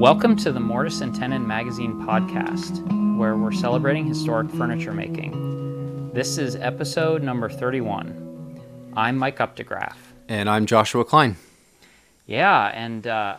Welcome 0.00 0.34
to 0.36 0.50
the 0.50 0.60
Mortise 0.60 1.02
and 1.02 1.14
Tenon 1.14 1.46
Magazine 1.46 1.92
podcast, 2.06 2.80
where 3.18 3.36
we're 3.36 3.52
celebrating 3.52 4.06
historic 4.06 4.50
furniture 4.50 4.94
making. 4.94 6.10
This 6.14 6.38
is 6.38 6.56
episode 6.56 7.22
number 7.22 7.50
31. 7.50 8.58
I'm 8.96 9.18
Mike 9.18 9.36
Updegraff. 9.36 9.96
And 10.26 10.48
I'm 10.48 10.64
Joshua 10.64 11.04
Klein. 11.04 11.36
Yeah, 12.26 12.68
and 12.68 13.06
uh, 13.06 13.36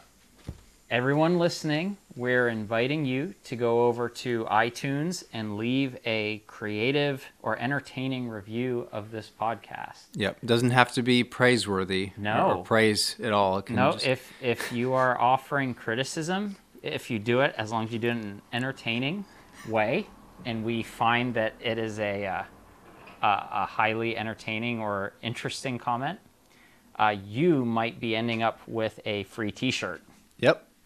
everyone 0.91 1.39
listening, 1.39 1.97
we're 2.15 2.49
inviting 2.49 3.05
you 3.05 3.33
to 3.45 3.55
go 3.55 3.85
over 3.87 4.09
to 4.09 4.45
iTunes 4.45 5.23
and 5.31 5.57
leave 5.57 5.97
a 6.05 6.39
creative 6.47 7.25
or 7.41 7.57
entertaining 7.57 8.27
review 8.29 8.87
of 8.91 9.11
this 9.11 9.31
podcast. 9.39 10.05
Yep, 10.13 10.37
it 10.43 10.45
doesn't 10.45 10.71
have 10.71 10.91
to 10.93 11.01
be 11.03 11.23
praiseworthy 11.23 12.11
No. 12.17 12.51
or 12.59 12.63
praise 12.63 13.15
at 13.23 13.31
all. 13.31 13.63
No, 13.69 13.93
just- 13.93 14.05
if 14.05 14.33
if 14.41 14.71
you 14.71 14.93
are 14.93 15.19
offering 15.19 15.73
criticism, 15.73 16.57
if 16.83 17.09
you 17.09 17.19
do 17.19 17.41
it, 17.41 17.53
as 17.57 17.71
long 17.71 17.85
as 17.85 17.93
you 17.93 17.99
do 17.99 18.07
it 18.09 18.11
in 18.11 18.17
an 18.19 18.41
entertaining 18.51 19.25
way, 19.69 20.07
and 20.45 20.63
we 20.65 20.83
find 20.83 21.33
that 21.35 21.53
it 21.61 21.77
is 21.77 21.99
a 21.99 22.25
uh, 22.25 22.43
a, 23.21 23.27
a 23.27 23.65
highly 23.65 24.17
entertaining 24.17 24.79
or 24.79 25.13
interesting 25.21 25.77
comment, 25.77 26.19
uh, 26.99 27.15
you 27.25 27.63
might 27.63 27.99
be 27.99 28.15
ending 28.15 28.41
up 28.43 28.59
with 28.67 28.99
a 29.05 29.23
free 29.25 29.51
T-shirt. 29.51 30.01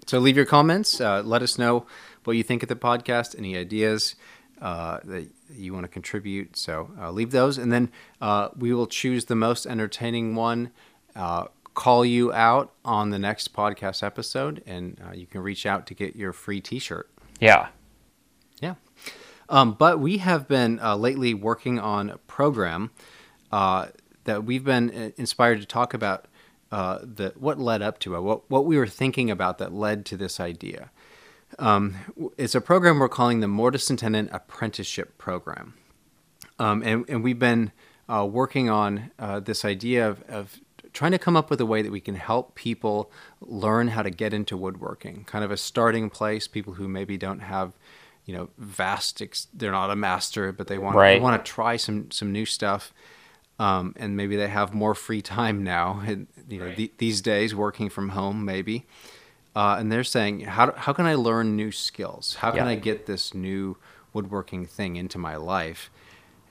So 0.05 0.19
leave 0.19 0.37
your 0.37 0.45
comments. 0.45 1.01
Uh, 1.01 1.21
let 1.23 1.41
us 1.41 1.57
know 1.57 1.85
what 2.23 2.37
you 2.37 2.43
think 2.43 2.63
of 2.63 2.69
the 2.69 2.75
podcast, 2.75 3.37
any 3.37 3.57
ideas 3.57 4.15
uh, 4.61 4.99
that 5.03 5.29
you 5.53 5.73
want 5.73 5.83
to 5.83 5.87
contribute. 5.87 6.55
So 6.55 6.91
uh, 6.99 7.11
leave 7.11 7.31
those, 7.31 7.57
and 7.57 7.71
then 7.71 7.91
uh, 8.21 8.49
we 8.55 8.73
will 8.73 8.87
choose 8.87 9.25
the 9.25 9.35
most 9.35 9.65
entertaining 9.65 10.35
one. 10.35 10.71
Uh, 11.15 11.45
call 11.73 12.05
you 12.05 12.31
out 12.33 12.73
on 12.85 13.09
the 13.09 13.19
next 13.19 13.53
podcast 13.53 14.01
episode, 14.01 14.63
and 14.65 14.99
uh, 15.05 15.13
you 15.13 15.25
can 15.25 15.41
reach 15.41 15.65
out 15.65 15.85
to 15.87 15.93
get 15.93 16.15
your 16.15 16.33
free 16.33 16.61
T-shirt. 16.61 17.09
Yeah. 17.39 17.67
Yeah. 18.61 18.75
Um, 19.49 19.73
but 19.73 19.99
we 19.99 20.19
have 20.19 20.47
been 20.47 20.79
uh, 20.79 20.95
lately 20.95 21.33
working 21.33 21.79
on 21.79 22.09
a 22.09 22.17
program 22.17 22.91
uh, 23.51 23.87
that 24.23 24.43
we've 24.43 24.63
been 24.63 25.13
inspired 25.17 25.59
to 25.59 25.67
talk 25.67 25.93
about 25.93 26.27
uh, 26.77 26.97
the 27.19 27.27
what 27.45 27.57
led 27.59 27.81
up 27.81 27.95
to 27.99 28.15
it, 28.15 28.21
what 28.21 28.39
what 28.49 28.65
we 28.69 28.75
were 28.77 28.87
thinking 29.01 29.29
about 29.31 29.57
that 29.59 29.71
led 29.73 29.97
to 30.09 30.15
this 30.17 30.39
idea. 30.39 30.81
Um, 31.59 31.83
it's 32.37 32.55
a 32.55 32.61
program 32.61 32.99
we're 32.99 33.07
calling 33.19 33.39
the 33.39 33.47
Mortise 33.47 33.89
and 33.89 33.99
Tenon 33.99 34.29
Apprenticeship 34.31 35.17
Program, 35.17 35.73
um, 36.59 36.81
and 36.83 37.05
and 37.09 37.23
we've 37.23 37.39
been 37.39 37.71
uh, 38.09 38.27
working 38.29 38.69
on 38.69 39.11
uh, 39.19 39.39
this 39.39 39.63
idea 39.63 40.09
of, 40.09 40.21
of 40.29 40.59
trying 40.91 41.11
to 41.11 41.19
come 41.19 41.35
up 41.39 41.49
with 41.49 41.59
a 41.61 41.65
way 41.65 41.81
that 41.81 41.91
we 41.91 42.01
can 42.01 42.15
help 42.15 42.55
people 42.55 43.11
learn 43.41 43.89
how 43.89 44.01
to 44.03 44.09
get 44.09 44.33
into 44.33 44.55
woodworking, 44.57 45.23
kind 45.25 45.43
of 45.45 45.51
a 45.51 45.57
starting 45.57 46.09
place. 46.09 46.47
People 46.47 46.73
who 46.73 46.87
maybe 46.87 47.17
don't 47.17 47.41
have, 47.41 47.73
you 48.25 48.33
know, 48.35 48.49
vast, 48.57 49.21
ex- 49.21 49.47
they're 49.53 49.71
not 49.71 49.89
a 49.91 49.95
master, 49.95 50.51
but 50.51 50.67
they 50.67 50.77
want 50.77 50.95
Right. 50.95 51.15
they 51.15 51.19
want 51.23 51.43
to 51.45 51.51
try 51.51 51.77
some 51.77 52.11
some 52.11 52.31
new 52.31 52.45
stuff, 52.45 52.93
um, 53.59 53.93
and 53.97 54.15
maybe 54.17 54.35
they 54.35 54.47
have 54.47 54.73
more 54.73 54.95
free 54.95 55.21
time 55.21 55.63
now. 55.63 56.01
And, 56.07 56.27
you 56.49 56.59
know, 56.59 56.65
Right. 56.67 56.75
the, 56.75 56.91
these 56.97 57.21
days 57.21 57.55
working 57.55 57.89
from 57.89 58.09
home, 58.09 58.45
maybe. 58.45 58.85
Uh, 59.55 59.77
and 59.79 59.91
they're 59.91 60.03
saying, 60.03 60.41
how, 60.41 60.73
how 60.73 60.91
can 60.93 61.05
I 61.05 61.15
learn 61.15 61.55
new 61.55 61.71
skills? 61.71 62.35
How 62.35 62.51
can 62.51 62.65
Yeah. 62.65 62.71
I 62.71 62.75
get 62.75 63.05
this 63.05 63.33
new 63.33 63.77
woodworking 64.13 64.65
thing 64.65 64.95
into 64.97 65.17
my 65.17 65.37
life? 65.37 65.89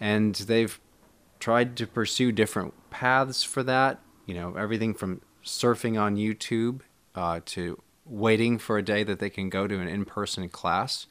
And 0.01 0.35
they've 0.35 0.81
tried 1.39 1.77
to 1.77 1.87
pursue 1.87 2.33
different 2.33 2.73
paths 2.91 3.45
for 3.45 3.63
that. 3.65 4.01
You 4.27 4.35
know, 4.35 4.55
everything 4.55 4.95
from 4.95 5.21
surfing 5.45 6.01
on 6.01 6.17
YouTube 6.17 6.81
uh, 7.15 7.41
to 7.45 7.81
waiting 8.07 8.59
for 8.59 8.79
a 8.79 8.83
day 8.83 9.03
that 9.05 9.19
they 9.19 9.29
can 9.31 9.51
go 9.51 9.67
to 9.67 9.79
an 9.79 9.89
in-person 9.89 10.49
class. 10.49 11.07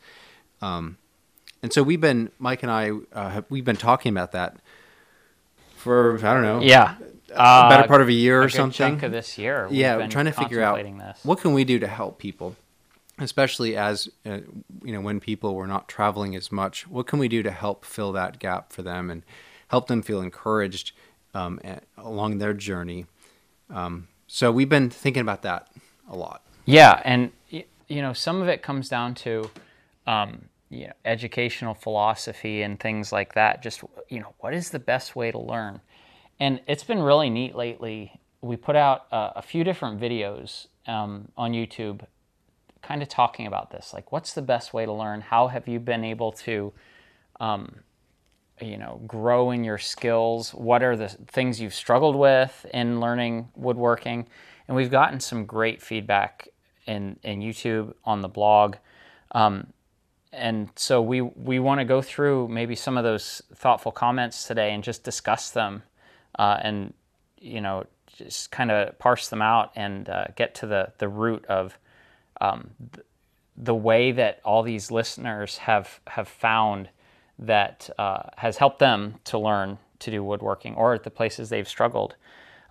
Um, 0.62 0.98
and 1.62 1.72
so 1.72 1.84
we've 1.84 2.02
been, 2.02 2.32
Mike 2.40 2.64
and 2.64 2.72
I, 2.72 2.90
uh, 3.14 3.30
have, 3.30 3.46
we've 3.50 3.64
been 3.66 3.78
talking 3.78 4.12
about 4.12 4.32
that 4.32 4.58
for 5.84 6.16
I 6.26 6.34
don't 6.34 6.42
know, 6.44 6.62
Yeah. 6.62 6.96
a 7.32 7.70
better 7.70 7.84
Uh, 7.84 7.88
part 7.88 8.02
of 8.02 8.08
a 8.08 8.14
year 8.14 8.42
a 8.42 8.46
or 8.46 8.50
something. 8.50 8.72
chunk 8.74 9.04
of 9.04 9.12
this 9.12 9.38
year. 9.38 9.68
we've 9.68 9.80
yeah, 9.80 9.98
we're 9.98 10.08
trying 10.08 10.26
to 10.26 10.32
figure 10.32 10.62
out 10.64 10.78
this. 10.84 11.20
what 11.24 11.40
can 11.40 11.54
we 11.54 11.64
do 11.64 11.78
to 11.80 11.88
help 11.88 12.18
people, 12.20 12.56
especially 13.20 13.76
as 13.76 14.08
uh, 14.26 14.40
you 14.84 14.94
know 14.94 15.02
when 15.02 15.20
people 15.20 15.56
were 15.56 15.68
not 15.68 15.88
traveling 15.88 16.36
as 16.36 16.52
much. 16.52 16.88
What 16.88 17.06
can 17.08 17.20
we 17.20 17.28
do 17.28 17.44
to 17.44 17.52
help 17.52 17.86
fill 17.86 18.12
that 18.14 18.40
gap 18.40 18.72
for 18.72 18.82
them 18.82 19.10
and 19.10 19.24
help 19.68 19.88
them 19.88 20.02
feel 20.02 20.22
encouraged 20.22 20.92
um, 21.34 21.60
along 21.98 22.38
their 22.40 22.54
journey? 22.54 23.06
Um, 23.70 24.08
so 24.28 24.52
we've 24.52 24.70
been 24.70 24.90
thinking 24.90 25.22
about 25.22 25.42
that 25.44 25.68
a 26.10 26.16
lot. 26.16 26.42
Yeah, 26.66 27.02
and 27.04 27.32
you 27.50 28.02
know, 28.02 28.14
some 28.14 28.42
of 28.42 28.48
it 28.48 28.62
comes 28.62 28.90
down 28.90 29.16
to 29.16 29.50
um, 30.08 30.50
you 30.74 30.88
know, 30.88 30.94
educational 31.06 31.74
philosophy 31.74 32.62
and 32.64 32.80
things 32.80 33.12
like 33.12 33.34
that. 33.36 33.62
Just 33.62 33.84
you 34.10 34.20
know, 34.20 34.34
what 34.40 34.54
is 34.54 34.70
the 34.72 34.80
best 34.80 35.16
way 35.16 35.32
to 35.32 35.40
learn? 35.40 35.82
And 36.40 36.62
it's 36.68 36.84
been 36.84 37.02
really 37.02 37.30
neat 37.30 37.56
lately. 37.56 38.20
We 38.42 38.58
put 38.58 38.76
out 38.76 39.06
uh, 39.12 39.32
a 39.36 39.42
few 39.42 39.64
different 39.64 40.02
videos 40.02 40.68
um, 40.88 41.30
on 41.38 41.54
YouTube, 41.54 42.06
kind 42.82 43.02
of 43.02 43.08
talking 43.08 43.48
about 43.48 43.72
this. 43.72 43.94
Like, 43.94 44.12
what's 44.12 44.34
the 44.34 44.42
best 44.42 44.74
way 44.74 44.86
to 44.86 44.92
learn? 44.92 45.22
How 45.22 45.48
have 45.48 45.68
you 45.68 45.80
been 45.80 46.04
able 46.04 46.32
to 46.34 46.74
you 48.62 48.78
know 48.78 49.02
grow 49.08 49.52
in 49.52 49.64
your 49.64 49.78
skills 49.78 50.54
what 50.54 50.84
are 50.84 50.96
the 50.96 51.10
things 51.10 51.60
you've 51.60 51.74
struggled 51.74 52.16
with 52.16 52.66
in 52.74 53.00
learning 53.00 53.50
woodworking 53.56 54.28
and 54.68 54.78
we've 54.78 54.92
gotten 54.92 55.20
some 55.20 55.46
great 55.46 55.82
feedback 55.82 56.48
in 56.86 57.18
in 57.24 57.40
youtube 57.40 57.94
on 58.06 58.22
the 58.22 58.28
blog 58.28 58.76
um, 59.32 59.73
and 60.34 60.70
so 60.76 61.02
we 61.02 61.22
we 61.22 61.60
want 61.60 61.80
to 61.80 61.86
go 61.86 62.02
through 62.02 62.48
maybe 62.48 62.76
some 62.76 62.98
of 62.98 63.04
those 63.04 63.42
thoughtful 63.56 63.92
comments 63.92 64.48
today 64.48 64.74
and 64.74 64.84
just 64.84 65.04
discuss 65.04 65.52
them 65.52 65.84
uh, 66.40 66.58
and 66.62 66.94
you 67.40 67.62
know 67.62 67.86
just 68.18 68.52
kind 68.52 68.72
of 68.72 68.98
parse 69.00 69.30
them 69.30 69.42
out 69.42 69.72
and 69.76 70.10
uh, 70.10 70.26
get 70.36 70.56
to 70.56 70.68
the 70.68 70.92
the 70.98 71.08
root 71.08 71.46
of 71.46 71.78
um, 72.42 72.72
th- 72.94 73.06
the 73.56 73.76
way 73.76 74.12
that 74.12 74.40
all 74.44 74.64
these 74.64 74.90
listeners 74.92 75.58
have 75.60 76.00
have 76.08 76.28
found 76.28 76.90
that 77.38 77.90
uh, 77.98 78.24
has 78.38 78.58
helped 78.58 78.80
them 78.80 79.16
to 79.26 79.38
learn 79.38 79.78
to 80.00 80.12
do 80.12 80.24
woodworking 80.24 80.76
or 80.76 80.94
at 80.94 81.04
the 81.04 81.12
places 81.12 81.50
they've 81.50 81.68
struggled. 81.68 82.16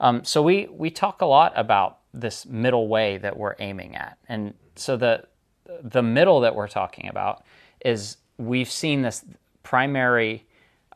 Um, 0.00 0.24
so 0.24 0.42
we 0.42 0.66
we 0.66 0.90
talk 0.90 1.22
a 1.22 1.26
lot 1.26 1.52
about 1.54 1.98
this 2.12 2.44
middle 2.44 2.88
way 2.88 3.18
that 3.18 3.36
we're 3.36 3.54
aiming 3.60 3.94
at, 3.96 4.18
and 4.28 4.54
so 4.74 4.96
the 4.96 5.24
the 5.82 6.02
middle 6.02 6.40
that 6.40 6.54
we're 6.54 6.68
talking 6.68 7.08
about 7.08 7.44
is 7.84 8.16
we've 8.38 8.70
seen 8.70 9.02
this 9.02 9.24
primary 9.62 10.44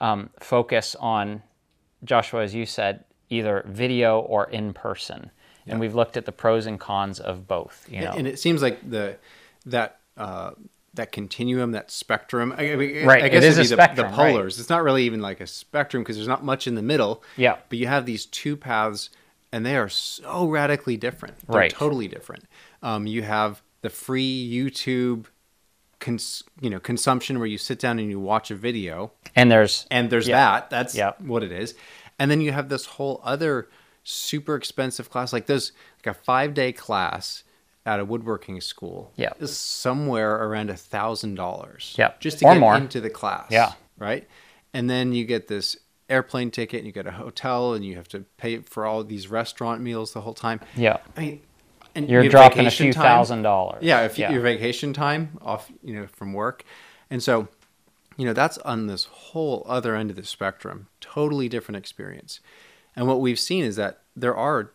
um, 0.00 0.31
focus 0.41 0.94
on 0.98 1.42
Joshua, 2.04 2.42
as 2.42 2.54
you 2.54 2.66
said, 2.66 3.04
either 3.31 3.64
video 3.66 4.20
or 4.20 4.48
in 4.50 4.72
person, 4.72 5.31
and 5.66 5.81
we've 5.81 5.94
looked 5.94 6.16
at 6.16 6.26
the 6.26 6.32
pros 6.32 6.66
and 6.66 6.78
cons 6.78 7.19
of 7.19 7.48
both. 7.48 7.87
You 7.91 8.03
know, 8.03 8.12
And 8.12 8.26
it 8.26 8.38
seems 8.38 8.62
like 8.62 8.88
the 8.88 9.16
that 9.66 9.98
uh, 10.16 10.53
that 10.94 11.12
continuum, 11.12 11.72
that 11.72 11.91
spectrum. 11.91 12.54
I, 12.56 12.75
mean, 12.75 13.06
Right, 13.06 13.22
I 13.22 13.28
guess 13.28 13.44
is 13.44 13.72
it'd 13.72 13.78
be 13.78 13.94
the, 13.97 14.03
the 14.03 14.08
right. 14.08 14.34
polars. 14.34 14.58
It's 14.58 14.69
not 14.69 14.82
really 14.82 15.04
even 15.04 15.20
like 15.20 15.41
a 15.41 15.47
spectrum 15.47 16.03
because 16.03 16.16
there's 16.16 16.28
not 16.28 16.44
much 16.44 16.66
in 16.66 16.75
the 16.75 16.82
middle. 16.82 17.22
Yeah. 17.37 17.56
But 17.69 17.78
you 17.78 17.87
have 17.87 18.06
these 18.06 18.26
two 18.26 18.56
paths, 18.56 19.10
and 19.53 19.64
they 19.64 19.76
are 19.76 19.88
so 19.88 20.47
radically 20.48 20.97
different. 20.97 21.38
They're 21.47 21.58
Right. 21.60 21.70
Totally 21.70 22.08
different. 22.08 22.44
Um, 22.82 23.06
you 23.06 23.22
have 23.22 23.62
the 23.82 23.91
free 23.91 24.48
YouTube. 24.53 25.26
Cons- 25.98 26.44
you 26.60 26.69
know 26.69 26.78
consumption 26.78 27.38
where 27.38 27.48
you 27.48 27.56
sit 27.56 27.78
down 27.78 27.98
and 27.98 28.10
you 28.10 28.20
watch 28.20 28.50
a 28.50 28.54
video 28.54 29.12
and 29.34 29.50
there's 29.50 29.87
and 29.91 30.10
there's 30.10 30.28
Yeah. 30.28 30.37
that 30.60 30.69
that's 30.70 30.94
Yep. 30.94 31.22
what 31.22 31.42
it 31.42 31.50
is 31.50 31.75
and 32.19 32.31
then 32.31 32.42
you 32.42 32.53
have 32.53 32.69
this 32.69 32.84
whole 32.84 33.19
other 33.25 33.70
super 34.04 34.56
expensive 34.56 35.09
class 35.09 35.32
like 35.32 35.47
there's 35.47 35.72
like 36.04 36.14
a 36.14 36.19
five 36.19 36.52
day 36.52 36.70
class 36.70 37.44
at 37.87 37.99
a 37.99 38.05
woodworking 38.05 38.61
school 38.61 39.11
Yeah. 39.17 39.31
is 39.40 39.56
somewhere 39.56 40.34
around 40.37 40.69
a 40.69 40.76
thousand 40.76 41.37
dollars 41.37 41.94
yeah 41.96 42.12
just 42.20 42.40
to 42.40 42.44
Or 42.44 42.52
get 42.52 42.61
more. 42.61 42.76
into 42.76 43.00
the 43.00 43.11
class 43.11 43.46
Yeah. 43.50 43.72
right 43.96 44.29
and 44.75 44.90
then 44.90 45.14
you 45.14 45.25
get 45.25 45.49
this 45.49 45.79
airplane 46.11 46.50
ticket 46.50 46.81
and 46.81 46.87
you 46.87 46.93
get 46.93 47.06
a 47.06 47.12
hotel 47.12 47.72
and 47.72 47.82
you 47.87 47.96
have 47.96 48.08
to 48.08 48.20
pay 48.37 48.58
for 48.58 48.84
all 48.84 49.02
these 49.02 49.29
restaurant 49.29 49.81
meals 49.81 50.12
the 50.12 50.20
whole 50.20 50.34
time 50.34 50.61
yeah. 50.76 50.99
i 51.17 51.20
mean 51.20 51.40
and 51.96 52.08
You're 52.08 52.22
you 52.22 52.31
dropping 52.31 52.66
a 52.66 52.70
few 52.70 52.93
time. 52.93 53.02
thousand 53.02 53.43
dollars. 53.43 53.82
Yeah, 53.82 54.04
if 54.04 54.19
yeah. 54.19 54.31
your 54.31 54.43
vacation 54.43 54.93
time 54.93 55.38
off, 55.43 55.70
you 55.82 55.94
know, 55.94 56.06
from 56.06 56.32
work, 56.32 56.64
and 57.10 57.22
so, 57.22 57.48
you 58.16 58.25
know, 58.25 58.32
that's 58.32 58.58
on 58.58 58.87
this 58.87 59.04
whole 59.04 59.64
other 59.66 59.96
end 59.96 60.10
of 60.10 60.16
the 60.16 60.25
spectrum. 60.25 60.87
Totally 61.00 61.48
different 61.48 61.76
experience. 61.76 62.40
And 62.94 63.06
what 63.06 63.20
we've 63.20 63.38
seen 63.38 63.64
is 63.64 63.76
that 63.76 64.02
there 64.14 64.37
are 64.37 64.72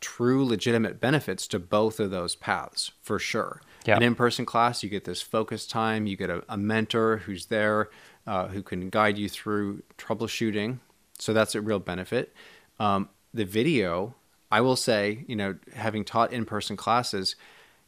true, 0.00 0.44
legitimate 0.44 1.00
benefits 1.00 1.46
to 1.48 1.58
both 1.58 2.00
of 2.00 2.10
those 2.10 2.34
paths 2.34 2.90
for 3.02 3.18
sure. 3.18 3.60
Yeah. 3.84 3.96
An 3.96 4.02
in-person 4.02 4.46
class, 4.46 4.82
you 4.82 4.88
get 4.88 5.04
this 5.04 5.22
focus 5.22 5.66
time. 5.66 6.06
You 6.06 6.16
get 6.16 6.30
a, 6.30 6.42
a 6.48 6.56
mentor 6.56 7.18
who's 7.18 7.46
there, 7.46 7.90
uh, 8.26 8.48
who 8.48 8.62
can 8.62 8.90
guide 8.90 9.18
you 9.18 9.28
through 9.28 9.82
troubleshooting. 9.98 10.78
So 11.18 11.32
that's 11.32 11.54
a 11.54 11.60
real 11.60 11.78
benefit. 11.78 12.34
Um, 12.78 13.08
the 13.32 13.44
video, 13.44 14.14
I 14.50 14.60
will 14.60 14.76
say, 14.76 15.24
you 15.28 15.36
know, 15.36 15.56
having 15.74 16.04
taught 16.04 16.32
in-person 16.32 16.76
classes, 16.76 17.36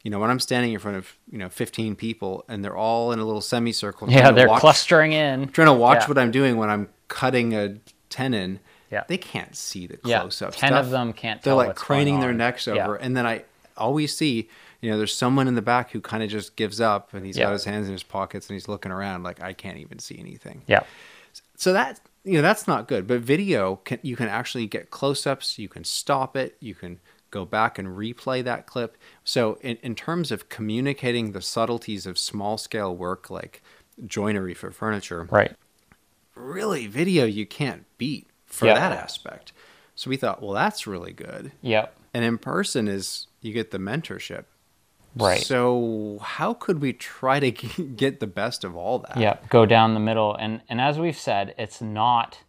You 0.05 0.11
know, 0.11 0.19
when 0.19 0.29
I'm 0.29 0.39
standing 0.41 0.73
in 0.73 0.79
front 0.79 0.97
of 0.97 1.15
you 1.31 1.37
know 1.37 1.47
15 1.47 1.95
people 1.95 2.43
and 2.49 2.61
they're 2.61 2.75
all 2.75 3.13
in 3.13 3.19
a 3.19 3.25
little 3.25 3.39
semicircle, 3.39 4.09
Yeah, 4.11 4.31
they're 4.31 4.49
watch- 4.49 4.59
clustering 4.59 5.13
in. 5.13 5.47
trying 5.47 5.67
to 5.67 5.73
watch 5.73 6.01
Yeah. 6.01 6.07
what 6.09 6.17
I'm 6.17 6.29
doing 6.31 6.57
when 6.57 6.69
I'm 6.69 6.89
cutting 7.07 7.53
a 7.55 7.77
tenon. 8.09 8.59
Yeah. 8.91 9.05
They 9.07 9.17
can't 9.17 9.55
see 9.55 9.87
the 9.87 9.95
close 9.95 10.41
up 10.41 10.55
10 10.57 10.71
stuff. 10.71 10.85
of 10.85 10.89
them 10.91 11.13
can't 11.13 11.41
They're 11.41 11.53
like 11.55 11.77
craning 11.77 12.19
their 12.19 12.33
necks 12.33 12.67
Yeah. 12.67 12.83
over. 12.83 12.95
And 12.97 13.15
then 13.15 13.25
I 13.25 13.43
always 13.77 14.13
see, 14.15 14.49
you 14.81 14.91
know, 14.91 14.97
there's 14.97 15.15
someone 15.15 15.47
in 15.47 15.55
the 15.55 15.61
back 15.61 15.91
who 15.91 16.01
kind 16.01 16.21
of 16.21 16.29
just 16.29 16.57
gives 16.57 16.81
up 16.81 17.13
and 17.13 17.25
he's 17.25 17.37
Yeah. 17.37 17.45
got 17.45 17.53
his 17.53 17.63
hands 17.63 17.87
in 17.87 17.93
his 17.93 18.03
pockets 18.03 18.49
and 18.49 18.55
he's 18.55 18.67
looking 18.67 18.91
around 18.91 19.23
like 19.23 19.41
I 19.41 19.53
can't 19.53 19.77
even 19.77 19.99
see 19.99 20.19
anything. 20.19 20.63
Yeah. 20.67 20.81
So 21.55 21.71
that 21.71 22.01
you 22.23 22.33
know 22.33 22.41
that's 22.41 22.67
not 22.67 22.87
good. 22.87 23.07
But 23.07 23.21
video 23.21 23.77
can 23.77 23.99
you 24.01 24.15
can 24.15 24.27
actually 24.27 24.67
get 24.67 24.89
close-ups. 24.91 25.59
You 25.59 25.69
can 25.69 25.83
stop 25.83 26.35
it. 26.37 26.55
You 26.59 26.75
can 26.75 26.99
go 27.31 27.45
back 27.45 27.79
and 27.79 27.87
replay 27.97 28.43
that 28.43 28.67
clip. 28.67 28.95
So 29.23 29.57
in, 29.61 29.77
in 29.81 29.95
terms 29.95 30.31
of 30.31 30.49
communicating 30.49 31.31
the 31.31 31.41
subtleties 31.41 32.05
of 32.05 32.19
small-scale 32.19 32.95
work 32.95 33.29
like 33.31 33.63
joinery 34.05 34.53
for 34.53 34.69
furniture, 34.71 35.27
Right. 35.31 35.55
really 36.35 36.85
video 36.87 37.25
you 37.25 37.45
can't 37.47 37.85
beat 37.97 38.27
for 38.45 38.67
Yeah. 38.67 38.75
that 38.75 38.91
aspect. 38.91 39.51
So 39.95 40.09
we 40.11 40.17
thought, 40.17 40.41
well, 40.43 40.53
that's 40.53 40.85
really 40.85 41.11
good. 41.13 41.51
Yep. 41.61 41.95
And 42.13 42.23
in 42.23 42.37
person 42.37 42.87
is 42.87 43.25
you 43.41 43.51
get 43.51 43.71
the 43.71 43.79
mentorship. 43.79 44.45
Right. 45.15 45.41
So 45.41 46.19
how 46.21 46.53
could 46.53 46.81
we 46.81 46.93
try 46.93 47.39
to 47.39 47.51
get 47.95 48.19
the 48.19 48.27
best 48.27 48.63
of 48.63 48.75
all 48.75 48.99
that? 48.99 49.17
Yeah, 49.17 49.37
go 49.49 49.65
down 49.65 49.93
the 49.93 49.99
middle, 49.99 50.35
and 50.35 50.61
and 50.69 50.81
as 50.81 50.99
we've 50.99 51.17
said, 51.17 51.53
it's 51.57 51.81
not. 51.81 52.39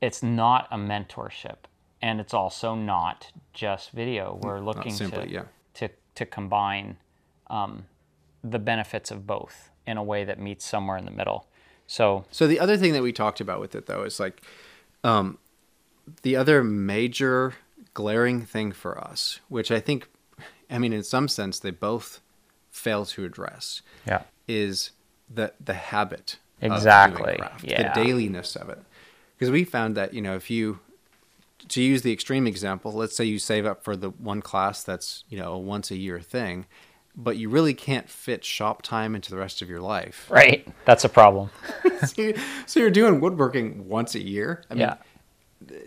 It's 0.00 0.22
not 0.22 0.66
a 0.70 0.78
mentorship, 0.78 1.56
and 2.00 2.20
it's 2.20 2.32
also 2.32 2.74
not 2.74 3.32
just 3.52 3.90
video. 3.90 4.38
We're 4.40 4.60
looking 4.60 4.92
simply, 4.94 5.26
to 5.26 5.30
yeah. 5.30 5.42
to 5.74 5.90
to 6.14 6.24
combine 6.24 6.96
um, 7.48 7.84
the 8.42 8.58
benefits 8.58 9.10
of 9.10 9.26
both 9.26 9.70
in 9.86 9.96
a 9.96 10.02
way 10.02 10.24
that 10.24 10.38
meets 10.38 10.64
somewhere 10.64 10.96
in 10.96 11.04
the 11.04 11.10
middle. 11.10 11.46
So 11.86 12.24
So 12.30 12.46
the 12.46 12.60
other 12.60 12.76
thing 12.76 12.92
that 12.92 13.02
we 13.02 13.12
talked 13.12 13.40
about 13.40 13.60
with 13.60 13.74
it 13.74 13.86
though 13.86 14.04
is 14.04 14.20
like 14.20 14.40
um 15.04 15.38
the 16.22 16.36
other 16.36 16.62
major 16.62 17.54
glaring 17.94 18.42
thing 18.42 18.72
for 18.72 18.98
us, 18.98 19.40
which 19.48 19.70
I 19.70 19.80
think 19.80 20.08
I 20.70 20.78
mean 20.78 20.92
in 20.92 21.02
some 21.02 21.28
sense 21.28 21.58
they 21.58 21.70
both 21.70 22.20
fail 22.70 23.04
to 23.04 23.24
address, 23.24 23.82
yeah, 24.06 24.22
is 24.46 24.90
the 25.32 25.52
the 25.62 25.74
habit 25.74 26.38
Exactly, 26.62 27.36
craft, 27.36 27.64
yeah. 27.64 27.92
the 27.92 28.04
dailiness 28.04 28.56
of 28.56 28.68
it. 28.68 28.78
Because 29.38 29.50
we 29.50 29.64
found 29.64 29.96
that, 29.96 30.12
you 30.12 30.20
know, 30.20 30.36
if 30.36 30.50
you 30.50 30.80
to 31.68 31.82
use 31.82 32.02
the 32.02 32.12
extreme 32.12 32.46
example, 32.46 32.92
let's 32.92 33.16
say 33.16 33.24
you 33.24 33.38
save 33.38 33.66
up 33.66 33.84
for 33.84 33.96
the 33.96 34.10
one 34.10 34.42
class 34.42 34.82
that's, 34.82 35.24
you 35.28 35.38
know, 35.38 35.52
a 35.52 35.58
once 35.58 35.90
a 35.90 35.96
year 35.96 36.20
thing, 36.20 36.66
but 37.16 37.36
you 37.36 37.48
really 37.48 37.74
can't 37.74 38.08
fit 38.08 38.44
shop 38.44 38.82
time 38.82 39.14
into 39.14 39.30
the 39.30 39.36
rest 39.36 39.62
of 39.62 39.68
your 39.68 39.80
life. 39.80 40.26
right. 40.30 40.66
That's 40.84 41.04
a 41.04 41.08
problem. 41.08 41.50
so, 42.06 42.22
you, 42.22 42.34
you're 42.74 42.90
doing 42.90 43.20
woodworking 43.20 43.88
once 43.88 44.14
a 44.14 44.20
year. 44.20 44.62
I 44.70 44.74
mean, 44.74 44.80
yeah, 44.80 44.96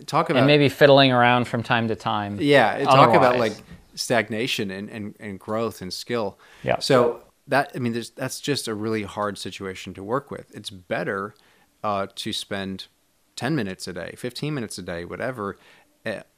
talk 0.06 0.30
about 0.30 0.40
and 0.40 0.46
maybe 0.46 0.68
fiddling 0.68 1.12
around 1.12 1.46
from 1.46 1.62
time 1.62 1.88
to 1.88 1.96
time. 1.96 2.38
yeah, 2.40 2.84
talk 2.84 3.14
about 3.14 3.38
like 3.38 3.54
stagnation 3.94 4.70
and, 4.70 4.88
and, 4.90 5.16
and 5.20 5.38
growth 5.38 5.82
and 5.82 5.92
skill. 5.92 6.38
Yeah. 6.62 6.78
So 6.78 7.22
that 7.48 7.72
I 7.74 7.78
mean, 7.78 7.92
there's, 7.92 8.10
that's 8.10 8.40
just 8.40 8.68
a 8.68 8.74
really 8.74 9.02
hard 9.02 9.38
situation 9.38 9.94
to 9.94 10.02
work 10.02 10.30
with. 10.30 10.50
It's 10.54 10.70
better 10.70 11.34
uh, 11.82 12.06
to 12.14 12.32
spend 12.32 12.86
ten 13.36 13.54
minutes 13.54 13.88
a 13.88 13.92
day, 13.92 14.14
fifteen 14.16 14.54
minutes 14.54 14.78
a 14.78 14.82
day, 14.82 15.04
whatever, 15.04 15.58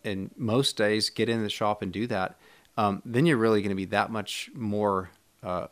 and 0.04 0.30
most 0.36 0.76
days 0.76 1.10
get 1.10 1.28
in 1.28 1.42
the 1.42 1.50
shop 1.50 1.82
and 1.82 1.92
do 1.92 2.06
that. 2.06 2.38
Um, 2.76 3.02
then 3.04 3.26
you're 3.26 3.36
really 3.36 3.62
going 3.62 3.70
to 3.70 3.76
be 3.76 3.86
that 3.86 4.10
much 4.10 4.50
more 4.54 5.10
uh, 5.42 5.68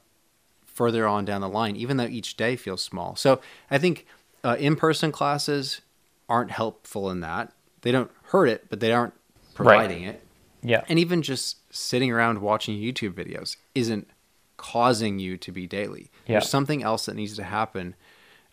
further 0.65 1.07
on 1.07 1.25
down 1.25 1.41
the 1.41 1.49
line, 1.49 1.77
even 1.77 1.97
though 1.97 2.07
each 2.07 2.37
day 2.37 2.57
feels 2.57 2.83
small. 2.83 3.15
So 3.15 3.41
I 3.71 3.79
think 3.79 4.07
uh, 4.43 4.57
in-person 4.59 5.13
classes 5.13 5.83
aren't 6.29 6.51
helpful 6.51 7.11
in 7.11 7.21
that. 7.21 7.53
They 7.83 7.93
don't 7.93 8.11
hurt 8.25 8.49
it, 8.49 8.71
but 8.71 8.81
they 8.81 8.93
aren't 8.93 9.15
providing 9.55 10.05
it. 10.05 10.24
Yeah, 10.65 10.83
And 10.89 10.99
even 10.99 11.23
just 11.23 11.59
sitting 11.75 12.11
around 12.11 12.41
watching 12.41 12.77
YouTube 12.77 13.13
videos 13.13 13.57
isn't 13.75 14.09
causing 14.57 15.19
you 15.19 15.37
to 15.37 15.53
be 15.53 15.67
daily. 15.67 16.11
Yeah. 16.27 16.35
There's 16.35 16.49
something 16.49 16.83
else 16.83 17.07
that 17.07 17.15
needs 17.17 17.37
to 17.37 17.45
happen, 17.45 17.95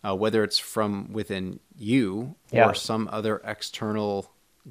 uh, 0.04 0.14
whether 0.14 0.44
it's 0.44 0.58
from 0.58 1.12
within 1.12 1.58
you 1.76 2.34
or 2.52 2.74
some 2.74 3.08
other 3.10 3.40
external 3.44 4.30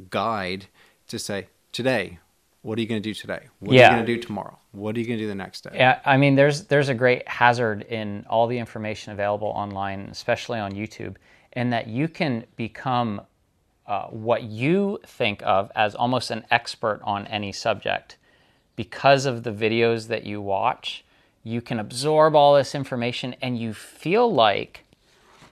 guide 0.10 0.68
to 1.08 1.18
say, 1.18 1.48
today, 1.72 2.20
what 2.62 2.78
are 2.78 2.82
you 2.82 2.88
going 2.88 3.02
to 3.02 3.10
do 3.10 3.14
today? 3.14 3.48
What 3.60 3.74
are 3.74 3.80
Yeah. 3.80 3.90
you 3.90 3.96
going 3.96 4.06
to 4.06 4.16
do 4.16 4.22
tomorrow? 4.22 4.60
What 4.72 4.96
are 4.96 5.00
you 5.00 5.08
going 5.08 5.18
to 5.18 5.24
do 5.24 5.28
the 5.28 5.36
next 5.36 5.62
day? 5.62 5.72
Yeah, 5.74 6.00
I 6.06 6.18
mean, 6.18 6.36
there's 6.36 6.66
there's 6.68 6.90
a 6.90 6.94
great 6.94 7.28
hazard 7.28 7.82
in 7.84 8.26
all 8.30 8.46
the 8.48 8.58
information 8.60 9.12
available 9.14 9.48
online, 9.48 10.02
especially 10.12 10.60
on 10.60 10.74
YouTube, 10.74 11.16
in 11.54 11.72
that 11.72 11.88
you 11.88 12.08
can 12.08 12.46
become 12.56 13.22
uh, 13.88 14.06
what 14.08 14.44
you 14.44 15.00
think 15.06 15.42
of 15.44 15.72
as 15.76 15.96
almost 15.96 16.32
an 16.32 16.46
expert 16.52 17.02
on 17.04 17.28
any 17.28 17.52
subject 17.52 18.18
because 18.76 19.26
of 19.26 19.44
the 19.44 19.52
videos 19.52 20.08
that 20.08 20.26
you 20.26 20.42
watch. 20.42 21.04
You 21.44 21.62
can 21.62 21.80
absorb 21.80 22.36
all 22.36 22.56
this 22.56 22.76
information, 22.76 23.36
and 23.42 23.58
you 23.58 23.74
feel 23.74 24.32
like 24.32 24.86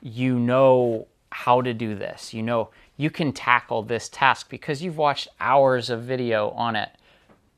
you 0.02 0.38
know 0.38 1.08
how 1.32 1.62
to 1.62 1.74
do 1.74 1.96
this. 1.96 2.34
You 2.34 2.44
know 2.44 2.70
you 2.98 3.10
can 3.10 3.32
tackle 3.32 3.84
this 3.84 4.10
task 4.10 4.50
because 4.50 4.82
you've 4.82 4.98
watched 4.98 5.30
hours 5.40 5.90
of 5.90 6.04
video 6.04 6.50
on 6.52 6.76
it 6.76 6.90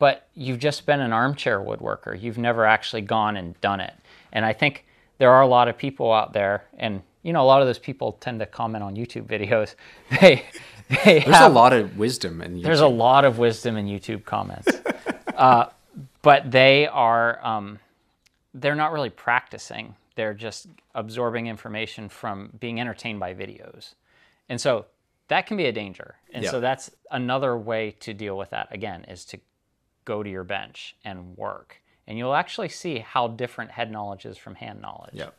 but 0.01 0.27
you've 0.33 0.57
just 0.57 0.87
been 0.87 0.99
an 0.99 1.13
armchair 1.13 1.59
woodworker. 1.59 2.19
You've 2.19 2.39
never 2.39 2.65
actually 2.65 3.03
gone 3.03 3.37
and 3.37 3.61
done 3.61 3.79
it. 3.79 3.93
And 4.33 4.43
I 4.43 4.51
think 4.51 4.83
there 5.19 5.29
are 5.29 5.43
a 5.43 5.47
lot 5.47 5.67
of 5.67 5.77
people 5.77 6.11
out 6.11 6.33
there, 6.33 6.63
and 6.75 7.03
you 7.23 7.33
know, 7.33 7.41
a 7.41 7.45
lot 7.45 7.61
of 7.61 7.67
those 7.67 7.79
people 7.79 8.13
tend 8.13 8.39
to 8.39 8.45
comment 8.45 8.83
on 8.83 8.95
YouTube 8.95 9.25
videos. 9.27 9.75
They, 10.21 10.43
they 11.05 11.19
There's 11.19 11.37
have, 11.37 11.51
a 11.51 11.55
lot 11.55 11.71
of 11.71 11.97
wisdom 11.97 12.41
in 12.41 12.55
YouTube. 12.57 12.63
there's 12.63 12.81
a 12.81 12.87
lot 12.87 13.23
of 13.23 13.37
wisdom 13.37 13.77
in 13.77 13.85
YouTube 13.87 14.25
comments, 14.25 14.67
uh, 15.37 15.67
but 16.21 16.51
they 16.51 16.85
are 16.87 17.39
um, 17.45 17.79
they're 18.53 18.75
not 18.75 18.91
really 18.91 19.09
practicing. 19.09 19.95
They're 20.15 20.33
just 20.33 20.67
absorbing 20.93 21.47
information 21.47 22.09
from 22.09 22.49
being 22.59 22.81
entertained 22.81 23.21
by 23.21 23.33
videos, 23.33 23.93
and 24.49 24.59
so 24.59 24.85
that 25.29 25.45
can 25.47 25.55
be 25.55 25.65
a 25.65 25.71
danger. 25.71 26.15
And 26.33 26.43
Yeah. 26.43 26.51
so 26.51 26.59
that's 26.59 26.91
another 27.09 27.55
way 27.57 27.91
to 28.01 28.13
deal 28.13 28.37
with 28.37 28.49
that. 28.49 28.67
Again, 28.71 29.05
is 29.05 29.23
to 29.25 29.39
go 30.03 30.23
to 30.23 30.29
your 30.29 30.43
bench 30.43 30.97
and 31.05 31.37
work, 31.37 31.81
and 32.05 32.17
you'll 32.17 32.35
actually 32.35 32.67
see 32.67 32.99
how 32.99 33.29
different 33.29 33.71
head 33.71 33.89
knowledge 33.89 34.25
is 34.25 34.37
from 34.37 34.55
hand 34.55 34.81
knowledge. 34.81 35.13
yeah. 35.13 35.29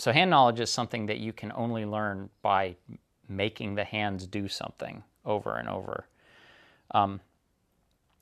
So 0.00 0.12
hand 0.12 0.30
knowledge 0.30 0.60
is 0.60 0.70
something 0.70 1.06
that 1.06 1.18
you 1.18 1.34
can 1.34 1.52
only 1.54 1.84
learn 1.84 2.30
by 2.40 2.76
making 3.28 3.74
the 3.74 3.84
hands 3.84 4.26
do 4.26 4.48
something 4.48 5.02
over 5.26 5.56
and 5.56 5.68
over. 5.68 6.06
Um, 6.92 7.20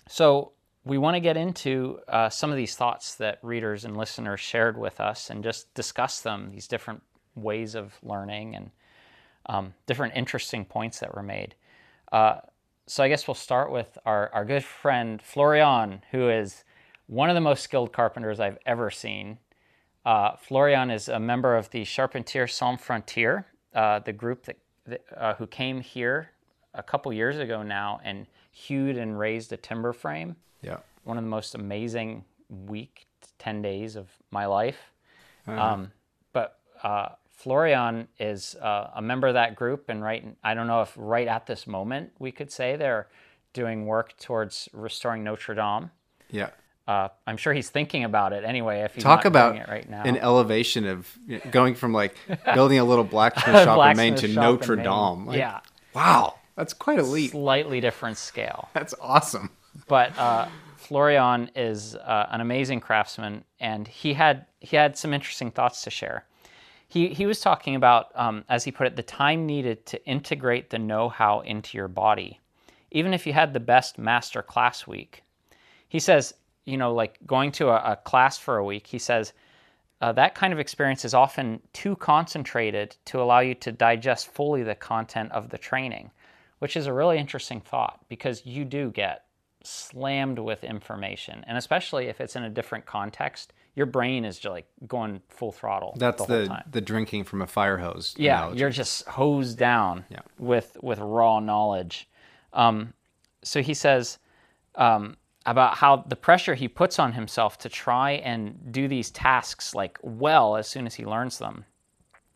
so 0.08 0.52
we 0.84 0.98
want 0.98 1.14
to 1.14 1.20
get 1.20 1.36
into 1.36 2.00
uh, 2.08 2.30
some 2.30 2.50
of 2.50 2.56
these 2.56 2.74
thoughts 2.74 3.14
that 3.16 3.38
readers 3.42 3.84
and 3.84 3.96
listeners 3.96 4.40
shared 4.40 4.76
with 4.76 5.00
us 5.00 5.30
and 5.30 5.44
just 5.44 5.72
discuss 5.74 6.20
them, 6.20 6.50
these 6.50 6.66
different 6.66 7.00
ways 7.36 7.76
of 7.76 7.96
learning 8.02 8.56
and 8.56 8.70
um, 9.46 9.72
different 9.86 10.16
interesting 10.16 10.64
points 10.64 10.98
that 10.98 11.14
were 11.14 11.22
made. 11.22 11.54
Uh, 12.10 12.38
so 12.88 13.04
I 13.04 13.08
guess 13.08 13.28
we'll 13.28 13.36
start 13.36 13.70
with 13.70 13.96
our, 14.04 14.30
our 14.34 14.44
good 14.44 14.64
friend 14.64 15.22
Florian, 15.22 16.02
who 16.10 16.28
is 16.28 16.64
one 17.06 17.30
of 17.30 17.34
the 17.34 17.40
most 17.40 17.62
skilled 17.62 17.92
carpenters 17.92 18.40
I've 18.40 18.58
ever 18.66 18.90
seen. 18.90 19.38
Uh, 20.04 20.36
Florian 20.36 20.90
is 20.90 21.08
a 21.08 21.18
member 21.18 21.56
of 21.56 21.70
the 21.70 21.84
Charpentiers 21.84 22.54
Sans 22.54 22.80
Frontières, 22.80 23.44
uh, 23.74 23.98
the 23.98 24.12
group 24.12 24.44
that, 24.44 24.56
that 24.86 25.04
uh, 25.16 25.34
who 25.34 25.46
came 25.46 25.80
here 25.80 26.30
a 26.74 26.82
couple 26.82 27.12
years 27.12 27.38
ago 27.38 27.62
now 27.62 28.00
and 28.04 28.26
hewed 28.50 28.96
and 28.96 29.18
raised 29.18 29.52
a 29.52 29.56
timber 29.56 29.92
frame. 29.92 30.36
Yeah. 30.62 30.78
One 31.04 31.18
of 31.18 31.24
the 31.24 31.30
most 31.30 31.54
amazing 31.54 32.24
week, 32.48 33.06
ten 33.38 33.62
days 33.62 33.96
of 33.96 34.08
my 34.30 34.46
life. 34.46 34.92
Um, 35.46 35.92
but 36.32 36.58
uh, 36.82 37.08
Florian 37.30 38.08
is 38.18 38.54
uh, 38.56 38.90
a 38.94 39.00
member 39.00 39.28
of 39.28 39.34
that 39.34 39.56
group, 39.56 39.88
and 39.88 40.02
right, 40.02 40.36
I 40.44 40.54
don't 40.54 40.66
know 40.66 40.82
if 40.82 40.92
right 40.96 41.26
at 41.26 41.46
this 41.46 41.66
moment 41.66 42.12
we 42.18 42.32
could 42.32 42.52
say 42.52 42.76
they're 42.76 43.08
doing 43.54 43.86
work 43.86 44.16
towards 44.18 44.68
restoring 44.72 45.24
Notre 45.24 45.54
Dame. 45.54 45.90
Yeah. 46.30 46.50
Uh, 46.88 47.08
I'm 47.26 47.36
sure 47.36 47.52
he's 47.52 47.68
thinking 47.68 48.04
about 48.04 48.32
it 48.32 48.44
anyway. 48.44 48.80
If 48.80 48.94
he's 48.94 49.04
Talk 49.04 49.18
not 49.18 49.26
about 49.26 49.50
doing 49.52 49.62
it 49.62 49.68
right 49.68 49.88
now, 49.88 50.02
an 50.04 50.16
elevation 50.16 50.86
of 50.86 51.06
going 51.50 51.74
from 51.74 51.92
like 51.92 52.16
building 52.54 52.78
a 52.78 52.84
little 52.84 53.04
blacksmith 53.04 53.64
shop 53.64 53.90
in 53.90 53.96
Maine 53.98 54.14
to 54.14 54.26
Blacksmith 54.32 54.68
Notre. 54.68 54.76
Dame. 54.76 55.26
Like, 55.26 55.36
yeah, 55.38 55.60
Wow. 55.94 56.36
That's 56.56 56.72
quite 56.72 56.98
a 56.98 57.02
leap. 57.02 57.30
slightly 57.30 57.80
different 57.80 58.16
scale. 58.16 58.68
That's 58.72 58.94
awesome. 59.00 59.50
but 59.86 60.18
uh, 60.18 60.48
Florian 60.76 61.50
is 61.54 61.94
uh, 61.94 62.26
an 62.30 62.40
amazing 62.40 62.80
craftsman, 62.80 63.44
and 63.60 63.86
he 63.86 64.14
had 64.14 64.46
he 64.60 64.74
had 64.76 64.96
some 64.96 65.12
interesting 65.12 65.50
thoughts 65.50 65.82
to 65.82 65.90
share. 65.90 66.24
He 66.88 67.08
he 67.08 67.26
was 67.26 67.40
talking 67.40 67.74
about, 67.74 68.06
um, 68.14 68.44
as 68.48 68.64
he 68.64 68.72
put 68.72 68.86
it, 68.86 68.96
the 68.96 69.02
time 69.02 69.44
needed 69.44 69.84
to 69.86 70.04
integrate 70.06 70.70
the 70.70 70.78
know-how 70.78 71.40
into 71.40 71.76
your 71.76 71.86
body, 71.88 72.40
even 72.90 73.12
if 73.12 73.26
you 73.26 73.34
had 73.34 73.52
the 73.52 73.60
best 73.60 73.98
master 73.98 74.42
class 74.42 74.86
week. 74.86 75.22
He 75.86 76.00
says 76.00 76.34
you 76.68 76.76
know, 76.76 76.92
like 76.94 77.18
going 77.26 77.50
to 77.52 77.68
a, 77.70 77.92
a 77.92 77.96
class 77.96 78.38
for 78.38 78.58
a 78.58 78.64
week, 78.64 78.86
he 78.86 78.98
says 78.98 79.32
uh, 80.00 80.12
that 80.12 80.34
kind 80.34 80.52
of 80.52 80.58
experience 80.60 81.04
is 81.04 81.14
often 81.14 81.60
too 81.72 81.96
concentrated 81.96 82.96
to 83.06 83.20
allow 83.20 83.40
you 83.40 83.54
to 83.54 83.72
digest 83.72 84.28
fully 84.32 84.62
the 84.62 84.74
content 84.74 85.32
of 85.32 85.48
the 85.48 85.58
training, 85.58 86.10
which 86.60 86.76
is 86.76 86.86
a 86.86 86.92
really 86.92 87.18
interesting 87.18 87.60
thought 87.60 88.00
because 88.08 88.44
you 88.46 88.64
do 88.64 88.90
get 88.90 89.24
slammed 89.64 90.38
with 90.38 90.62
information, 90.62 91.44
and 91.48 91.58
especially 91.58 92.06
if 92.06 92.20
it's 92.20 92.36
in 92.36 92.44
a 92.44 92.50
different 92.50 92.86
context, 92.86 93.52
your 93.74 93.86
brain 93.86 94.24
is 94.24 94.38
just 94.38 94.52
like 94.52 94.66
going 94.86 95.20
full 95.28 95.52
throttle. 95.52 95.94
That's 95.98 96.24
the, 96.24 96.32
whole 96.32 96.42
the 96.42 96.48
time. 96.48 96.64
the 96.70 96.80
drinking 96.80 97.24
from 97.24 97.42
a 97.42 97.46
fire 97.46 97.78
hose. 97.78 98.14
Yeah, 98.16 98.38
analogy. 98.38 98.60
you're 98.60 98.70
just 98.70 99.06
hosed 99.06 99.58
down 99.58 100.04
Yeah. 100.10 100.20
with 100.38 100.76
with 100.82 100.98
raw 101.00 101.40
knowledge. 101.40 102.08
Um, 102.52 102.92
so 103.42 103.62
he 103.62 103.74
says 103.74 104.18
um, 104.74 105.16
about 105.46 105.78
how 105.78 106.04
the 106.08 106.16
pressure 106.16 106.54
he 106.54 106.68
puts 106.68 106.98
on 106.98 107.12
himself 107.12 107.58
to 107.58 107.68
try 107.68 108.12
and 108.12 108.72
do 108.72 108.88
these 108.88 109.10
tasks 109.10 109.74
like 109.74 109.98
well 110.02 110.56
as 110.56 110.68
soon 110.68 110.86
as 110.86 110.94
he 110.94 111.06
learns 111.06 111.38
them. 111.38 111.64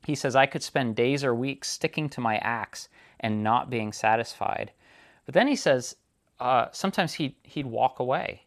He 0.06 0.14
says 0.14 0.34
I 0.34 0.46
could 0.46 0.62
spend 0.62 0.96
days 0.96 1.22
or 1.22 1.34
weeks 1.34 1.68
sticking 1.68 2.08
to 2.10 2.20
my 2.20 2.38
axe 2.38 2.88
and 3.20 3.42
not 3.42 3.70
being 3.70 3.92
satisfied. 3.92 4.72
But 5.24 5.34
then 5.34 5.46
he 5.46 5.56
says 5.56 5.96
uh, 6.40 6.66
sometimes 6.72 7.14
he 7.14 7.36
he'd 7.44 7.66
walk 7.66 8.00
away. 8.00 8.42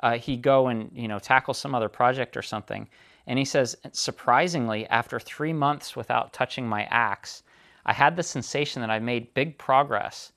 Uh, 0.00 0.18
he'd 0.18 0.42
go 0.42 0.68
and 0.68 0.90
you 0.94 1.08
know 1.08 1.18
tackle 1.18 1.54
some 1.54 1.74
other 1.74 1.88
project 1.88 2.36
or 2.36 2.42
something, 2.42 2.88
and 3.26 3.38
he 3.38 3.44
says 3.44 3.76
surprisingly, 3.92 4.86
after 4.88 5.18
three 5.18 5.52
months 5.52 5.96
without 5.96 6.32
touching 6.32 6.68
my 6.68 6.84
axe, 6.84 7.42
I 7.86 7.92
had 7.92 8.16
the 8.16 8.22
sensation 8.22 8.82
that 8.82 8.90
I 8.90 8.98
made 8.98 9.34
big 9.34 9.56
progress, 9.56 10.32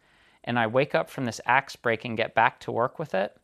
and 0.45 0.57
I 0.57 0.67
wake 0.67 0.95
up 0.95 1.09
from 1.09 1.25
this 1.25 1.41
axe 1.45 1.75
break 1.75 2.05
and 2.05 2.15
get 2.15 2.35
back 2.35 2.59
to 2.61 2.71
work 2.71 2.99
with 2.99 3.13
it. 3.13 3.35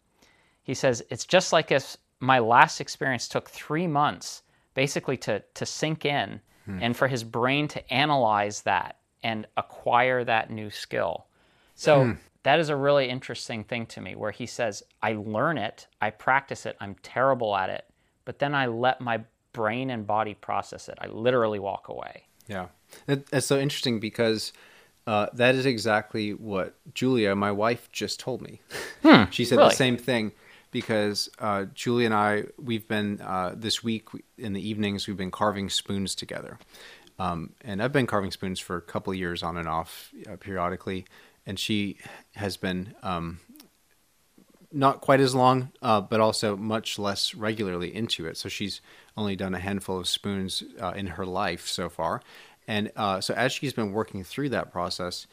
He 0.64 0.74
says 0.74 1.04
it's 1.10 1.26
just 1.26 1.54
like 1.54 1.72
if 1.72 1.98
my 2.20 2.40
last 2.40 2.82
experience 2.82 3.28
took 3.28 3.50
three 3.50 3.88
months 3.88 4.44
basically 4.74 5.18
to 5.18 5.44
to 5.56 5.66
sink 5.66 6.06
in, 6.06 6.40
hmm. 6.66 6.80
and 6.82 6.96
for 6.96 7.08
his 7.08 7.24
brain 7.24 7.68
to 7.70 7.94
analyze 7.94 8.62
that 8.62 8.98
and 9.24 9.46
acquire 9.58 10.24
that 10.24 10.50
new 10.50 10.70
skill. 10.70 11.26
So 11.76 12.04
hmm. 12.04 12.12
that 12.44 12.60
is 12.60 12.70
a 12.70 12.76
really 12.76 13.10
interesting 13.10 13.64
thing 13.64 13.86
to 13.88 14.02
me 14.02 14.16
where 14.16 14.32
he 14.32 14.46
says, 14.46 14.84
I 15.02 15.14
learn 15.14 15.58
it, 15.58 15.88
I 16.02 16.10
practice 16.10 16.66
it, 16.66 16.78
I'm 16.80 16.96
terrible 17.04 17.56
at 17.56 17.70
it, 17.70 17.86
but 18.26 18.40
then 18.40 18.54
I 18.56 18.68
let 18.68 19.02
my 19.02 19.22
brain 19.54 19.90
and 19.90 20.06
body 20.06 20.36
process 20.36 20.88
it. 20.88 20.98
I 21.02 21.08
literally 21.08 21.60
walk 21.60 21.90
away. 21.90 22.24
Yeah, 22.48 22.68
that, 23.06 23.26
that's 23.28 23.46
so 23.46 23.60
interesting 23.60 24.00
because 24.00 24.54
uh, 25.08 25.28
that 25.34 25.56
is 25.56 25.66
exactly 25.66 26.34
what 26.34 26.76
Julia, 26.94 27.36
my 27.36 27.52
wife, 27.52 27.90
just 27.92 28.20
told 28.20 28.42
me. 28.42 28.62
Hmm. 29.04 29.24
she 29.32 29.46
said 29.46 29.58
really? 29.58 29.70
the 29.70 29.76
same 29.76 29.98
thing 29.98 30.32
because 30.72 31.30
uh, 31.40 31.66
Julia 31.74 32.06
and 32.06 32.14
I, 32.14 32.44
we've 32.58 32.88
been 32.88 33.22
uh, 33.22 33.54
this 33.56 33.84
week 33.84 34.08
in 34.38 34.54
the 34.54 34.68
evenings, 34.68 35.08
we've 35.08 35.18
been 35.18 35.32
carving 35.32 35.70
spoons 35.70 36.16
together, 36.16 36.60
um, 37.18 37.54
and 37.64 37.82
I've 37.82 37.94
been 37.94 38.08
carving 38.08 38.32
spoons 38.32 38.60
for 38.60 38.78
a 38.78 38.82
couple 38.82 39.14
years 39.14 39.44
on 39.44 39.58
and 39.58 39.68
off 39.68 40.12
uh, 40.30 40.38
periodically, 40.38 41.06
and 41.46 41.60
she 41.60 41.98
has 42.36 42.58
been. 42.58 42.96
Um, 43.04 43.40
not 44.72 45.02
quite 45.02 45.20
as 45.20 45.34
long, 45.34 45.72
uh, 45.82 46.00
but 46.00 46.20
also 46.20 46.56
much 46.56 47.00
less 47.00 47.34
regularly 47.34 47.96
into 47.96 48.28
it. 48.28 48.38
So 48.38 48.50
she's 48.50 48.82
only 49.18 49.36
done 49.36 49.56
a 49.56 49.60
handful 49.60 49.98
of 49.98 50.08
spoons 50.08 50.64
uh, 50.80 50.94
in 50.96 51.08
her 51.08 51.26
life 51.26 51.68
so 51.68 51.90
far. 51.90 52.22
And 52.68 52.92
uh, 52.96 53.20
so 53.20 53.34
as 53.34 53.52
she's 53.52 53.74
been 53.74 53.94
working 53.94 54.24
through 54.24 54.50
that 54.50 54.72
process, 54.72 55.26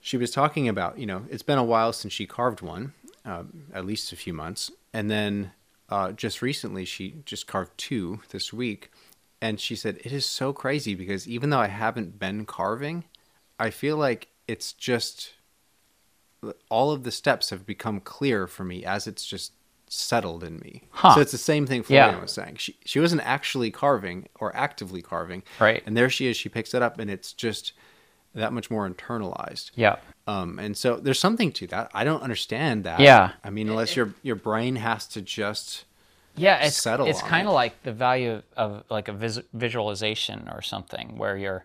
she 0.00 0.16
was 0.16 0.30
talking 0.30 0.68
about, 0.68 0.98
you 0.98 1.06
know, 1.06 1.26
it's 1.30 1.42
been 1.44 1.58
a 1.58 1.64
while 1.64 1.92
since 1.92 2.12
she 2.12 2.26
carved 2.26 2.60
one, 2.60 2.92
um, 3.24 3.64
at 3.74 3.84
least 3.86 4.12
a 4.12 4.16
few 4.16 4.32
months. 4.32 4.70
And 4.92 5.10
then 5.10 5.52
uh, 5.88 6.12
just 6.12 6.42
recently, 6.42 6.84
she 6.84 7.16
just 7.24 7.46
carved 7.46 7.72
two 7.76 8.20
this 8.30 8.52
week. 8.52 8.90
And 9.42 9.58
she 9.58 9.74
said, 9.74 9.98
it 10.04 10.12
is 10.12 10.26
so 10.26 10.52
crazy 10.52 10.94
because 10.94 11.26
even 11.26 11.50
though 11.50 11.60
I 11.60 11.68
haven't 11.68 12.18
been 12.18 12.44
carving, 12.44 13.04
I 13.58 13.70
feel 13.70 13.96
like 13.96 14.28
it's 14.46 14.72
just 14.72 15.32
all 16.68 16.90
of 16.90 17.04
the 17.04 17.10
steps 17.10 17.50
have 17.50 17.66
become 17.66 18.00
clear 18.00 18.46
for 18.46 18.64
me 18.64 18.84
as 18.84 19.06
it's 19.06 19.24
just 19.26 19.52
settled 19.88 20.44
in 20.44 20.58
me. 20.60 20.82
Huh. 20.90 21.14
So 21.14 21.20
it's 21.20 21.32
the 21.32 21.38
same 21.38 21.66
thing 21.66 21.82
Florian 21.82 22.14
Yeah. 22.16 22.20
was 22.20 22.32
saying. 22.32 22.56
She 22.56 22.76
she 22.84 23.00
wasn't 23.00 23.22
actually 23.26 23.70
carving 23.70 24.28
or 24.36 24.54
actively 24.54 25.02
carving. 25.02 25.42
Right. 25.58 25.82
And 25.84 25.96
there 25.96 26.08
she 26.08 26.26
is, 26.28 26.36
she 26.36 26.48
picks 26.48 26.74
it 26.74 26.80
up 26.82 26.98
and 26.98 27.10
it's 27.10 27.32
just 27.32 27.72
that 28.34 28.52
much 28.52 28.70
more 28.70 28.88
internalized. 28.88 29.70
Yeah. 29.74 29.96
Um 30.26 30.58
and 30.58 30.76
so 30.76 30.96
there's 30.96 31.18
something 31.18 31.52
to 31.52 31.66
that. 31.68 31.90
I 31.94 32.04
don't 32.04 32.22
understand 32.22 32.84
that. 32.84 33.00
Yeah. 33.00 33.32
I 33.44 33.50
mean 33.50 33.68
unless 33.68 33.96
your 33.96 34.14
your 34.22 34.36
brain 34.36 34.76
has 34.76 35.06
to 35.08 35.20
just 35.20 35.84
Yeah, 36.36 36.64
it's 36.64 36.76
settle 36.76 37.06
it's 37.06 37.22
kind 37.22 37.46
it. 37.46 37.50
of 37.50 37.54
like 37.54 37.82
the 37.82 37.92
value 37.92 38.32
of, 38.34 38.44
of 38.56 38.84
like 38.90 39.08
a 39.08 39.12
vis- 39.12 39.40
visualization 39.52 40.48
or 40.52 40.62
something 40.62 41.16
where 41.18 41.36
you're 41.36 41.64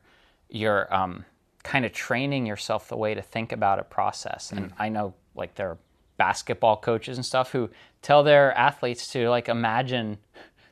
you're 0.50 0.94
um, 0.94 1.26
kind 1.64 1.86
of 1.86 1.92
training 1.92 2.46
yourself 2.46 2.88
the 2.88 2.98
way 2.98 3.14
to 3.16 3.22
think 3.22 3.52
about 3.52 3.80
a 3.80 3.84
process. 3.84 4.52
And 4.52 4.70
Mm. 4.72 4.74
I 4.80 4.90
know 4.90 5.14
like 5.36 5.56
there 5.56 5.70
are 5.70 5.78
basketball 6.18 6.78
coaches 6.78 7.18
and 7.18 7.26
stuff 7.26 7.52
who 7.52 7.70
tell 8.02 8.24
their 8.24 8.54
athletes 8.58 9.08
to 9.12 9.30
like 9.30 9.50
imagine 9.50 10.18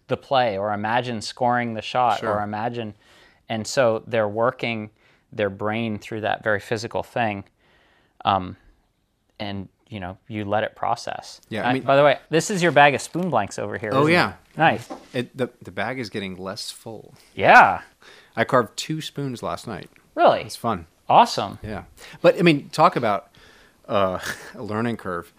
the 0.08 0.16
play 0.18 0.58
or 0.58 0.72
imagine 0.74 1.22
scoring 1.22 1.74
the 1.74 1.82
shot 1.82 2.20
Sure. 2.20 2.36
or 2.40 2.44
imagine 2.44 2.94
and 3.50 3.68
so 3.68 4.04
they're 4.08 4.28
working 4.28 4.90
their 5.36 5.50
brain 5.50 5.98
through 6.00 6.22
that 6.22 6.44
very 6.44 6.60
physical 6.60 7.04
thing 7.04 7.44
um, 8.26 8.56
and 9.40 9.68
you 9.90 10.00
know 10.00 10.18
you 10.28 10.46
let 10.46 10.64
it 10.64 10.76
process 10.76 11.42
Yeah, 11.50 11.68
I 11.68 11.74
mean- 11.74 11.84
by 11.84 11.96
the 11.96 12.04
way 12.04 12.20
this 12.30 12.50
is 12.50 12.62
your 12.64 12.72
bag 12.72 12.96
of 12.96 13.02
spoon 13.02 13.30
blanks 13.30 13.60
over 13.60 13.78
here 13.78 13.92
Oh 13.94 14.02
isn't 14.02 14.12
it? 14.12 14.14
yeah. 14.14 14.34
nice 14.58 14.90
It 15.14 15.36
the 15.38 15.50
the 15.62 15.72
bag 15.72 16.00
is 16.00 16.10
getting 16.10 16.38
less 16.38 16.72
full. 16.72 17.14
yeah 17.36 17.82
I 18.36 18.44
carved 18.46 18.76
two 18.78 19.00
spoons 19.02 19.44
last 19.44 19.68
night. 19.68 19.90
really 20.16 20.42
It's 20.42 20.56
fun. 20.56 20.88
awesome 21.08 21.60
Yeah, 21.62 21.84
but 22.22 22.38
I 22.40 22.42
mean, 22.42 22.70
talk 22.70 22.96
about 22.96 23.30
uh, 23.88 24.20
a 24.56 24.64
learning 24.64 24.98
curve. 24.98 25.34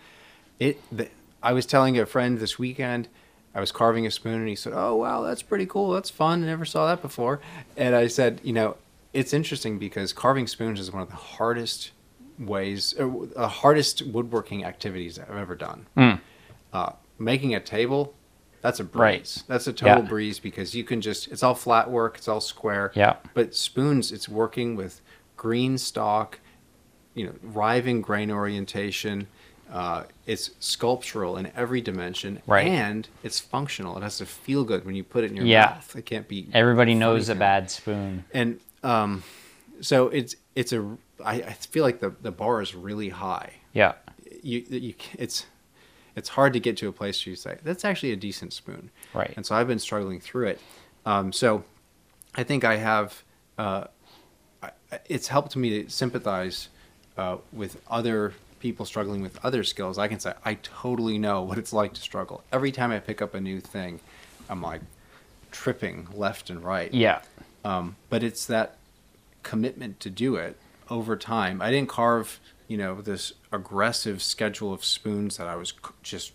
It. 0.61 0.79
The, 0.97 1.09
I 1.43 1.53
was 1.55 1.67
telling 1.67 1.99
a 1.99 2.07
friend 2.07 2.39
this 2.39 2.59
weekend. 2.59 3.09
I 3.55 3.61
was 3.61 3.73
carving 3.73 4.07
a 4.07 4.11
spoon, 4.11 4.35
and 4.35 4.49
he 4.49 4.55
said, 4.55 4.73
"Oh 4.77 4.95
wow, 4.97 5.23
that's 5.23 5.43
pretty 5.43 5.67
cool. 5.67 5.91
That's 5.93 6.11
fun. 6.11 6.43
I 6.45 6.47
never 6.47 6.65
saw 6.65 6.87
that 6.87 7.01
before." 7.03 7.41
And 7.77 7.97
I 7.97 8.07
said, 8.07 8.41
"You 8.45 8.53
know, 8.53 8.77
it's 9.15 9.33
interesting 9.33 9.79
because 9.79 10.13
carving 10.13 10.47
spoons 10.47 10.79
is 10.81 10.93
one 10.93 11.03
of 11.03 11.09
the 11.09 11.17
hardest 11.17 11.93
ways, 12.39 12.95
uh, 12.99 13.09
the 13.35 13.49
hardest 13.49 14.03
woodworking 14.03 14.65
activities 14.65 15.19
I've 15.19 15.37
ever 15.37 15.55
done. 15.55 15.87
Uh, 16.73 16.93
making 17.19 17.55
a 17.55 17.61
table." 17.61 18.15
That's 18.61 18.81
a 18.81 18.85
breeze. 18.85 18.99
Right. 19.01 19.43
That's 19.47 19.67
a 19.67 19.75
total 19.75 20.03
Yeah. 20.05 20.09
breeze 20.09 20.39
because 20.41 20.75
you 20.75 20.85
can 20.85 21.03
just, 21.03 21.29
it's 21.31 21.43
all 21.43 21.55
flat 21.55 21.91
work, 21.91 22.17
it's 22.17 22.29
all 22.29 22.41
square. 22.41 22.93
Yeah. 22.95 23.17
But 23.35 23.55
spoons, 23.55 24.11
it's 24.11 24.27
working 24.27 24.75
with 24.75 25.03
green 25.37 25.77
stock, 25.77 26.41
you 27.15 27.27
know, 27.27 27.35
riving 27.43 28.01
grain 28.01 28.31
orientation. 28.31 29.27
Uh, 29.71 30.05
it's 30.27 30.51
sculptural 30.61 31.37
in 31.37 31.51
every 31.55 31.83
dimension, 31.83 32.41
Right. 32.47 32.67
And 32.67 33.07
it's 33.23 33.39
functional. 33.39 33.99
It 33.99 34.03
has 34.03 34.17
to 34.19 34.25
feel 34.27 34.65
good 34.65 34.87
when 34.87 34.95
you 34.95 35.05
put 35.05 35.25
it 35.25 35.31
in 35.31 35.37
your 35.37 35.45
Yeah. 35.47 35.67
mouth. 35.75 35.95
It 35.97 36.07
can't 36.07 36.27
be. 36.27 36.49
everybody 36.55 36.95
knows 36.95 37.29
a 37.29 37.35
bad 37.35 37.71
spoon 37.71 38.25
And 38.33 38.61
um, 38.85 39.23
so 39.81 40.09
it's 40.09 40.37
it's 40.55 40.73
a. 40.73 40.97
I, 41.25 41.35
I 41.35 41.53
feel 41.53 41.83
like 41.83 42.01
the 42.01 42.15
the 42.23 42.31
bar 42.31 42.61
is 42.61 42.75
really 42.75 43.09
high. 43.09 43.55
yeah 43.73 43.95
You 44.43 44.65
you 44.69 44.95
it's 45.19 45.47
it's 46.17 46.29
hard 46.31 46.53
to 46.53 46.61
get 46.61 46.77
to 46.79 46.89
a 46.89 46.93
place 46.93 47.25
where 47.25 47.31
you 47.31 47.37
say 47.37 47.59
that's 47.65 47.85
actually 47.85 48.13
a 48.13 48.17
decent 48.17 48.53
spoon. 48.53 48.91
Right. 49.13 49.33
And 49.37 49.45
so 49.45 49.55
I've 49.55 49.67
been 49.67 49.79
struggling 49.79 50.21
through 50.21 50.49
it. 50.49 50.61
Um, 51.07 51.33
so 51.33 51.65
I 52.35 52.45
think 52.45 52.65
I 52.65 52.77
have. 52.77 53.23
Uh, 53.59 53.85
it's 55.07 55.29
helped 55.29 55.57
me 55.57 55.83
to 55.83 55.91
sympathize 55.91 56.69
uh, 57.17 57.37
with 57.53 57.81
other 57.89 58.33
people 58.61 58.87
struggling 58.87 59.23
with 59.23 59.39
other 59.45 59.65
skills. 59.65 59.99
I 59.99 60.09
can 60.09 60.21
say 60.21 60.35
I 60.45 60.55
totally 60.63 61.19
know 61.19 61.43
what 61.43 61.59
it's 61.59 61.73
like 61.73 61.95
to 61.95 62.01
struggle. 62.01 62.43
Every 62.53 62.73
time 62.73 62.91
I 62.91 62.99
pick 62.99 63.21
up 63.21 63.35
a 63.35 63.41
new 63.41 63.61
thing, 63.61 64.01
I'm 64.49 64.63
like 64.63 64.81
tripping 65.51 66.09
left 66.15 66.51
and 66.51 66.63
right. 66.65 66.93
yeah 66.93 67.21
Um, 67.65 67.97
but 68.11 68.23
it's 68.23 68.47
that 68.47 68.77
commitment 69.43 70.01
to 70.01 70.11
do 70.11 70.37
it 70.37 70.57
over 70.91 71.17
time. 71.17 71.63
I 71.63 71.71
didn't 71.71 71.89
carve, 71.89 72.41
you 72.69 72.77
know, 72.77 73.01
this 73.01 73.33
aggressive 73.51 74.23
schedule 74.23 74.73
of 74.73 74.85
spoons 74.85 75.37
that 75.39 75.47
I 75.47 75.57
was 75.57 75.73
just 76.03 76.33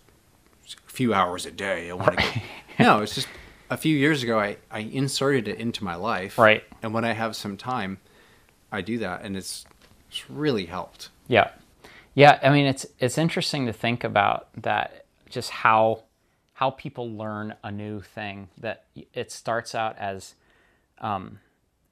a 0.88 0.90
few 0.90 1.14
hours 1.14 1.46
a 1.46 1.50
day. 1.50 1.90
I 1.90 1.94
want 1.94 2.12
to 2.12 2.16
get. 2.16 2.42
No, 2.78 3.00
it's 3.00 3.14
just 3.16 3.28
a 3.68 3.76
few 3.76 3.96
years 3.96 4.22
ago. 4.22 4.38
I 4.38 4.56
I 4.70 4.80
inserted 4.80 5.48
it 5.48 5.58
into 5.58 5.84
my 5.84 5.94
life. 5.94 6.38
Right. 6.38 6.64
And 6.82 6.92
when 6.92 7.04
I 7.04 7.12
have 7.12 7.36
some 7.36 7.56
time, 7.56 7.98
I 8.72 8.80
do 8.80 8.98
that, 8.98 9.22
and 9.22 9.36
it's 9.36 9.64
it's 10.08 10.28
really 10.28 10.66
helped. 10.66 11.10
Yeah. 11.28 11.50
Yeah, 12.14 12.38
I 12.42 12.50
mean 12.50 12.66
it's 12.66 12.86
it's 12.98 13.18
interesting 13.18 13.66
to 13.66 13.72
think 13.72 14.02
about 14.04 14.48
that 14.62 15.06
just 15.28 15.50
how 15.50 16.02
how 16.54 16.70
people 16.70 17.10
learn 17.10 17.54
a 17.62 17.70
new 17.70 18.00
thing 18.02 18.48
that 18.58 18.84
it 19.14 19.32
starts 19.32 19.74
out 19.74 19.96
as 19.96 20.34
um, 21.00 21.40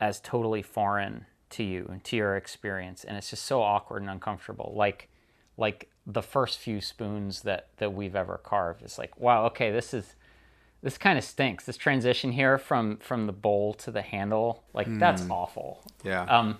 as 0.00 0.20
totally 0.20 0.62
foreign 0.62 1.26
to 1.50 1.62
you 1.64 1.88
and 1.90 2.04
to 2.04 2.16
your 2.16 2.36
experience 2.36 3.04
and 3.04 3.16
it's 3.16 3.30
just 3.30 3.44
so 3.44 3.62
awkward 3.62 4.02
and 4.02 4.10
uncomfortable 4.10 4.74
like 4.76 5.08
like 5.58 5.90
the 6.08 6.22
first 6.22 6.58
few 6.58 6.80
spoons 6.80 7.42
that 7.42 7.68
that 7.76 7.92
we've 7.92 8.16
ever 8.16 8.38
carved. 8.38 8.82
It's 8.82 8.96
like, 8.96 9.20
wow, 9.20 9.44
okay, 9.46 9.70
this 9.70 9.92
is 9.92 10.14
this 10.80 10.96
kind 10.96 11.18
of 11.18 11.24
stinks. 11.24 11.66
This 11.66 11.76
transition 11.76 12.32
here 12.32 12.56
from 12.56 12.96
from 12.96 13.26
the 13.26 13.32
bowl 13.32 13.74
to 13.74 13.90
the 13.90 14.00
handle, 14.00 14.64
like 14.72 14.86
that's 14.98 15.28
awful. 15.28 15.84
Yeah. 16.02 16.22
Um, 16.22 16.58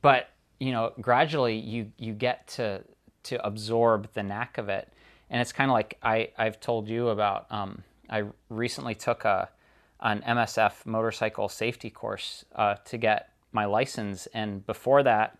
but 0.00 0.28
you 0.60 0.72
know, 0.72 0.92
gradually 1.00 1.56
you 1.56 1.92
you 1.96 2.12
get 2.12 2.46
to 2.48 2.82
to 3.24 3.44
absorb 3.44 4.12
the 4.12 4.22
knack 4.22 4.58
of 4.58 4.68
it, 4.68 4.92
and 5.30 5.40
it's 5.40 5.52
kind 5.52 5.70
of 5.70 5.72
like 5.72 5.96
I 6.02 6.30
I've 6.36 6.60
told 6.60 6.88
you 6.88 7.08
about. 7.08 7.46
Um, 7.50 7.82
I 8.08 8.24
recently 8.50 8.94
took 8.94 9.24
a 9.24 9.48
an 10.00 10.22
MSF 10.26 10.86
motorcycle 10.86 11.48
safety 11.48 11.90
course 11.90 12.44
uh, 12.54 12.76
to 12.84 12.98
get 12.98 13.30
my 13.52 13.64
license, 13.64 14.26
and 14.34 14.66
before 14.66 15.02
that, 15.02 15.38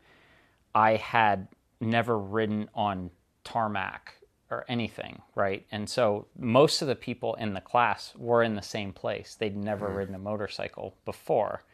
I 0.74 0.96
had 0.96 1.48
never 1.80 2.18
ridden 2.18 2.68
on 2.74 3.10
tarmac 3.44 4.14
or 4.50 4.64
anything, 4.68 5.20
right? 5.34 5.66
And 5.70 5.88
so 5.88 6.26
most 6.38 6.82
of 6.82 6.88
the 6.88 6.94
people 6.94 7.34
in 7.34 7.52
the 7.52 7.60
class 7.60 8.14
were 8.16 8.42
in 8.42 8.54
the 8.54 8.62
same 8.62 8.92
place. 8.92 9.34
They'd 9.34 9.56
never 9.56 9.88
ridden 9.88 10.14
a 10.14 10.18
motorcycle 10.18 10.94
before, 11.04 11.64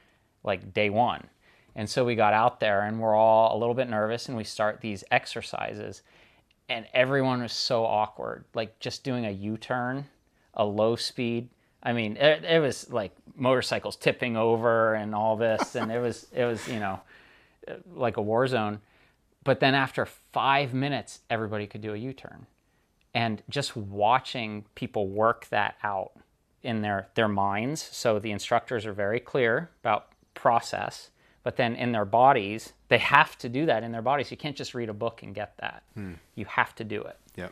like 0.42 0.72
day 0.72 0.88
one. 0.88 1.28
And 1.74 1.88
so 1.88 2.04
we 2.04 2.14
got 2.14 2.34
out 2.34 2.60
there 2.60 2.82
and 2.82 3.00
we're 3.00 3.14
all 3.14 3.56
a 3.56 3.58
little 3.58 3.74
bit 3.74 3.88
nervous 3.88 4.28
and 4.28 4.36
we 4.36 4.44
start 4.44 4.80
these 4.80 5.04
exercises. 5.10 6.02
And 6.68 6.86
everyone 6.94 7.42
was 7.42 7.52
so 7.52 7.84
awkward, 7.84 8.44
like 8.54 8.78
just 8.78 9.04
doing 9.04 9.26
a 9.26 9.30
U 9.30 9.56
turn, 9.56 10.06
a 10.54 10.64
low 10.64 10.96
speed. 10.96 11.48
I 11.82 11.92
mean, 11.92 12.16
it, 12.16 12.44
it 12.44 12.60
was 12.60 12.90
like 12.90 13.12
motorcycles 13.34 13.96
tipping 13.96 14.36
over 14.36 14.94
and 14.94 15.14
all 15.14 15.36
this. 15.36 15.74
And 15.74 15.90
it 15.90 15.98
was, 15.98 16.26
it 16.32 16.44
was, 16.44 16.66
you 16.68 16.78
know, 16.78 17.00
like 17.94 18.16
a 18.16 18.22
war 18.22 18.46
zone. 18.46 18.80
But 19.44 19.60
then 19.60 19.74
after 19.74 20.06
five 20.06 20.72
minutes, 20.72 21.20
everybody 21.28 21.66
could 21.66 21.80
do 21.80 21.94
a 21.94 21.96
U 21.96 22.12
turn. 22.12 22.46
And 23.14 23.42
just 23.50 23.76
watching 23.76 24.64
people 24.74 25.08
work 25.08 25.48
that 25.48 25.76
out 25.82 26.12
in 26.62 26.80
their, 26.82 27.08
their 27.14 27.28
minds. 27.28 27.82
So 27.82 28.18
the 28.18 28.30
instructors 28.30 28.86
are 28.86 28.92
very 28.92 29.18
clear 29.18 29.70
about 29.82 30.08
process, 30.34 31.10
but 31.42 31.56
then 31.56 31.74
in 31.74 31.90
their 31.92 32.04
bodies, 32.04 32.72
they 32.88 32.98
have 32.98 33.36
to 33.38 33.48
do 33.48 33.66
that 33.66 33.82
in 33.82 33.90
their 33.90 34.00
bodies. 34.00 34.30
You 34.30 34.36
can't 34.36 34.56
just 34.56 34.72
read 34.74 34.88
a 34.88 34.94
book 34.94 35.22
and 35.24 35.34
get 35.34 35.56
that. 35.58 35.82
You 36.36 36.44
have 36.46 36.74
to 36.76 36.84
do 36.84 37.02
it. 37.02 37.18
yeah. 37.36 37.48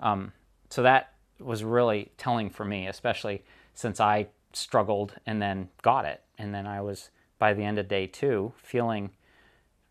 Um, 0.00 0.32
so 0.70 0.82
that 0.82 1.12
was 1.38 1.62
really 1.62 2.10
telling 2.16 2.50
for 2.50 2.64
me, 2.64 2.88
especially 2.88 3.44
since 3.74 4.00
I 4.00 4.28
struggled 4.52 5.14
and 5.26 5.42
then 5.42 5.68
got 5.82 6.04
it. 6.04 6.22
And 6.38 6.54
then 6.54 6.66
I 6.66 6.80
was, 6.80 7.10
by 7.38 7.54
the 7.54 7.62
end 7.62 7.78
of 7.78 7.88
day 7.88 8.06
two, 8.06 8.52
feeling 8.56 9.10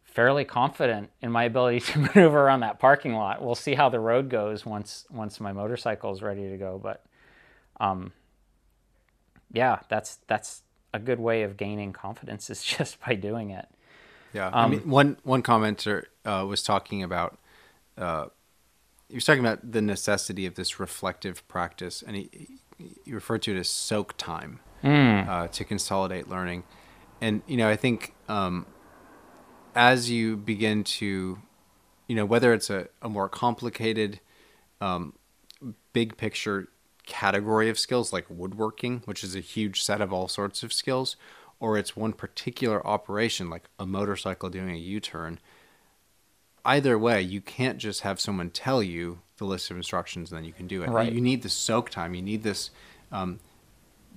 fairly 0.04 0.46
confident 0.46 1.10
in 1.22 1.32
my 1.32 1.44
ability 1.44 1.80
to 1.92 2.00
maneuver 2.00 2.42
around 2.42 2.62
that 2.62 2.80
parking 2.80 3.14
lot. 3.14 3.44
We'll 3.44 3.56
see 3.56 3.76
how 3.76 3.90
the 3.90 4.00
road 4.00 4.30
goes 4.30 4.66
once 4.66 5.06
once 5.12 5.40
my 5.40 5.52
motorcycle 5.52 6.12
is 6.12 6.22
ready 6.22 6.50
to 6.50 6.58
go. 6.58 6.80
But 6.82 7.04
um, 7.80 8.14
yeah, 9.52 9.80
that's 9.90 10.18
that's 10.28 10.62
a 10.94 11.00
good 11.00 11.20
way 11.20 11.44
of 11.44 11.58
gaining 11.58 11.94
confidence 11.94 12.50
is 12.50 12.64
just 12.78 13.00
by 13.02 13.16
doing 13.16 13.50
it. 13.50 13.68
Yeah, 14.34 14.50
I 14.52 14.68
mean, 14.68 14.90
one 14.90 15.18
one 15.24 15.44
commenter 15.44 16.06
uh, 16.26 16.46
was 16.48 16.64
talking 16.64 17.04
about 17.04 17.38
uh, 17.98 18.28
he 19.08 19.16
was 19.16 19.26
talking 19.26 19.46
about 19.46 19.72
the 19.72 19.82
necessity 19.82 20.48
of 20.48 20.56
this 20.56 20.80
reflective 20.80 21.48
practice, 21.48 22.02
and 22.06 22.16
he, 22.16 22.30
he 23.04 23.14
refer 23.14 23.38
to 23.40 23.56
it 23.56 23.60
as 23.60 23.70
soak 23.70 24.16
time 24.18 24.60
uh, 25.28 25.48
to 25.48 25.64
consolidate 25.64 26.28
learning. 26.30 26.64
And 27.22 27.42
you 27.48 27.58
know, 27.58 27.70
I 27.70 27.76
think 27.76 28.14
um, 28.28 28.66
as 29.76 30.10
you 30.10 30.36
begin 30.38 30.84
to, 30.84 31.40
you 32.08 32.16
know, 32.16 32.26
whether 32.26 32.54
it's 32.54 32.70
a, 32.70 32.88
a 33.02 33.10
more 33.10 33.30
complicated, 33.30 34.20
um, 34.82 35.14
big 35.94 36.18
picture 36.18 36.70
category 37.06 37.70
of 37.70 37.80
skills 37.80 38.14
like 38.14 38.26
woodworking, 38.30 39.02
which 39.06 39.24
is 39.24 39.36
a 39.36 39.40
huge 39.40 39.82
set 39.82 40.02
of 40.02 40.14
all 40.14 40.28
sorts 40.28 40.64
of 40.64 40.72
skills, 40.72 41.16
or 41.60 41.78
it's 41.78 41.96
one 41.96 42.14
particular 42.14 42.86
operation 42.86 43.50
like 43.50 43.64
a 43.80 43.86
motorcycle 43.86 44.50
doing 44.50 44.70
a 44.72 44.78
U 44.78 45.00
turn, 45.00 45.40
either 46.66 46.98
way, 46.98 47.22
you 47.22 47.42
can't 47.42 47.78
just 47.78 48.02
have 48.02 48.20
someone 48.20 48.50
tell 48.50 48.82
you 48.82 49.20
the 49.38 49.46
list 49.46 49.72
of 49.72 49.78
instructions 49.78 50.32
and 50.32 50.38
then 50.38 50.46
you 50.46 50.54
can 50.54 50.68
do 50.68 50.84
it. 50.84 50.90
Right. 50.90 51.12
You 51.12 51.22
need 51.22 51.42
the 51.42 51.50
soak 51.50 51.90
time. 51.90 52.14
You 52.14 52.22
need 52.22 52.44
this. 52.44 52.70
Um, 53.12 53.40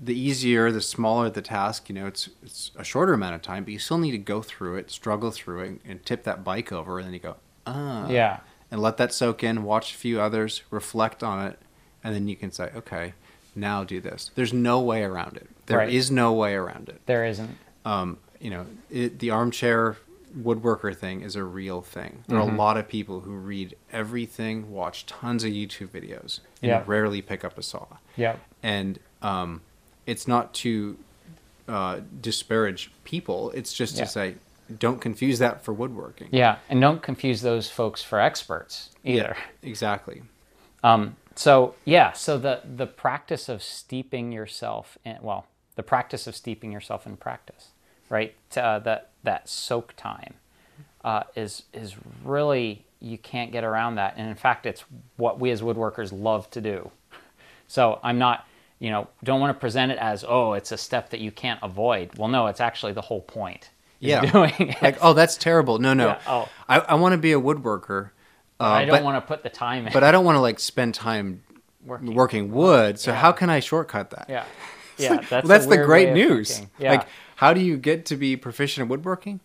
the 0.03 0.19
easier, 0.19 0.71
the 0.71 0.83
smaller 0.83 1.31
the 1.31 1.41
task, 1.41 1.89
you 1.89 1.95
know, 1.95 2.07
it's 2.07 2.29
it's 2.43 2.71
a 2.77 2.85
shorter 2.85 3.15
amount 3.15 3.35
of 3.35 3.41
time, 3.43 3.65
but 3.65 3.73
you 3.73 3.79
still 3.79 3.97
need 3.99 4.11
to 4.11 4.19
go 4.19 4.43
through 4.43 4.77
it, 4.77 4.91
struggle 4.91 5.31
through 5.31 5.61
it, 5.61 5.81
and 5.87 6.05
tip 6.05 6.25
that 6.25 6.45
bike 6.45 6.71
over, 6.71 6.99
and 6.99 7.07
then 7.07 7.15
you 7.15 7.19
go, 7.21 7.37
ah, 7.67 8.07
Yeah. 8.09 8.41
and 8.71 8.83
let 8.83 8.99
that 8.99 9.15
soak 9.15 9.43
in. 9.43 9.65
Watch 9.65 9.95
a 9.95 9.97
few 9.97 10.21
others, 10.21 10.63
reflect 10.71 11.23
on 11.23 11.47
it, 11.47 11.59
and 12.05 12.15
then 12.15 12.29
you 12.29 12.37
can 12.37 12.51
say, 12.53 12.71
okay, 12.77 13.15
now 13.55 13.85
do 13.85 13.99
this. 14.03 14.31
There's 14.35 14.53
no 14.53 14.81
way 14.83 15.03
around 15.03 15.39
it. 15.39 15.49
There 15.65 15.81
is 15.83 16.11
Right. 16.11 16.15
no 16.17 16.33
way 16.35 16.55
around 16.55 16.91
it 16.91 17.01
There 17.07 17.25
isn't. 17.25 17.57
um, 17.87 18.19
you 18.39 18.51
know, 18.51 18.67
it, 18.91 19.19
the 19.19 19.31
armchair 19.31 19.97
woodworker 20.39 20.95
thing 20.95 21.23
is 21.23 21.37
a 21.37 21.45
real 21.45 21.81
thing. 21.83 22.25
There 22.29 22.39
Mm-hmm. 22.39 22.51
are 22.51 22.55
a 22.55 22.59
lot 22.59 22.77
of 22.77 22.89
people 22.89 23.21
who 23.21 23.33
read 23.33 23.75
everything, 23.93 24.71
watch 24.71 25.07
tons 25.07 25.45
of 25.45 25.51
YouTube 25.53 25.89
videos, 25.89 26.41
and 26.63 26.71
Yeah. 26.71 26.83
rarely 26.87 27.23
pick 27.23 27.45
up 27.45 27.57
a 27.59 27.63
saw. 27.63 27.87
Yeah. 28.17 28.37
And 28.63 28.99
um, 29.23 29.63
it's 30.07 30.29
not 30.29 30.53
to 30.55 30.99
uh, 31.69 32.01
disparage 32.21 32.93
people. 33.05 33.51
It's 33.51 33.73
just 33.73 33.97
Yeah. 33.97 34.05
to 34.05 34.11
say, 34.11 34.35
don't 34.79 35.01
confuse 35.01 35.39
that 35.41 35.65
for 35.65 35.73
woodworking. 35.73 36.29
Yeah, 36.33 36.59
and 36.69 36.81
don't 36.81 37.03
confuse 37.03 37.41
those 37.43 37.69
folks 37.71 38.03
for 38.03 38.21
experts 38.21 38.91
either. 39.05 39.37
exactly. 39.63 40.23
Um, 40.85 41.17
so 41.35 41.75
yeah, 41.85 42.13
so 42.13 42.39
the 42.39 42.61
the 42.65 42.87
practice 42.87 43.49
of 43.49 43.63
steeping 43.63 44.33
yourself 44.33 44.97
in 45.05 45.19
well, 45.23 45.47
the 45.77 45.83
practice 45.83 46.27
of 46.27 46.35
steeping 46.37 46.73
yourself 46.73 47.07
in 47.07 47.17
practice, 47.17 47.69
right? 48.09 48.35
Uh, 48.57 48.79
that 48.81 49.11
that 49.25 49.49
soak 49.49 49.95
time 49.97 50.35
uh, 51.05 51.25
is 51.35 51.65
is 51.73 51.95
really 52.25 52.85
you 53.01 53.19
can't 53.19 53.53
get 53.53 53.65
around 53.65 53.97
that, 53.97 54.15
and 54.17 54.29
in 54.29 54.35
fact, 54.35 54.67
it's 54.67 54.85
what 55.17 55.39
we 55.39 55.51
as 55.51 55.63
woodworkers 55.63 56.11
love 56.13 56.51
to 56.51 56.61
do. 56.61 56.91
So 57.69 57.99
I'm 58.03 58.19
not, 58.19 58.47
you 58.79 58.91
know, 58.91 59.09
don't 59.25 59.41
want 59.41 59.55
to 59.57 59.61
present 59.61 59.93
it 59.93 59.99
as 59.99 60.25
oh, 60.27 60.53
it's 60.55 60.73
a 60.73 60.79
step 60.79 61.11
that 61.11 61.21
you 61.21 61.31
can't 61.31 61.61
avoid. 61.63 62.17
Well, 62.17 62.29
no, 62.29 62.47
it's 62.47 62.61
actually 62.61 62.93
the 62.93 63.03
whole 63.03 63.21
point. 63.21 63.71
Yeah. 63.99 64.31
doing 64.31 64.53
it. 64.59 64.83
Like, 64.83 64.99
oh, 65.03 65.15
that's 65.15 65.37
terrible. 65.37 65.79
No, 65.79 65.95
no. 65.95 66.09
Yeah, 66.09 66.21
oh. 66.27 66.49
I, 66.69 66.81
I 66.81 66.95
want 66.95 67.13
to 67.13 67.19
be 67.19 67.33
a 67.33 67.41
woodworker. 67.41 68.11
Uh, 68.61 68.65
I 68.65 68.85
don't 68.85 68.97
but, 68.97 69.03
want 69.05 69.17
to 69.23 69.27
put 69.27 69.43
the 69.43 69.51
time 69.51 69.87
in. 69.87 69.93
but 69.93 70.05
I 70.05 70.11
don't 70.13 70.25
want 70.25 70.37
to 70.37 70.41
like 70.41 70.59
spend 70.61 70.95
time 70.95 71.43
Working. 71.85 72.15
working, 72.15 72.53
wood. 72.53 72.99
So 72.99 73.11
Yeah. 73.11 73.19
how 73.19 73.33
can 73.33 73.49
I 73.51 73.61
shortcut 73.61 74.11
that? 74.11 74.27
yeah, 74.29 74.45
yeah, 74.99 75.17
that's 75.17 75.31
well, 75.31 75.43
that's 75.43 75.67
the 75.67 75.79
great 75.79 76.13
news. 76.13 76.51
thinking. 76.51 76.71
Yeah. 76.79 76.93
Like, 76.93 77.09
how 77.37 77.53
do 77.55 77.61
you 77.61 77.77
get 77.77 78.05
to 78.07 78.17
be 78.17 78.37
proficient 78.37 78.83
in 78.85 78.89
woodworking? 78.89 79.41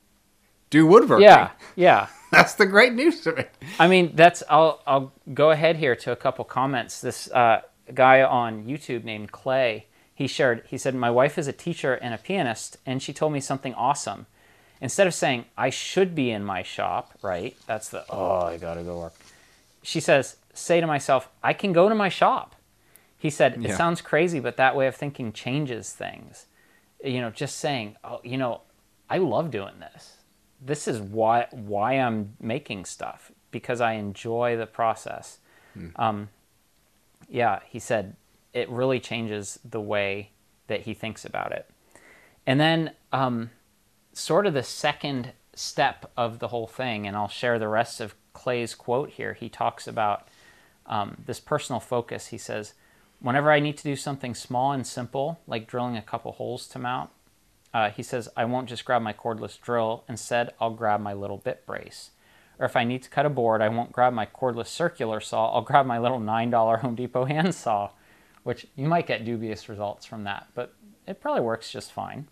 Do 0.70 0.86
woodworking. 0.88 1.24
yeah, 1.24 1.52
yeah. 1.76 2.08
That's 2.32 2.54
the 2.56 2.66
great 2.66 2.94
news 2.94 3.26
of 3.28 3.38
it. 3.38 3.52
I 3.78 3.88
mean, 3.90 4.12
that's. 4.16 4.42
I'll 4.50 4.82
I'll 4.88 5.12
go 5.34 5.52
ahead 5.52 5.76
here 5.76 5.98
to 5.98 6.14
a 6.14 6.16
couple 6.16 6.46
comments. 6.46 7.02
This 7.02 7.30
uh, 7.32 7.62
guy 7.94 8.22
on 8.24 8.64
YouTube 8.64 9.04
named 9.04 9.34
Clay, 9.34 9.88
he 10.16 10.28
shared. 10.28 10.64
He 10.68 10.78
said, 10.78 10.96
"My 10.96 11.12
wife 11.12 11.38
is 11.38 11.50
a 11.50 11.54
teacher 11.54 11.96
and 11.96 12.14
a 12.14 12.18
pianist, 12.18 12.78
and 12.86 13.04
she 13.04 13.12
told 13.12 13.34
me 13.34 13.42
something 13.42 13.74
awesome. 13.74 14.28
Instead 14.80 15.08
of 15.08 15.14
saying 15.14 15.44
I 15.58 15.70
should 15.70 16.16
be 16.16 16.32
in 16.32 16.46
my 16.46 16.64
shop, 16.64 17.12
right? 17.22 17.56
That's 17.68 17.90
the 17.90 18.06
oh, 18.10 18.40
I 18.44 18.56
gotta 18.58 18.84
go 18.84 19.00
work. 19.00 19.14
She 19.84 20.00
says, 20.00 20.38
say 20.54 20.80
to 20.80 20.88
myself, 20.88 21.28
I 21.44 21.52
can 21.52 21.74
go 21.74 21.90
to 21.90 21.96
my 21.96 22.08
shop. 22.08 22.56
He 23.18 23.30
said, 23.30 23.56
it 23.56 23.62
Yeah. 23.72 23.76
sounds 23.78 24.00
crazy, 24.02 24.40
but 24.40 24.56
that 24.58 24.76
way 24.76 24.88
of 24.88 24.96
thinking 24.96 25.34
changes 25.34 25.92
things. 25.92 26.46
You 27.04 27.22
know, 27.22 27.30
just 27.30 27.58
saying, 27.58 27.96
oh, 28.04 28.20
you 28.24 28.38
know, 28.38 28.62
I 29.10 29.18
love 29.18 29.52
doing 29.52 29.80
this. 29.80 30.18
This 30.62 30.88
is 30.88 31.00
why 31.00 31.48
why 31.52 31.94
I'm 31.94 32.36
making 32.40 32.86
stuff 32.86 33.32
because 33.50 33.82
I 33.82 33.94
enjoy 33.94 34.58
the 34.58 34.68
process. 34.68 35.40
Um, 35.96 36.30
yeah, 37.30 37.60
he 37.68 37.80
said 37.80 38.16
it 38.54 38.70
really 38.70 39.00
changes 39.00 39.60
the 39.64 39.82
way 39.82 40.32
that 40.68 40.82
he 40.82 40.94
thinks 40.94 41.26
about 41.26 41.52
it. 41.52 41.70
And 42.46 42.60
then, 42.60 42.92
um, 43.12 43.52
sort 44.14 44.46
of 44.46 44.54
the 44.54 44.64
second 44.64 45.32
step 45.54 46.12
of 46.18 46.40
the 46.40 46.50
whole 46.50 46.68
thing, 46.68 47.08
and 47.08 47.16
I'll 47.16 47.28
share 47.28 47.60
the 47.60 47.68
rest 47.68 48.02
of 48.02 48.16
Clay's 48.34 48.76
quote 48.76 49.12
here. 49.12 49.34
He 49.34 49.50
talks 49.50 49.88
about 49.88 50.28
um, 50.86 51.18
this 51.26 51.40
personal 51.40 51.80
focus. 51.80 52.28
He 52.28 52.38
says, 52.38 52.74
Whenever 53.22 53.52
I 53.52 53.60
need 53.60 53.78
to 53.78 53.84
do 53.84 53.96
something 53.96 54.34
small 54.34 54.72
and 54.72 54.86
simple, 54.86 55.40
like 55.48 55.68
drilling 55.68 55.96
a 55.96 56.02
couple 56.02 56.32
holes 56.32 56.68
to 56.70 56.80
mount, 56.80 57.12
uh, 57.74 57.90
he 57.90 58.04
says, 58.04 58.28
I 58.36 58.46
won't 58.46 58.68
just 58.68 58.84
grab 58.84 59.02
my 59.02 59.14
cordless 59.14 59.60
drill. 59.62 60.04
Instead, 60.10 60.54
I'll 60.60 60.72
grab 60.72 61.00
my 61.00 61.14
little 61.14 61.38
bit 61.38 61.66
brace. 61.66 62.12
Or 62.60 62.66
if 62.66 62.76
I 62.76 62.84
need 62.84 63.04
to 63.04 63.10
cut 63.10 63.26
a 63.26 63.30
board, 63.30 63.62
I 63.62 63.70
won't 63.70 63.92
grab 63.92 64.14
my 64.14 64.26
cordless 64.26 64.68
circular 64.68 65.20
saw. 65.20 65.54
I'll 65.54 65.62
grab 65.62 65.86
my 65.86 66.00
little 66.00 66.20
$9 66.20 66.80
Home 66.82 66.96
Depot 66.96 67.26
hand 67.26 67.56
saw, 67.56 67.92
which 68.44 68.68
you 68.76 68.88
might 68.88 69.08
get 69.08 69.24
dubious 69.24 69.70
results 69.70 70.06
from 70.06 70.24
that, 70.26 70.48
but 70.54 70.74
it 71.08 71.22
probably 71.22 71.42
works 71.42 71.72
just 71.72 71.92
fine. 71.92 72.28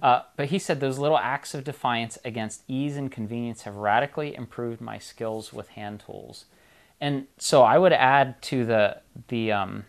Uh, 0.00 0.22
but 0.36 0.46
he 0.46 0.58
said 0.58 0.80
those 0.80 0.98
little 0.98 1.18
acts 1.18 1.54
of 1.54 1.64
defiance 1.64 2.16
against 2.24 2.62
ease 2.66 2.96
and 2.96 3.12
convenience 3.12 3.62
have 3.62 3.74
radically 3.74 4.34
improved 4.34 4.80
my 4.80 4.98
skills 4.98 5.52
with 5.52 5.68
hand 5.70 6.02
tools. 6.06 6.46
And 7.00 7.26
so 7.36 7.62
I 7.62 7.78
would 7.78 7.92
add 7.92 8.40
to 8.42 8.64
the 8.64 8.98
the 9.28 9.52
um, 9.52 9.84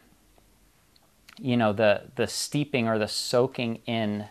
you 1.43 1.57
know 1.57 1.73
the 1.73 2.03
the 2.15 2.25
steeping 2.25 2.87
or 2.87 2.97
the 2.97 3.07
soaking 3.07 3.81
in 3.85 4.25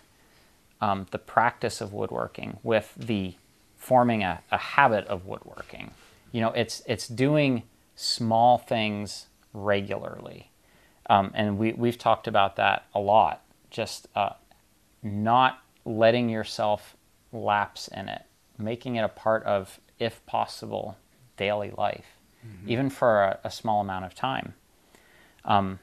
um, 0.81 1.07
the 1.11 1.18
practice 1.18 1.81
of 1.81 1.92
woodworking 1.92 2.59
with 2.62 2.92
the 2.96 3.35
forming 3.77 4.22
a, 4.22 4.42
a 4.51 4.57
habit 4.57 5.07
of 5.07 5.27
woodworking. 5.27 5.90
You 6.33 6.40
know, 6.40 6.51
it's 6.53 6.83
it's 6.87 7.07
doing 7.07 7.64
small 7.94 8.57
things 8.57 9.27
regularly, 9.53 10.51
um, 11.11 11.31
and 11.35 11.59
we 11.59 11.72
we've 11.72 11.98
talked 11.98 12.27
about 12.27 12.57
that 12.57 12.87
a 12.94 12.98
lot. 12.98 13.42
Just 13.70 14.09
uh, 14.16 14.31
not 15.03 15.62
letting 15.85 16.31
yourself 16.31 16.96
lapse 17.31 17.88
in 17.88 18.09
it, 18.09 18.22
making 18.59 18.96
it 18.96 19.03
a 19.03 19.09
part 19.09 19.42
of, 19.44 19.81
if 19.98 20.25
possible, 20.27 20.96
daily 21.37 21.72
life, 21.77 22.16
mm-hmm. 22.46 22.70
even 22.70 22.90
for 22.90 23.22
a, 23.22 23.38
a, 23.44 23.51
small 23.51 23.81
amount 23.81 24.05
of 24.05 24.14
time. 24.14 24.55
Um, 25.44 25.79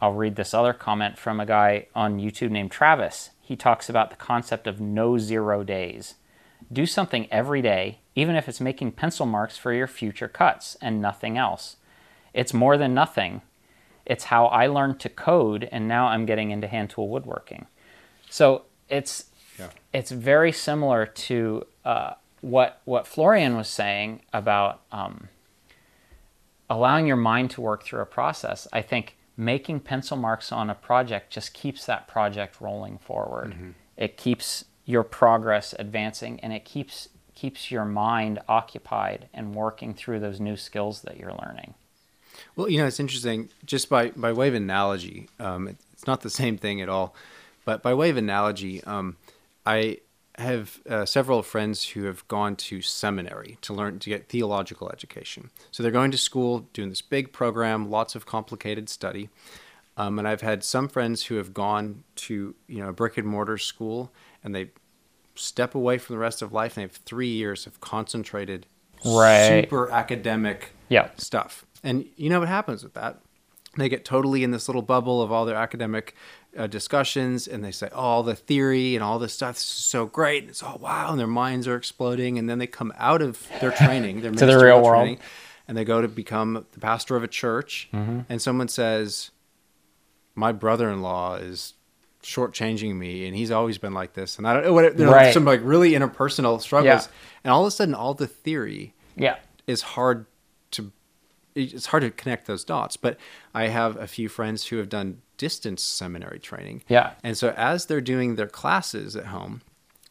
I'll 0.00 0.12
read 0.12 0.36
this 0.36 0.54
other 0.54 0.72
comment 0.72 1.18
from 1.18 1.40
a 1.40 1.46
guy 1.46 1.86
on 1.94 2.20
YouTube 2.20 2.50
named 2.50 2.70
Travis. 2.70 3.30
He 3.40 3.56
talks 3.56 3.88
about 3.88 4.10
the 4.10 4.16
concept 4.16 4.66
of 4.66 4.80
no 4.80 5.18
zero 5.18 5.64
days. 5.64 6.14
Do 6.72 6.86
something 6.86 7.26
every 7.30 7.62
day, 7.62 8.00
even 8.14 8.36
if 8.36 8.48
it's 8.48 8.60
making 8.60 8.92
pencil 8.92 9.26
marks 9.26 9.56
for 9.56 9.72
your 9.72 9.86
future 9.86 10.28
cuts 10.28 10.76
and 10.80 11.00
nothing 11.00 11.38
else. 11.38 11.76
It's 12.34 12.54
more 12.54 12.76
than 12.76 12.94
nothing. 12.94 13.42
It's 14.06 14.24
how 14.24 14.46
I 14.46 14.66
learned 14.66 15.00
to 15.00 15.08
code, 15.08 15.68
and 15.70 15.88
now 15.88 16.06
I'm 16.06 16.26
getting 16.26 16.50
into 16.50 16.66
hand 16.66 16.90
tool 16.90 17.08
woodworking. 17.08 17.66
So 18.30 18.64
it's 18.88 19.26
yeah. 19.58 19.68
it's 19.92 20.10
very 20.10 20.52
similar 20.52 21.06
to 21.06 21.66
uh, 21.84 22.14
what 22.40 22.80
what 22.84 23.06
Florian 23.06 23.56
was 23.56 23.68
saying 23.68 24.22
about 24.32 24.80
um, 24.92 25.28
allowing 26.70 27.06
your 27.06 27.16
mind 27.16 27.50
to 27.52 27.60
work 27.60 27.82
through 27.82 28.00
a 28.00 28.06
process. 28.06 28.66
I 28.72 28.82
think 28.82 29.16
making 29.38 29.78
pencil 29.80 30.16
marks 30.16 30.50
on 30.50 30.68
a 30.68 30.74
project 30.74 31.32
just 31.32 31.54
keeps 31.54 31.86
that 31.86 32.08
project 32.08 32.60
rolling 32.60 32.98
forward. 32.98 33.52
Mm-hmm. 33.52 33.70
It 33.96 34.16
keeps 34.16 34.64
your 34.84 35.04
progress 35.04 35.74
advancing, 35.78 36.40
and 36.40 36.52
it 36.52 36.64
keeps 36.64 37.08
keeps 37.34 37.70
your 37.70 37.84
mind 37.84 38.40
occupied 38.48 39.28
and 39.32 39.54
working 39.54 39.94
through 39.94 40.18
those 40.18 40.40
new 40.40 40.56
skills 40.56 41.02
that 41.02 41.18
you're 41.18 41.32
learning. 41.32 41.74
Well, 42.56 42.68
you 42.68 42.78
know, 42.78 42.86
it's 42.86 42.98
interesting. 42.98 43.48
Just 43.64 43.88
by 43.88 44.10
by 44.10 44.32
way 44.32 44.48
of 44.48 44.54
analogy, 44.54 45.28
um, 45.38 45.68
it's 45.68 46.06
not 46.06 46.22
the 46.22 46.30
same 46.30 46.58
thing 46.58 46.80
at 46.80 46.88
all. 46.88 47.14
But 47.64 47.82
by 47.82 47.94
way 47.94 48.10
of 48.10 48.16
analogy, 48.16 48.82
um, 48.84 49.16
I 49.64 49.98
have 50.38 50.80
uh, 50.88 51.04
several 51.04 51.42
friends 51.42 51.88
who 51.90 52.04
have 52.04 52.26
gone 52.28 52.54
to 52.56 52.80
seminary 52.80 53.58
to 53.62 53.74
learn 53.74 53.98
to 53.98 54.08
get 54.08 54.28
theological 54.28 54.90
education. 54.90 55.50
So 55.70 55.82
they're 55.82 55.92
going 55.92 56.12
to 56.12 56.18
school, 56.18 56.68
doing 56.72 56.90
this 56.90 57.02
big 57.02 57.32
program, 57.32 57.90
lots 57.90 58.14
of 58.14 58.24
complicated 58.24 58.88
study. 58.88 59.28
Um, 59.96 60.18
and 60.18 60.28
I've 60.28 60.42
had 60.42 60.62
some 60.62 60.88
friends 60.88 61.24
who 61.24 61.34
have 61.36 61.52
gone 61.52 62.04
to 62.16 62.54
you 62.68 62.78
know 62.80 62.90
a 62.90 62.92
brick 62.92 63.18
and 63.18 63.26
mortar 63.26 63.58
school, 63.58 64.12
and 64.44 64.54
they 64.54 64.70
step 65.34 65.74
away 65.74 65.98
from 65.98 66.14
the 66.14 66.20
rest 66.20 66.40
of 66.40 66.52
life, 66.52 66.76
and 66.76 66.82
they 66.82 66.82
have 66.82 66.92
three 66.92 67.28
years 67.28 67.66
of 67.66 67.80
concentrated, 67.80 68.66
right. 69.04 69.64
super 69.64 69.90
academic 69.90 70.72
yeah. 70.88 71.10
stuff. 71.16 71.66
And 71.82 72.06
you 72.16 72.30
know 72.30 72.38
what 72.38 72.48
happens 72.48 72.84
with 72.84 72.94
that? 72.94 73.20
They 73.76 73.88
get 73.88 74.04
totally 74.04 74.44
in 74.44 74.52
this 74.52 74.68
little 74.68 74.82
bubble 74.82 75.20
of 75.20 75.30
all 75.30 75.44
their 75.44 75.56
academic 75.56 76.14
uh, 76.56 76.66
discussions 76.66 77.46
and 77.46 77.64
they 77.64 77.70
say, 77.70 77.88
oh, 77.92 77.98
all 77.98 78.22
the 78.22 78.34
theory 78.34 78.94
and 78.94 79.02
all 79.02 79.18
this 79.18 79.32
stuff 79.32 79.56
is 79.56 79.62
so 79.62 80.06
great. 80.06 80.44
And 80.44 80.50
it's 80.50 80.62
all 80.62 80.78
wow. 80.78 81.10
And 81.10 81.18
their 81.20 81.26
minds 81.26 81.68
are 81.68 81.76
exploding. 81.76 82.38
And 82.38 82.48
then 82.48 82.58
they 82.58 82.66
come 82.66 82.92
out 82.96 83.22
of 83.22 83.46
their 83.60 83.70
training, 83.76 84.22
their 84.22 84.32
to 84.32 84.46
the 84.46 84.58
real 84.58 84.82
world. 84.82 85.18
And 85.66 85.76
they 85.76 85.84
go 85.84 86.00
to 86.00 86.08
become 86.08 86.66
the 86.72 86.80
pastor 86.80 87.16
of 87.16 87.22
a 87.22 87.28
church. 87.28 87.88
Mm-hmm. 87.92 88.20
And 88.28 88.40
someone 88.40 88.68
says, 88.68 89.30
my 90.34 90.52
brother 90.52 90.88
in 90.88 91.02
law 91.02 91.34
is 91.34 91.74
shortchanging 92.22 92.94
me 92.96 93.26
and 93.26 93.36
he's 93.36 93.50
always 93.50 93.78
been 93.78 93.94
like 93.94 94.14
this. 94.14 94.38
And 94.38 94.46
I 94.46 94.54
don't 94.54 94.64
know 94.64 94.72
what, 94.72 94.98
you 94.98 95.04
know, 95.04 95.12
right. 95.12 95.34
some 95.34 95.44
like 95.44 95.60
really 95.62 95.92
interpersonal 95.92 96.60
struggles. 96.60 97.06
Yeah. 97.06 97.12
And 97.44 97.52
all 97.52 97.62
of 97.62 97.68
a 97.68 97.70
sudden, 97.70 97.94
all 97.94 98.14
the 98.14 98.26
theory 98.26 98.94
yeah. 99.16 99.36
is 99.66 99.82
hard 99.82 100.26
to 100.72 100.92
it's 101.54 101.86
hard 101.86 102.02
to 102.02 102.10
connect 102.10 102.46
those 102.46 102.64
dots. 102.64 102.96
But 102.96 103.18
I 103.52 103.68
have 103.68 103.96
a 103.96 104.06
few 104.06 104.28
friends 104.28 104.66
who 104.66 104.76
have 104.76 104.88
done 104.88 105.22
distance 105.38 105.82
seminary 105.82 106.38
training. 106.38 106.82
Yeah. 106.88 107.12
And 107.24 107.36
so 107.36 107.54
as 107.56 107.86
they're 107.86 108.00
doing 108.02 108.36
their 108.36 108.46
classes 108.46 109.16
at 109.16 109.26
home, 109.26 109.62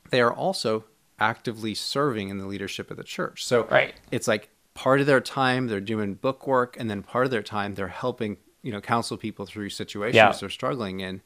they 0.09 0.21
are 0.21 0.33
also 0.33 0.85
actively 1.19 1.75
serving 1.75 2.29
in 2.29 2.39
the 2.39 2.47
leadership 2.47 2.89
of 2.89 2.97
the 2.97 3.03
church. 3.03 3.45
So 3.45 3.65
right. 3.65 3.93
it's 4.11 4.27
like 4.27 4.49
part 4.73 4.99
of 4.99 5.07
their 5.07 5.21
time 5.21 5.67
they're 5.67 5.79
doing 5.81 6.15
book 6.15 6.47
work 6.47 6.75
and 6.79 6.89
then 6.89 7.03
part 7.03 7.25
of 7.25 7.31
their 7.31 7.43
time 7.43 7.75
they're 7.75 7.87
helping, 7.87 8.37
you 8.63 8.71
know, 8.71 8.81
counsel 8.81 9.17
people 9.17 9.45
through 9.45 9.69
situations 9.69 10.15
yeah. 10.15 10.31
they're 10.31 10.49
struggling 10.49 11.01
in. 11.01 11.21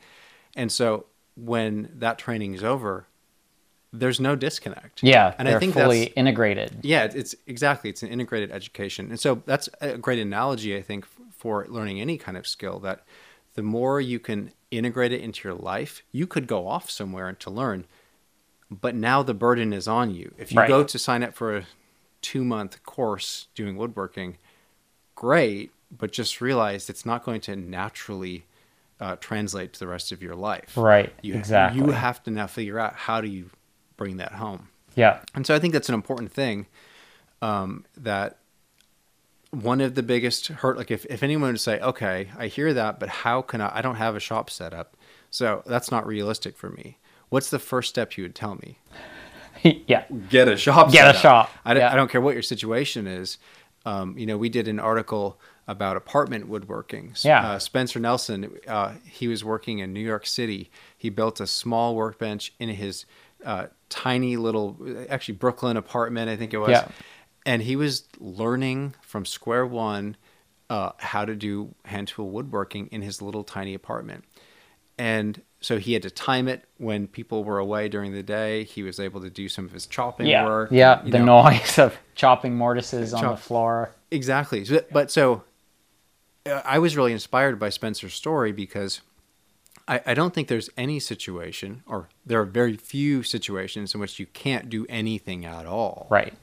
And 0.55 0.71
so 0.71 1.05
when 1.35 1.89
that 1.95 2.17
training 2.17 2.53
is 2.53 2.63
over, 2.63 3.07
there's 3.93 4.19
no 4.19 4.35
disconnect. 4.35 5.03
Yeah, 5.03 5.35
and 5.37 5.49
I 5.49 5.59
think 5.59 5.73
fully 5.73 6.05
that's, 6.05 6.13
integrated. 6.15 6.77
Yeah, 6.81 7.09
it's 7.13 7.35
exactly 7.45 7.89
it's 7.89 8.03
an 8.03 8.09
integrated 8.09 8.51
education, 8.51 9.09
and 9.09 9.19
so 9.19 9.41
that's 9.45 9.67
a 9.81 9.97
great 9.97 10.19
analogy 10.19 10.77
I 10.77 10.81
think 10.81 11.05
for 11.37 11.65
learning 11.67 11.99
any 11.99 12.17
kind 12.17 12.37
of 12.37 12.47
skill. 12.47 12.79
That 12.79 13.03
the 13.53 13.61
more 13.61 13.99
you 13.99 14.19
can 14.19 14.51
integrate 14.69 15.11
it 15.11 15.21
into 15.21 15.47
your 15.47 15.57
life, 15.57 16.03
you 16.11 16.25
could 16.25 16.47
go 16.47 16.67
off 16.67 16.89
somewhere 16.89 17.31
to 17.33 17.49
learn, 17.49 17.85
but 18.69 18.95
now 18.95 19.21
the 19.21 19.33
burden 19.33 19.73
is 19.73 19.87
on 19.87 20.13
you. 20.13 20.33
If 20.37 20.51
you 20.51 20.59
right. 20.59 20.67
go 20.67 20.83
to 20.83 20.99
sign 20.99 21.23
up 21.23 21.33
for 21.33 21.57
a 21.57 21.65
two 22.21 22.43
month 22.43 22.81
course 22.83 23.47
doing 23.55 23.75
woodworking, 23.75 24.37
great, 25.15 25.71
but 25.95 26.11
just 26.11 26.39
realize 26.39 26.89
it's 26.89 27.05
not 27.05 27.23
going 27.23 27.41
to 27.41 27.55
naturally 27.55 28.45
uh, 28.99 29.17
translate 29.17 29.73
to 29.73 29.79
the 29.79 29.87
rest 29.87 30.11
of 30.11 30.21
your 30.21 30.35
life. 30.35 30.77
Right. 30.77 31.13
You, 31.21 31.33
exactly. 31.33 31.81
You 31.81 31.91
have 31.91 32.23
to 32.23 32.31
now 32.31 32.47
figure 32.47 32.79
out 32.79 32.95
how 32.95 33.19
do 33.19 33.27
you 33.27 33.49
bring 33.97 34.17
that 34.17 34.33
home. 34.33 34.69
Yeah. 34.95 35.21
And 35.35 35.45
so 35.45 35.55
I 35.55 35.59
think 35.59 35.73
that's 35.73 35.89
an 35.89 35.95
important 35.95 36.31
thing 36.31 36.67
um, 37.41 37.85
that 37.97 38.37
one 39.51 39.81
of 39.81 39.95
the 39.95 40.03
biggest 40.03 40.47
hurt, 40.47 40.77
like 40.77 40.91
if, 40.91 41.05
if 41.05 41.23
anyone 41.23 41.51
would 41.51 41.59
say, 41.59 41.79
okay, 41.79 42.29
I 42.37 42.47
hear 42.47 42.73
that, 42.73 42.99
but 42.99 43.09
how 43.09 43.41
can 43.41 43.61
I, 43.61 43.77
I 43.77 43.81
don't 43.81 43.95
have 43.95 44.15
a 44.15 44.19
shop 44.19 44.49
set 44.49 44.73
up. 44.73 44.95
So 45.29 45.61
that's 45.65 45.91
not 45.91 46.07
realistic 46.07 46.57
for 46.57 46.69
me. 46.69 46.97
What's 47.29 47.49
the 47.49 47.59
first 47.59 47.89
step 47.89 48.17
you 48.17 48.23
would 48.23 48.35
tell 48.35 48.55
me? 48.55 48.79
yeah. 49.87 50.05
Get 50.29 50.47
a 50.47 50.57
shop. 50.57 50.91
Get 50.91 51.05
a 51.05 51.09
up. 51.09 51.15
shop. 51.15 51.51
I, 51.65 51.75
yeah. 51.75 51.91
I 51.91 51.95
don't 51.95 52.09
care 52.09 52.21
what 52.21 52.33
your 52.33 52.43
situation 52.43 53.07
is. 53.07 53.37
Um, 53.85 54.17
you 54.17 54.25
know, 54.25 54.37
we 54.37 54.49
did 54.49 54.67
an 54.67 54.79
article 54.79 55.39
about 55.67 55.97
apartment 55.97 56.47
woodworking. 56.47 57.13
Yeah. 57.21 57.51
Uh, 57.51 57.59
Spencer 57.59 57.99
Nelson, 57.99 58.57
uh, 58.67 58.93
he 59.05 59.27
was 59.27 59.43
working 59.43 59.79
in 59.79 59.93
New 59.93 60.01
York 60.01 60.25
City. 60.25 60.69
He 60.97 61.09
built 61.09 61.39
a 61.39 61.47
small 61.47 61.95
workbench 61.95 62.53
in 62.59 62.69
his 62.69 63.05
uh, 63.45 63.67
tiny 63.89 64.37
little, 64.37 64.77
actually 65.09 65.35
Brooklyn 65.35 65.77
apartment, 65.77 66.29
I 66.29 66.35
think 66.35 66.53
it 66.53 66.57
was. 66.57 66.71
Yeah. 66.71 66.87
And 67.45 67.61
he 67.61 67.75
was 67.75 68.07
learning 68.19 68.95
from 69.01 69.25
square 69.25 69.65
one 69.65 70.15
uh, 70.69 70.91
how 70.97 71.25
to 71.25 71.35
do 71.35 71.73
hand 71.85 72.07
tool 72.07 72.29
woodworking 72.29 72.87
in 72.87 73.01
his 73.01 73.21
little 73.21 73.43
tiny 73.43 73.73
apartment. 73.73 74.23
And 74.97 75.41
so 75.59 75.79
he 75.79 75.93
had 75.93 76.03
to 76.03 76.09
time 76.09 76.47
it 76.47 76.63
when 76.77 77.07
people 77.07 77.43
were 77.43 77.59
away 77.59 77.89
during 77.89 78.13
the 78.13 78.23
day. 78.23 78.63
He 78.63 78.83
was 78.83 78.99
able 78.99 79.21
to 79.21 79.29
do 79.29 79.49
some 79.49 79.65
of 79.65 79.71
his 79.71 79.85
chopping 79.85 80.27
yeah. 80.27 80.45
work. 80.45 80.69
Yeah, 80.71 81.01
the 81.03 81.19
know. 81.19 81.43
noise 81.43 81.79
of 81.79 81.97
chopping 82.15 82.55
mortises 82.55 83.11
Chop- 83.11 83.23
on 83.23 83.31
the 83.31 83.37
floor. 83.37 83.91
Exactly. 84.11 84.65
But 84.91 85.11
so 85.11 85.43
uh, 86.45 86.61
I 86.65 86.79
was 86.79 86.95
really 86.95 87.13
inspired 87.13 87.59
by 87.59 87.69
Spencer's 87.69 88.13
story 88.13 88.51
because 88.51 89.01
I, 89.87 90.01
I 90.05 90.13
don't 90.13 90.33
think 90.33 90.47
there's 90.47 90.69
any 90.77 90.99
situation, 90.99 91.83
or 91.85 92.09
there 92.25 92.39
are 92.39 92.45
very 92.45 92.77
few 92.77 93.23
situations 93.23 93.93
in 93.93 93.99
which 93.99 94.19
you 94.19 94.25
can't 94.27 94.69
do 94.69 94.85
anything 94.87 95.45
at 95.45 95.65
all. 95.65 96.07
Right. 96.09 96.33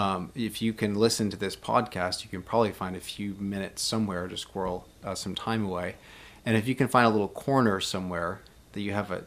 Um, 0.00 0.32
if 0.34 0.62
you 0.62 0.72
can 0.72 0.94
listen 0.94 1.28
to 1.28 1.36
this 1.36 1.54
podcast, 1.54 2.24
you 2.24 2.30
can 2.30 2.40
probably 2.40 2.72
find 2.72 2.96
a 2.96 3.00
few 3.00 3.34
minutes 3.38 3.82
somewhere 3.82 4.28
to 4.28 4.36
squirrel 4.36 4.88
uh, 5.04 5.14
some 5.14 5.34
time 5.34 5.66
away. 5.66 5.96
And 6.46 6.56
if 6.56 6.66
you 6.66 6.74
can 6.74 6.88
find 6.88 7.06
a 7.06 7.10
little 7.10 7.28
corner 7.28 7.80
somewhere 7.80 8.40
that 8.72 8.80
you 8.80 8.92
have 8.92 9.10
a 9.10 9.24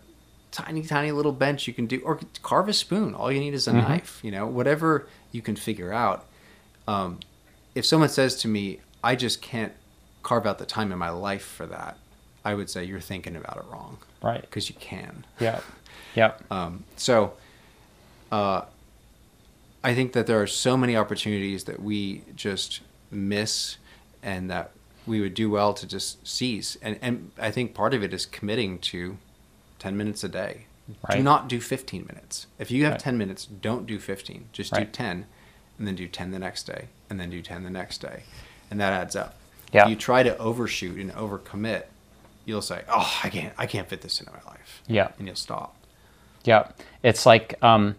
tiny, 0.50 0.82
tiny 0.82 1.12
little 1.12 1.32
bench 1.32 1.68
you 1.68 1.76
can 1.76 1.86
do, 1.86 2.02
or 2.02 2.20
carve 2.42 2.70
a 2.70 2.74
spoon. 2.74 3.14
All 3.14 3.32
you 3.32 3.40
need 3.40 3.54
is 3.54 3.68
a 3.68 3.72
mm-hmm. 3.72 3.88
knife, 3.88 4.20
you 4.24 4.32
know, 4.32 4.48
whatever 4.48 5.08
you 5.32 5.44
can 5.44 5.56
figure 5.56 5.94
out. 5.94 6.26
Um, 6.88 7.20
if 7.76 7.86
someone 7.86 8.10
says 8.10 8.36
to 8.38 8.48
me, 8.48 8.80
I 9.04 9.16
just 9.16 9.44
can't 9.44 9.74
carve 10.24 10.48
out 10.48 10.58
the 10.58 10.66
time 10.66 10.92
in 10.92 10.98
my 10.98 11.10
life 11.10 11.46
for 11.46 11.68
that, 11.68 11.98
I 12.44 12.56
would 12.56 12.70
say 12.70 12.84
you're 12.84 13.00
thinking 13.00 13.36
about 13.36 13.58
it 13.58 13.66
wrong. 13.72 14.00
Right. 14.24 14.42
Because 14.42 14.70
you 14.70 14.76
can. 14.80 15.26
Yeah. 15.40 15.60
Yeah. 16.16 16.34
Um, 16.52 16.84
so, 16.98 17.34
uh, 18.32 18.62
I 19.84 19.94
think 19.94 20.14
that 20.14 20.28
there 20.28 20.42
are 20.42 20.48
so 20.48 20.78
many 20.78 20.96
opportunities 20.96 21.66
that 21.66 21.82
we 21.82 22.24
just 22.36 22.82
miss 23.12 23.78
and 24.22 24.50
that 24.50 24.72
we 25.06 25.20
would 25.20 25.34
do 25.34 25.50
well 25.50 25.74
to 25.74 25.86
just 25.86 26.26
seize. 26.26 26.78
And, 26.82 26.98
and 27.02 27.32
I 27.38 27.52
think 27.52 27.74
part 27.74 27.94
of 27.94 28.02
it 28.04 28.14
is 28.14 28.26
committing 28.26 28.80
to 28.80 29.18
10 29.80 29.98
minutes 29.98 30.24
a 30.24 30.30
day. 30.30 30.66
Right. 31.08 31.18
do 31.18 31.24
not 31.24 31.48
do 31.48 31.62
15 31.62 32.06
minutes. 32.08 32.48
If 32.60 32.70
you 32.70 32.84
have 32.84 32.94
Right. 32.94 33.00
10 33.00 33.18
minutes, 33.18 33.46
don't 33.46 33.86
do 33.86 34.00
15. 34.00 34.50
Just 34.52 34.74
do 34.74 34.84
10 34.84 35.26
and 35.78 35.88
then 35.88 35.96
do 35.96 36.08
10 36.08 36.32
the 36.32 36.40
next 36.40 36.64
day 36.64 36.88
and 37.10 37.20
then 37.20 37.30
do 37.30 37.42
10 37.42 37.64
the 37.64 37.70
next 37.70 38.00
day. 38.00 38.24
And 38.70 38.80
that 38.82 38.92
adds 38.92 39.16
up. 39.16 39.36
Yeah. 39.72 39.84
If 39.84 39.90
you 39.90 39.96
try 39.96 40.24
to 40.24 40.38
overshoot 40.38 40.98
and 40.98 41.12
overcommit, 41.14 41.84
you'll 42.46 42.62
say, 42.62 42.82
"Oh, 42.90 43.20
I 43.24 43.30
can't 43.30 43.54
I 43.58 43.66
can't 43.66 43.88
fit 43.88 44.02
this 44.02 44.20
into 44.20 44.32
my 44.34 44.42
life." 44.46 44.82
Yeah. 44.88 45.10
And 45.18 45.26
you'll 45.28 45.36
stop. 45.36 45.76
Yeah, 46.44 46.68
it's 47.02 47.26
like 47.26 47.56
um, 47.64 47.96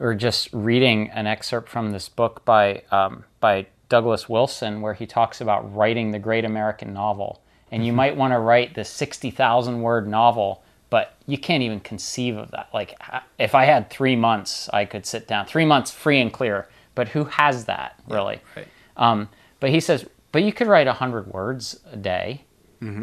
or 0.00 0.14
just 0.14 0.48
reading 0.52 1.10
an 1.10 1.26
excerpt 1.26 1.68
from 1.68 1.92
this 1.92 2.08
book 2.08 2.44
by 2.44 2.82
um, 2.90 3.24
by 3.40 3.66
Douglas 3.88 4.28
Wilson, 4.28 4.80
where 4.80 4.94
he 4.94 5.06
talks 5.06 5.40
about 5.40 5.74
writing 5.74 6.10
the 6.10 6.18
great 6.18 6.44
American 6.44 6.92
novel. 6.92 7.40
And 7.70 7.84
you 7.84 7.92
might 7.92 8.16
want 8.16 8.32
to 8.32 8.38
write 8.38 8.74
this 8.74 8.88
sixty 8.88 9.30
thousand 9.30 9.82
word 9.82 10.06
novel, 10.08 10.62
but 10.90 11.14
you 11.26 11.38
can't 11.38 11.62
even 11.62 11.80
conceive 11.80 12.36
of 12.36 12.50
that. 12.52 12.68
Like, 12.72 12.98
if 13.38 13.54
I 13.54 13.64
had 13.64 13.90
three 13.90 14.16
months, 14.16 14.68
I 14.72 14.84
could 14.84 15.06
sit 15.06 15.26
down 15.26 15.46
three 15.46 15.64
months 15.64 15.90
free 15.90 16.20
and 16.20 16.32
clear. 16.32 16.68
But 16.94 17.08
who 17.08 17.24
has 17.24 17.64
that 17.66 18.00
really? 18.08 18.40
Right. 18.56 18.68
Um, 18.96 19.28
but 19.60 19.70
he 19.70 19.80
says, 19.80 20.06
but 20.32 20.42
you 20.42 20.52
could 20.52 20.66
write 20.66 20.86
100 20.86 21.28
words 21.28 21.80
a 21.92 21.96
day 21.96 22.44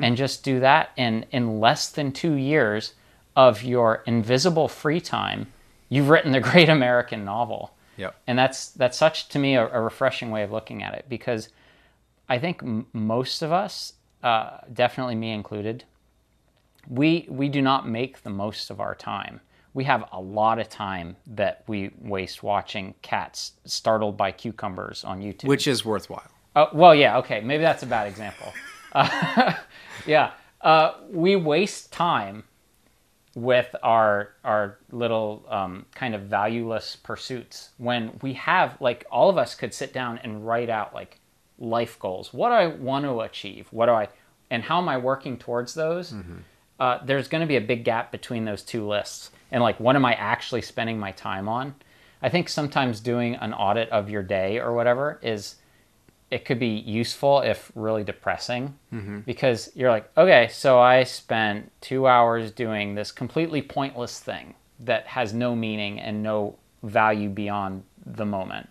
and 0.03 0.17
just 0.17 0.43
do 0.43 0.59
that. 0.59 0.91
And 0.97 1.25
in 1.31 1.59
less 1.59 1.89
than 1.89 2.11
two 2.11 2.33
years 2.33 2.93
of 3.35 3.63
your 3.63 4.03
invisible 4.05 4.67
free 4.67 5.01
time, 5.01 5.51
you've 5.93 6.09
written 6.09 6.31
the 6.31 6.39
great 6.39 6.69
American 6.69 7.23
novel. 7.23 7.75
Yep. 7.97 8.15
And 8.25 8.37
that's, 8.37 8.69
that's 8.71 8.97
such, 8.97 9.29
to 9.29 9.39
me, 9.39 9.55
a, 9.55 9.67
a 9.67 9.79
refreshing 9.79 10.31
way 10.31 10.43
of 10.43 10.51
looking 10.51 10.81
at 10.81 10.95
it 10.95 11.05
because 11.07 11.49
I 12.27 12.39
think 12.39 12.63
m- 12.63 12.87
most 12.93 13.43
of 13.43 13.51
us, 13.51 13.93
uh, 14.23 14.57
definitely 14.73 15.15
me 15.15 15.31
included, 15.31 15.83
we, 16.87 17.27
we 17.29 17.47
do 17.49 17.61
not 17.61 17.87
make 17.87 18.23
the 18.23 18.29
most 18.31 18.71
of 18.71 18.79
our 18.79 18.95
time. 18.95 19.39
We 19.75 19.83
have 19.83 20.05
a 20.11 20.19
lot 20.19 20.59
of 20.59 20.69
time 20.69 21.15
that 21.27 21.63
we 21.67 21.91
waste 22.01 22.41
watching 22.41 22.95
cats 23.01 23.53
startled 23.65 24.17
by 24.17 24.31
cucumbers 24.31 25.03
on 25.03 25.21
YouTube. 25.21 25.45
Which 25.45 25.67
is 25.67 25.85
worthwhile. 25.85 26.29
Uh, 26.55 26.67
well, 26.73 26.93
yeah, 26.93 27.17
okay, 27.17 27.41
maybe 27.41 27.61
that's 27.61 27.83
a 27.83 27.87
bad 27.87 28.07
example. 28.07 28.51
Uh, 28.91 29.53
yeah, 30.07 30.31
uh, 30.61 30.95
we 31.09 31.35
waste 31.35 31.91
time 31.91 32.43
with 33.35 33.75
our 33.81 34.29
our 34.43 34.77
little 34.91 35.45
um, 35.49 35.85
kind 35.95 36.13
of 36.13 36.21
valueless 36.23 36.95
pursuits 36.95 37.69
when 37.77 38.17
we 38.21 38.33
have 38.33 38.79
like 38.79 39.05
all 39.11 39.29
of 39.29 39.37
us 39.37 39.55
could 39.55 39.73
sit 39.73 39.91
down 39.91 40.19
and 40.23 40.45
write 40.45 40.69
out 40.69 40.93
like 40.93 41.19
life 41.57 41.97
goals. 41.99 42.33
What 42.33 42.49
do 42.49 42.55
I 42.55 42.67
want 42.67 43.05
to 43.05 43.21
achieve? 43.21 43.67
What 43.71 43.87
do 43.87 43.93
I 43.93 44.09
and 44.51 44.63
how 44.63 44.79
am 44.79 44.87
I 44.89 44.97
working 44.97 45.37
towards 45.37 45.73
those? 45.73 46.13
Uh, 46.79 46.99
there's 47.05 47.27
going 47.27 47.41
to 47.41 47.47
be 47.47 47.55
a 47.55 47.61
big 47.61 47.83
gap 47.83 48.11
between 48.11 48.45
those 48.45 48.61
two 48.61 48.87
lists, 48.87 49.31
and 49.51 49.63
like 49.63 49.79
what 49.79 49.95
am 49.95 50.05
I 50.05 50.13
actually 50.13 50.61
spending 50.61 50.99
my 50.99 51.11
time 51.11 51.47
on? 51.47 51.75
I 52.21 52.29
think 52.29 52.49
sometimes 52.49 52.99
doing 52.99 53.35
an 53.35 53.53
audit 53.53 53.89
of 53.89 54.09
your 54.09 54.23
day 54.23 54.59
or 54.59 54.73
whatever 54.73 55.19
is 55.21 55.55
it 56.33 56.45
could 56.45 56.57
be 56.59 56.67
useful 57.01 57.41
if 57.41 57.71
really 57.75 58.03
depressing 58.03 58.63
because 59.25 59.71
you're 59.75 59.91
like, 59.91 60.09
okay, 60.17 60.47
so 60.51 60.79
I 60.79 61.03
spent 61.03 61.71
two 61.81 62.07
hours 62.07 62.51
doing 62.51 62.95
this 62.95 63.11
completely 63.11 63.61
pointless 63.61 64.19
thing 64.19 64.55
that 64.79 65.05
has 65.07 65.33
no 65.33 65.55
meaning 65.55 65.99
and 65.99 66.23
no 66.23 66.55
value 66.81 67.29
beyond 67.29 67.83
the 68.05 68.25
moment. 68.25 68.67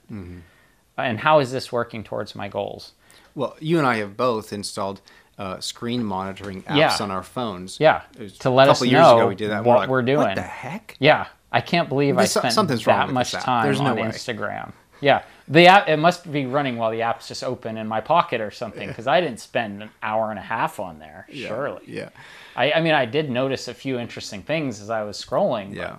And 0.98 1.18
how 1.20 1.38
is 1.38 1.53
this 1.53 1.70
working 1.72 2.03
towards 2.05 2.35
my 2.35 2.48
goals? 2.48 2.92
Well, 3.35 3.57
you 3.61 3.79
and 3.79 3.87
I 3.87 3.96
have 3.96 4.16
both 4.16 4.53
installed 4.53 5.01
uh, 5.38 5.59
screen 5.61 6.03
monitoring 6.05 6.62
apps 6.64 6.77
Yeah. 6.77 6.96
on 7.01 7.11
our 7.11 7.22
phones. 7.22 7.79
Yeah, 7.81 8.03
to 8.40 8.51
let 8.51 8.68
us 8.68 8.83
know 8.83 9.16
ago 9.18 9.29
we 9.29 9.35
did 9.35 9.51
that. 9.51 9.64
what 9.64 9.79
like, 9.79 9.88
we're 9.88 10.03
doing. 10.03 10.18
What 10.27 10.35
the 10.35 10.42
heck? 10.42 10.96
Yeah, 11.01 11.29
I 11.51 11.61
can't 11.61 11.88
believe 11.88 12.16
I 12.16 12.22
There's 12.22 12.33
spent 12.33 12.53
something's 12.55 12.85
that 12.85 13.09
much 13.11 13.33
time 13.33 13.64
There's 13.64 13.81
no 13.81 13.92
on 13.92 13.96
way. 13.96 14.03
Instagram. 14.03 14.72
Yeah, 15.01 15.22
the 15.48 15.66
app 15.66 15.88
it 15.88 15.96
must 15.96 16.31
be 16.31 16.46
running 16.46 16.76
while 16.76 16.90
the 16.90 17.02
app's 17.02 17.28
just 17.28 17.42
open 17.42 17.76
in 17.76 17.88
my 17.88 18.00
pocket 18.00 18.40
or 18.40 18.50
something 18.50 18.88
because 18.88 19.07
I 19.07 19.20
didn't 19.20 19.40
spend 19.40 19.83
an 19.83 19.90
hour 20.02 20.31
and 20.31 20.38
a 20.38 20.42
half 20.42 20.81
on 20.81 20.98
there. 20.98 21.26
Yeah, 21.31 21.48
Surely, 21.48 21.83
Yeah. 21.87 22.11
I, 22.55 22.72
I 22.72 22.81
mean, 22.81 22.94
I 22.94 23.07
did 23.07 23.31
notice 23.31 23.68
a 23.68 23.74
few 23.74 23.98
interesting 23.98 24.42
things 24.42 24.81
as 24.81 24.90
I 24.90 25.02
was 25.02 25.22
scrolling. 25.22 25.74
Yeah. 25.74 25.96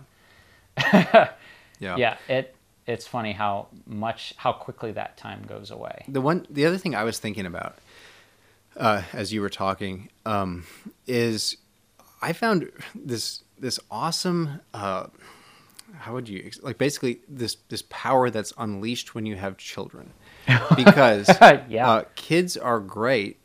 yeah. 1.79 1.97
yeah. 1.97 2.17
It 2.27 2.56
it's 2.86 3.08
funny 3.08 3.32
how 3.32 3.67
much 3.86 4.34
how 4.38 4.53
quickly 4.53 4.91
that 4.91 5.17
time 5.17 5.43
goes 5.47 5.71
away. 5.71 6.06
The 6.08 6.21
one, 6.21 6.45
the 6.49 6.65
other 6.65 6.77
thing 6.77 6.95
I 6.95 7.03
was 7.03 7.19
thinking 7.19 7.45
about 7.45 7.77
uh, 8.77 9.03
as 9.13 9.34
you 9.34 9.41
were 9.41 9.49
talking 9.49 10.10
um, 10.25 10.65
is 11.08 11.58
I 12.21 12.34
found 12.34 12.71
this 12.95 13.43
this 13.58 13.79
awesome. 13.89 14.62
Uh, 14.73 15.08
how 15.95 16.13
would 16.13 16.27
you 16.27 16.49
like 16.62 16.77
basically 16.77 17.21
this 17.29 17.58
this 17.69 17.84
power 17.89 18.29
that's 18.29 18.51
unleashed 18.58 19.13
when 19.15 19.25
you 19.25 19.36
have 19.36 19.58
children 19.58 20.12
because 20.75 21.29
Yeah. 21.69 21.89
uh, 21.89 22.03
kids 22.15 22.58
are 22.58 22.79
great 22.79 23.38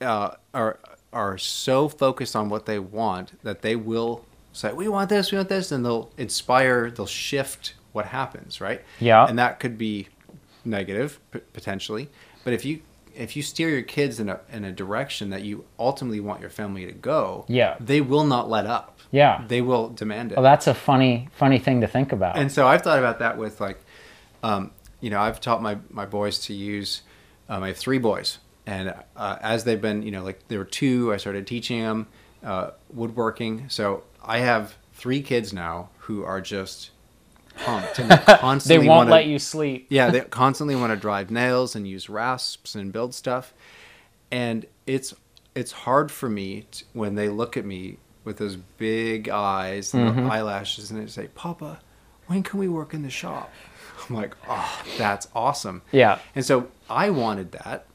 uh, 0.00 0.30
are 0.54 0.78
are 1.12 1.36
so 1.38 1.88
focused 1.88 2.34
on 2.34 2.48
what 2.48 2.66
they 2.66 2.78
want 2.78 3.42
that 3.42 3.62
they 3.62 3.76
will 3.76 4.24
say 4.52 4.72
we 4.72 4.88
want 4.88 5.10
this 5.10 5.30
we 5.32 5.38
want 5.38 5.48
this 5.48 5.70
and 5.72 5.84
they'll 5.84 6.10
inspire 6.16 6.90
they'll 6.90 7.06
shift 7.06 7.74
what 7.92 8.06
happens 8.06 8.60
right 8.60 8.82
Yeah. 9.00 9.26
and 9.26 9.38
that 9.38 9.60
could 9.60 9.76
be 9.76 10.08
negative 10.64 11.18
p- 11.30 11.40
potentially 11.52 12.08
but 12.44 12.52
if 12.52 12.64
you 12.64 12.80
if 13.14 13.36
you 13.36 13.42
steer 13.42 13.68
your 13.68 13.82
kids 13.82 14.18
in 14.20 14.28
a 14.30 14.40
in 14.50 14.64
a 14.64 14.72
direction 14.72 15.30
that 15.30 15.42
you 15.42 15.64
ultimately 15.78 16.20
want 16.20 16.40
your 16.40 16.48
family 16.50 16.86
to 16.86 16.92
go 16.92 17.44
Yeah. 17.48 17.76
they 17.80 18.00
will 18.00 18.24
not 18.24 18.48
let 18.48 18.66
up 18.66 18.91
Yeah. 19.12 19.44
they 19.46 19.60
will 19.60 19.90
demand 19.90 20.32
it 20.32 20.36
Well, 20.36 20.42
that's 20.42 20.66
a 20.66 20.74
funny 20.74 21.28
funny 21.32 21.58
thing 21.60 21.82
to 21.82 21.86
think 21.86 22.10
about. 22.12 22.36
and 22.36 22.50
so 22.50 22.66
I've 22.66 22.82
thought 22.82 22.98
about 22.98 23.18
that 23.20 23.38
with 23.38 23.60
like, 23.60 23.78
um, 24.42 24.72
you 25.00 25.10
know, 25.10 25.20
I've 25.20 25.40
taught 25.40 25.62
my, 25.62 25.78
my 25.90 26.06
boys 26.06 26.38
to 26.46 26.54
use, 26.54 27.02
um, 27.48 27.62
I 27.62 27.68
have 27.68 27.76
three 27.76 27.98
boys. 27.98 28.38
And 28.66 28.94
uh, 29.16 29.36
as 29.40 29.64
they've 29.64 29.80
been, 29.80 30.02
you 30.02 30.10
know, 30.12 30.22
like 30.24 30.46
there 30.48 30.58
were 30.58 30.64
two, 30.64 31.12
I 31.12 31.16
started 31.18 31.46
teaching 31.46 31.80
them 31.82 32.06
uh, 32.44 32.70
woodworking. 32.92 33.68
So 33.68 34.04
I 34.24 34.38
have 34.38 34.76
three 34.94 35.20
kids 35.22 35.52
now 35.52 35.88
who 35.98 36.22
are 36.24 36.40
just 36.40 36.90
pumped. 37.64 37.98
And 37.98 38.10
they 38.10 38.58
they 38.66 38.78
won't 38.78 38.88
wanna- 38.88 39.10
let 39.10 39.26
you 39.26 39.38
sleep. 39.38 39.86
yeah, 39.90 40.10
they 40.10 40.20
constantly 40.42 40.76
want 40.76 40.92
to 40.92 40.96
drive 40.96 41.30
nails 41.30 41.74
and 41.76 41.86
use 41.88 42.08
rasps 42.08 42.74
and 42.76 42.92
build 42.92 43.14
stuff, 43.14 43.52
and 44.30 44.64
it's 44.86 45.12
it's 45.54 45.72
hard 45.72 46.10
for 46.10 46.28
me 46.28 46.66
t 46.70 46.84
when 46.92 47.14
they 47.16 47.28
look 47.28 47.56
at 47.56 47.64
me 47.64 47.98
with 48.24 48.38
those 48.38 48.56
big 48.56 49.28
eyes 49.28 49.94
and 49.94 50.10
Mm-hmm. 50.10 50.30
eyelashes 50.30 50.90
and 50.90 51.00
they 51.02 51.10
say, 51.10 51.28
"Papa, 51.34 51.80
when 52.26 52.42
can 52.42 52.58
we 52.60 52.68
work 52.68 52.94
in 52.94 53.02
the 53.02 53.10
shop?" 53.10 53.50
I'm 54.08 54.16
like, 54.16 54.36
"Oh, 54.48 54.82
that's 54.98 55.28
awesome." 55.34 55.82
Yeah. 55.92 56.18
And 56.34 56.44
so 56.44 56.68
I 56.90 57.10
wanted 57.10 57.52
that, 57.52 57.86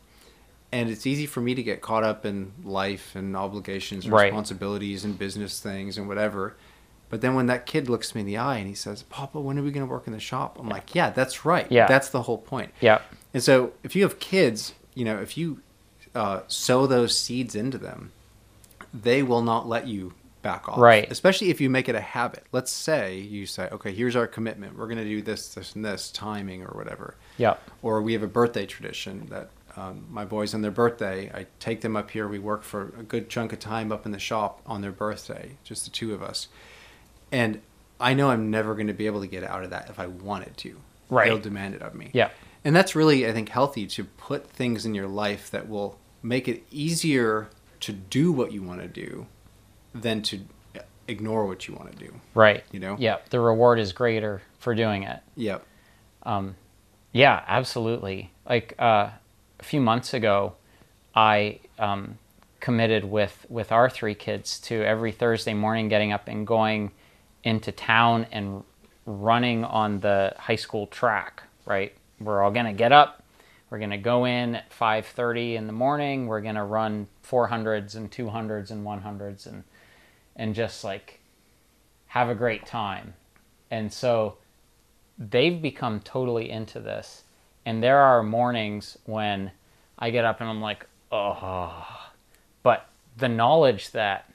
and 0.72 0.90
it's 0.90 1.06
easy 1.06 1.26
for 1.26 1.42
me 1.42 1.56
to 1.56 1.64
get 1.64 1.82
caught 1.82 2.04
up 2.04 2.26
in 2.26 2.52
life 2.64 3.16
and 3.16 3.36
obligations, 3.36 4.06
and 4.06 4.14
Right. 4.14 4.26
responsibilities, 4.26 5.04
and 5.06 5.18
business 5.18 5.60
things 5.60 5.98
and 5.98 6.08
whatever. 6.08 6.56
But 7.10 7.22
then 7.22 7.36
when 7.36 7.46
that 7.48 7.66
kid 7.66 7.88
looks 7.90 8.14
me 8.14 8.22
in 8.22 8.28
the 8.28 8.38
eye 8.38 8.58
and 8.58 8.68
he 8.68 8.74
says, 8.76 9.04
"Papa, 9.04 9.40
when 9.40 9.58
are 9.58 9.64
we 9.64 9.72
going 9.72 9.86
to 9.86 9.92
work 9.92 10.08
in 10.08 10.14
the 10.14 10.20
shop?" 10.20 10.58
I'm 10.60 10.68
like, 10.70 10.94
"Yeah, 10.94 11.10
that's 11.10 11.46
right. 11.46 11.68
Yeah. 11.72 11.88
that's 11.88 12.10
the 12.10 12.24
whole 12.24 12.38
point." 12.38 12.72
Yeah. 12.82 13.00
And 13.34 13.42
so 13.42 13.72
if 13.84 13.96
you 13.96 14.04
have 14.04 14.20
kids, 14.20 14.74
you 14.94 15.06
know, 15.06 15.18
if 15.20 15.38
you 15.38 15.62
uh, 16.16 16.42
sow 16.48 16.88
those 16.88 17.18
seeds 17.18 17.54
into 17.56 17.78
them, 17.78 18.12
they 18.94 19.22
will 19.22 19.42
not 19.44 19.68
let 19.68 19.88
you 19.88 20.14
back 20.48 20.70
off. 20.70 20.78
Right. 20.78 21.12
Especially 21.12 21.50
if 21.50 21.60
you 21.60 21.70
make 21.70 21.90
it 21.90 21.96
a 21.96 22.00
habit. 22.00 22.46
Let's 22.54 22.72
say 22.72 23.18
you 23.20 23.46
say, 23.46 23.68
okay, 23.70 23.94
here's 23.94 24.16
our 24.16 24.28
commitment. 24.28 24.78
We're 24.78 24.88
going 24.88 24.98
to 24.98 25.04
do 25.04 25.22
this, 25.22 25.54
this, 25.54 25.76
and 25.76 25.84
this, 25.84 26.10
timing 26.10 26.64
or 26.64 26.70
whatever. 26.70 27.16
Yeah. 27.38 27.58
Or 27.82 28.02
we 28.02 28.14
have 28.14 28.24
a 28.24 28.28
birthday 28.28 28.66
tradition 28.66 29.28
that 29.30 29.50
um, 29.76 30.06
my 30.10 30.24
boys 30.24 30.54
on 30.54 30.62
their 30.62 30.72
birthday, 30.72 31.30
I 31.34 31.48
take 31.60 31.82
them 31.82 31.98
up 31.98 32.10
here. 32.12 32.30
We 32.30 32.40
work 32.40 32.64
for 32.64 32.94
a 32.98 33.04
good 33.04 33.28
chunk 33.30 33.52
of 33.52 33.60
time 33.60 33.92
up 33.92 34.06
in 34.06 34.14
the 34.14 34.20
shop 34.20 34.62
on 34.66 34.80
their 34.82 34.94
birthday, 34.94 35.58
just 35.66 35.84
the 35.84 35.92
two 35.92 36.14
of 36.14 36.24
us. 36.24 36.48
And 37.30 37.60
I 38.00 38.14
know 38.14 38.30
I'm 38.30 38.50
never 38.50 38.74
going 38.74 38.88
to 38.88 38.94
be 38.94 39.06
able 39.06 39.20
to 39.20 39.28
get 39.28 39.44
out 39.44 39.66
of 39.66 39.72
that 39.72 39.90
if 39.90 40.00
I 40.00 40.08
wanted 40.08 40.56
to. 40.58 40.78
Right. 41.10 41.28
They'll 41.28 41.40
demand 41.40 41.76
it 41.76 41.82
of 41.82 41.94
me. 41.94 42.10
Yeah. 42.14 42.30
And 42.64 42.74
that's 42.74 42.96
really, 42.96 43.28
I 43.28 43.34
think, 43.34 43.50
healthy 43.50 43.86
to 43.88 44.06
put 44.06 44.50
things 44.50 44.86
in 44.86 44.96
your 44.96 45.08
life 45.08 45.52
that 45.52 45.68
will 45.68 46.00
make 46.24 46.48
it 46.48 46.64
easier 46.72 47.50
to 47.82 47.92
do 47.92 48.32
what 48.32 48.54
you 48.54 48.64
want 48.64 48.82
to 48.82 48.88
do 48.88 49.28
than 49.94 50.22
to 50.24 50.40
ignore 51.08 51.46
what 51.46 51.68
you 51.68 51.74
want 51.74 51.92
to 51.92 51.98
do. 51.98 52.14
Right. 52.34 52.64
You 52.72 52.80
know? 52.80 52.96
Yeah. 53.00 53.18
The 53.30 53.40
reward 53.40 53.80
is 53.80 53.94
greater 53.94 54.42
for 54.60 54.76
doing 54.76 55.04
it. 55.04 55.20
Yep. 55.36 55.66
Um, 56.24 56.56
Yeah, 57.14 57.42
absolutely. 57.48 58.32
Like 58.48 58.76
uh, 58.78 59.10
a 59.60 59.64
few 59.64 59.82
months 59.82 60.14
ago, 60.14 60.54
I 61.16 61.60
um, 61.80 62.18
committed 62.60 63.06
with 63.06 63.46
with 63.50 63.72
our 63.72 63.90
three 63.90 64.16
kids 64.16 64.60
to 64.62 64.84
every 64.84 65.12
Thursday 65.12 65.54
morning 65.54 65.90
getting 65.90 66.12
up 66.12 66.28
and 66.28 66.46
going 66.46 66.92
into 67.44 67.72
town 67.72 68.28
and 68.32 68.64
running 69.06 69.64
on 69.64 70.02
the 70.02 70.34
high 70.38 70.58
school 70.58 70.88
track. 70.88 71.44
Right, 71.66 71.94
we're 72.20 72.42
all 72.44 72.52
gonna 72.52 72.74
get 72.74 72.92
up. 72.92 73.24
We're 73.70 73.80
gonna 73.80 73.98
go 73.98 74.26
in 74.26 74.56
at 74.56 74.72
five 74.72 75.06
thirty 75.06 75.56
in 75.56 75.68
the 75.68 75.74
morning. 75.74 76.28
We're 76.28 76.42
gonna 76.42 76.66
run 76.66 77.08
four 77.22 77.48
hundreds 77.48 77.96
and 77.96 78.12
two 78.12 78.30
hundreds 78.30 78.72
and 78.72 78.86
one 78.86 79.02
hundreds 79.02 79.46
and 79.46 79.64
and 80.36 80.56
just 80.56 80.84
like 80.84 81.20
have 82.08 82.30
a 82.30 82.36
great 82.36 82.66
time. 82.66 83.14
And 83.70 83.92
so 83.92 84.38
they've 85.18 85.62
become 85.62 86.00
totally 86.00 86.50
into 86.50 86.80
this. 86.80 87.24
And 87.66 87.84
there 87.84 88.00
are 88.00 88.24
mornings 88.24 88.98
when 89.06 89.52
I 90.00 90.12
get 90.12 90.24
up 90.24 90.40
and 90.40 90.50
I'm 90.50 90.62
like, 90.62 90.86
oh. 91.12 91.86
But 92.64 92.88
the 93.18 93.28
knowledge 93.28 93.92
that 93.92 94.32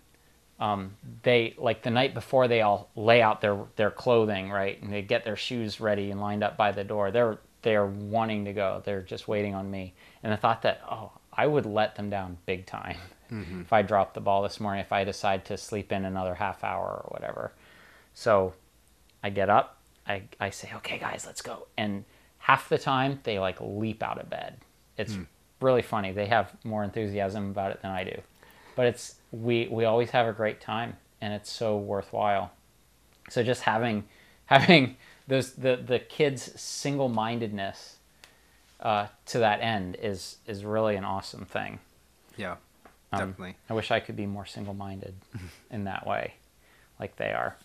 um, 0.60 0.96
they 1.22 1.54
like 1.58 1.82
the 1.82 1.90
night 1.90 2.14
before 2.14 2.46
they 2.46 2.60
all 2.60 2.88
lay 2.94 3.20
out 3.22 3.40
their 3.40 3.58
their 3.76 3.90
clothing 3.90 4.50
right 4.50 4.80
and 4.80 4.92
they 4.92 5.02
get 5.02 5.24
their 5.24 5.34
shoes 5.34 5.80
ready 5.80 6.10
and 6.12 6.20
lined 6.20 6.44
up 6.44 6.56
by 6.56 6.70
the 6.70 6.84
door 6.84 7.10
they're 7.10 7.38
they're 7.62 7.86
wanting 7.86 8.44
to 8.44 8.52
go 8.52 8.82
they're 8.84 9.02
just 9.02 9.28
waiting 9.28 9.54
on 9.54 9.70
me. 9.70 9.94
And 10.22 10.32
the 10.32 10.36
thought 10.36 10.62
that 10.62 10.82
oh 10.90 11.12
i 11.32 11.46
would 11.46 11.66
let 11.66 11.96
them 11.96 12.10
down 12.10 12.36
big 12.46 12.66
time 12.66 12.96
mm-hmm. 13.32 13.62
if 13.62 13.72
i 13.72 13.82
drop 13.82 14.14
the 14.14 14.20
ball 14.20 14.42
this 14.42 14.60
morning 14.60 14.80
if 14.80 14.92
i 14.92 15.04
decide 15.04 15.44
to 15.46 15.56
sleep 15.56 15.92
in 15.92 16.04
another 16.04 16.34
half 16.34 16.64
hour 16.64 17.02
or 17.04 17.08
whatever. 17.10 17.52
So 18.14 18.54
i 19.22 19.30
get 19.30 19.48
up 19.48 19.78
i, 20.06 20.22
I 20.40 20.50
say 20.50 20.70
okay 20.76 20.98
guys 20.98 21.24
let's 21.26 21.42
go. 21.42 21.66
And 21.76 22.04
half 22.38 22.68
the 22.68 22.78
time 22.78 23.20
they 23.22 23.38
like 23.38 23.58
leap 23.60 24.02
out 24.02 24.20
of 24.20 24.28
bed. 24.28 24.58
It's 24.98 25.14
mm. 25.14 25.26
really 25.60 25.82
funny. 25.82 26.12
They 26.12 26.26
have 26.26 26.52
more 26.64 26.84
enthusiasm 26.84 27.50
about 27.50 27.70
it 27.70 27.82
than 27.82 27.90
i 27.90 28.04
do. 28.04 28.20
But 28.74 28.86
it's 28.86 29.16
we 29.30 29.68
we 29.70 29.84
always 29.84 30.10
have 30.10 30.26
a 30.26 30.32
great 30.32 30.60
time 30.60 30.96
and 31.22 31.32
it's 31.32 31.50
so 31.50 31.78
worthwhile. 31.78 32.50
So 33.30 33.42
just 33.42 33.62
having 33.62 34.04
having 34.46 34.96
those 35.32 35.52
the 35.52 35.76
the 35.76 35.98
kids 35.98 36.60
single-mindedness 36.60 37.96
uh, 38.80 39.06
to 39.26 39.38
that 39.38 39.60
end 39.60 39.96
is 40.02 40.36
is 40.46 40.64
really 40.64 40.96
an 40.96 41.04
awesome 41.04 41.46
thing. 41.46 41.78
Yeah 42.36 42.56
um, 43.12 43.30
definitely. 43.30 43.56
I 43.70 43.74
wish 43.74 43.90
i 43.90 44.00
could 44.00 44.16
be 44.16 44.26
more 44.26 44.46
single-minded 44.46 45.14
in 45.70 45.84
that 45.84 46.06
way 46.06 46.34
like 47.00 47.16
they 47.16 47.32
are. 47.32 47.56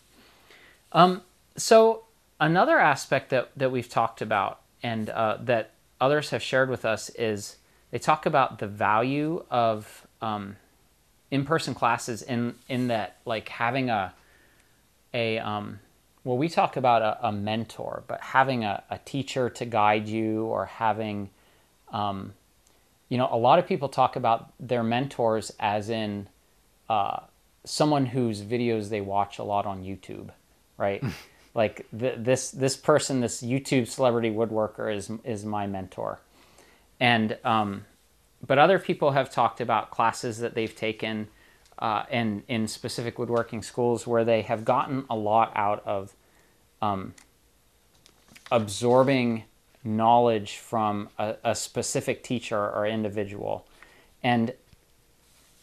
Um, 0.92 1.22
so 1.56 2.04
another 2.40 2.78
aspect 2.78 3.30
that 3.30 3.50
that 3.56 3.70
we've 3.70 3.88
talked 3.88 4.22
about 4.22 4.60
and 4.82 5.10
uh, 5.10 5.36
that 5.40 5.72
others 6.00 6.30
have 6.30 6.42
shared 6.42 6.70
with 6.70 6.86
us 6.86 7.10
is 7.10 7.56
they 7.90 7.98
talk 7.98 8.24
about 8.24 8.58
the 8.60 8.66
value 8.66 9.44
of 9.50 10.06
um, 10.22 10.56
in-person 11.30 11.74
classes 11.74 12.22
in 12.22 12.54
in 12.66 12.88
that 12.88 13.18
like 13.26 13.48
having 13.50 13.90
a 13.90 14.14
a 15.12 15.38
um 15.38 15.80
well 16.28 16.36
we 16.36 16.48
talk 16.48 16.76
about 16.76 17.02
a, 17.02 17.28
a 17.28 17.32
mentor 17.32 18.02
but 18.06 18.20
having 18.20 18.64
a, 18.64 18.82
a 18.90 18.98
teacher 18.98 19.48
to 19.48 19.64
guide 19.64 20.06
you 20.08 20.44
or 20.44 20.66
having 20.66 21.30
um 21.92 22.34
you 23.08 23.16
know 23.16 23.28
a 23.32 23.36
lot 23.36 23.58
of 23.58 23.66
people 23.66 23.88
talk 23.88 24.16
about 24.16 24.52
their 24.60 24.82
mentors 24.82 25.50
as 25.58 25.88
in 25.88 26.28
uh, 26.88 27.20
someone 27.64 28.06
whose 28.06 28.42
videos 28.42 28.88
they 28.88 29.00
watch 29.00 29.38
a 29.38 29.42
lot 29.42 29.66
on 29.66 29.82
youtube 29.82 30.30
right? 30.78 31.02
Like 31.54 31.86
th- 31.98 32.16
this 32.18 32.52
this 32.52 32.76
person 32.76 33.20
this 33.20 33.42
youtube 33.42 33.88
celebrity 33.88 34.30
woodworker 34.30 34.94
is 34.94 35.10
is 35.24 35.44
my 35.44 35.66
mentor. 35.66 36.20
And 37.00 37.36
um 37.42 37.84
but 38.46 38.58
other 38.58 38.78
people 38.78 39.10
have 39.12 39.28
talked 39.28 39.60
about 39.60 39.90
classes 39.90 40.38
that 40.38 40.54
they've 40.54 40.76
taken 40.76 41.26
uh, 41.78 42.04
in 42.10 42.44
in 42.46 42.68
specific 42.68 43.18
woodworking 43.18 43.62
schools 43.62 44.06
where 44.06 44.24
they 44.24 44.42
have 44.42 44.64
gotten 44.64 45.04
a 45.10 45.16
lot 45.16 45.50
out 45.56 45.82
of 45.84 46.14
um, 46.80 47.14
absorbing 48.50 49.44
knowledge 49.84 50.56
from 50.56 51.08
a, 51.18 51.36
a, 51.44 51.54
specific 51.54 52.22
teacher 52.22 52.58
or 52.58 52.86
individual. 52.86 53.66
And 54.22 54.52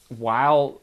while, 0.09 0.81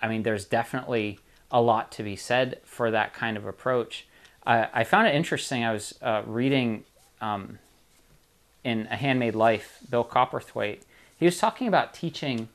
I 0.00 0.08
mean, 0.08 0.22
there's 0.22 0.44
definitely 0.44 1.18
a 1.50 1.60
lot 1.60 1.92
to 1.92 2.02
be 2.02 2.16
said 2.16 2.60
for 2.64 2.90
that 2.90 3.14
kind 3.14 3.36
of 3.36 3.46
approach. 3.46 4.06
I, 4.46 4.68
I 4.72 4.84
found 4.84 5.08
it 5.08 5.14
interesting. 5.14 5.64
I 5.64 5.72
was 5.72 5.94
uh, 6.02 6.22
reading 6.26 6.84
um, 7.20 7.58
in 8.64 8.88
A 8.90 8.96
Handmade 8.96 9.34
Life, 9.34 9.78
Bill 9.90 10.04
Coperthwaite 10.04 10.80
he 11.22 11.26
was 11.26 11.38
talking 11.38 11.68
about 11.68 11.94
teaching 11.94 12.48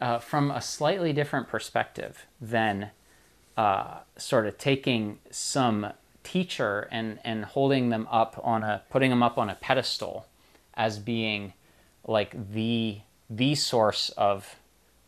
uh, 0.00 0.20
from 0.20 0.52
a 0.52 0.60
slightly 0.60 1.12
different 1.12 1.48
perspective 1.48 2.24
than 2.40 2.90
uh, 3.56 3.96
sort 4.16 4.46
of 4.46 4.58
taking 4.58 5.18
some 5.28 5.88
teacher 6.26 6.88
and, 6.90 7.20
and 7.24 7.44
holding 7.44 7.90
them 7.90 8.08
up 8.10 8.40
on 8.42 8.64
a 8.64 8.82
putting 8.90 9.10
them 9.10 9.22
up 9.22 9.38
on 9.38 9.48
a 9.48 9.54
pedestal 9.54 10.26
as 10.74 10.98
being 10.98 11.52
like 12.04 12.52
the 12.52 12.98
the 13.30 13.54
source 13.54 14.10
of 14.10 14.56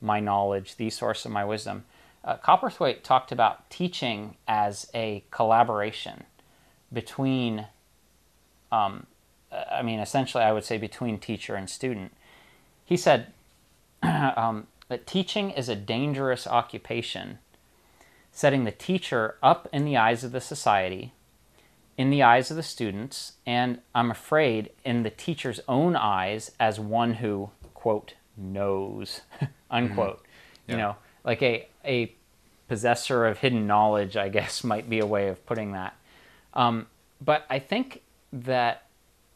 my 0.00 0.20
knowledge, 0.20 0.76
the 0.76 0.90
source 0.90 1.24
of 1.24 1.32
my 1.32 1.44
wisdom. 1.44 1.84
Uh, 2.24 2.36
Coperthwaite 2.36 3.02
talked 3.02 3.32
about 3.32 3.68
teaching 3.70 4.36
as 4.46 4.88
a 4.94 5.24
collaboration 5.30 6.24
between, 6.92 7.66
um, 8.70 9.06
I 9.50 9.82
mean, 9.82 9.98
essentially, 9.98 10.44
I 10.44 10.52
would 10.52 10.64
say 10.64 10.78
between 10.78 11.18
teacher 11.18 11.54
and 11.54 11.68
student. 11.68 12.12
He 12.84 12.96
said 12.96 13.32
um, 14.02 14.66
that 14.88 15.06
teaching 15.06 15.50
is 15.50 15.68
a 15.68 15.76
dangerous 15.76 16.46
occupation, 16.46 17.38
setting 18.38 18.62
the 18.62 18.70
teacher 18.70 19.34
up 19.42 19.68
in 19.72 19.84
the 19.84 19.96
eyes 19.96 20.22
of 20.22 20.30
the 20.30 20.40
society, 20.40 21.12
in 21.96 22.08
the 22.08 22.22
eyes 22.22 22.52
of 22.52 22.56
the 22.56 22.62
students, 22.62 23.32
and 23.44 23.80
I'm 23.96 24.12
afraid 24.12 24.70
in 24.84 25.02
the 25.02 25.10
teacher's 25.10 25.58
own 25.66 25.96
eyes 25.96 26.52
as 26.60 26.78
one 26.78 27.14
who, 27.14 27.50
quote, 27.74 28.14
knows, 28.36 29.22
unquote. 29.72 30.18
Mm-hmm. 30.18 30.70
Yeah. 30.70 30.72
You 30.72 30.76
know, 30.80 30.96
like 31.24 31.42
a, 31.42 31.66
a 31.84 32.14
possessor 32.68 33.26
of 33.26 33.38
hidden 33.38 33.66
knowledge, 33.66 34.16
I 34.16 34.28
guess, 34.28 34.62
might 34.72 34.88
be 34.88 35.00
a 35.00 35.06
way 35.06 35.26
of 35.26 35.44
putting 35.44 35.72
that. 35.72 35.96
Um, 36.54 36.86
but 37.20 37.44
I 37.50 37.58
think 37.58 38.02
that 38.32 38.84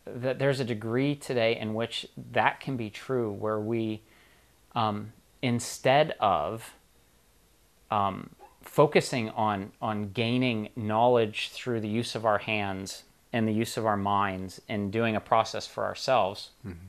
that 0.05 0.39
there's 0.39 0.61
a 0.61 0.65
degree 0.65 1.17
today 1.17 1.59
in 1.59 1.75
which 1.75 2.07
that 2.31 2.61
can 2.61 2.77
be 2.77 2.89
true, 2.89 3.33
where 3.33 3.59
we, 3.59 4.03
um, 4.77 5.13
instead 5.43 6.15
of 6.21 6.75
um, 7.91 8.31
focusing 8.73 9.29
on 9.31 9.71
on 9.83 10.11
gaining 10.13 10.71
knowledge 10.75 11.51
through 11.51 11.79
the 11.81 11.89
use 11.89 12.15
of 12.15 12.25
our 12.25 12.39
hands 12.39 13.05
and 13.31 13.47
the 13.47 13.53
use 13.53 13.77
of 13.77 13.85
our 13.85 13.99
minds 13.99 14.63
and 14.67 14.91
doing 14.91 15.15
a 15.15 15.21
process 15.21 15.67
for 15.67 15.85
ourselves, 15.85 16.51
mm-hmm. 16.67 16.87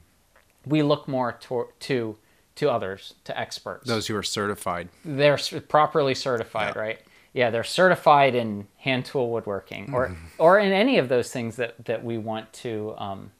we 0.65 0.81
look 0.81 1.07
more 1.07 1.33
to, 1.33 1.67
to 1.79 2.17
to 2.55 2.69
others, 2.69 3.15
to 3.25 3.37
experts. 3.37 3.87
Those 3.87 4.07
who 4.07 4.15
are 4.15 4.23
certified. 4.23 4.89
They're 5.03 5.39
properly 5.67 6.15
certified, 6.15 6.75
yeah. 6.75 6.81
right? 6.81 6.99
yeah, 7.33 7.49
they're 7.49 7.63
certified 7.63 8.35
in 8.35 8.67
hand 8.77 9.05
tool 9.05 9.31
woodworking 9.31 9.93
or 9.93 10.09
mm-hmm. 10.09 10.25
or 10.37 10.59
in 10.59 10.71
any 10.71 10.97
of 10.99 11.09
those 11.09 11.31
things 11.31 11.57
that 11.57 11.83
that 11.85 12.03
we 12.03 12.17
want 12.17 12.53
to 12.53 12.95
um, 12.97 13.31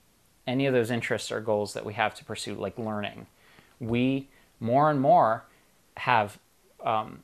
any 0.45 0.65
of 0.65 0.73
those 0.73 0.91
interests 0.91 1.32
or 1.32 1.39
goals 1.39 1.73
that 1.73 1.86
we 1.86 1.93
have 1.93 2.13
to 2.15 2.25
pursue, 2.25 2.56
like 2.56 2.77
learning. 2.77 3.27
We 3.79 4.27
more 4.60 4.89
and 4.89 4.99
more 4.99 5.45
have 5.97 6.39
um, 6.84 7.23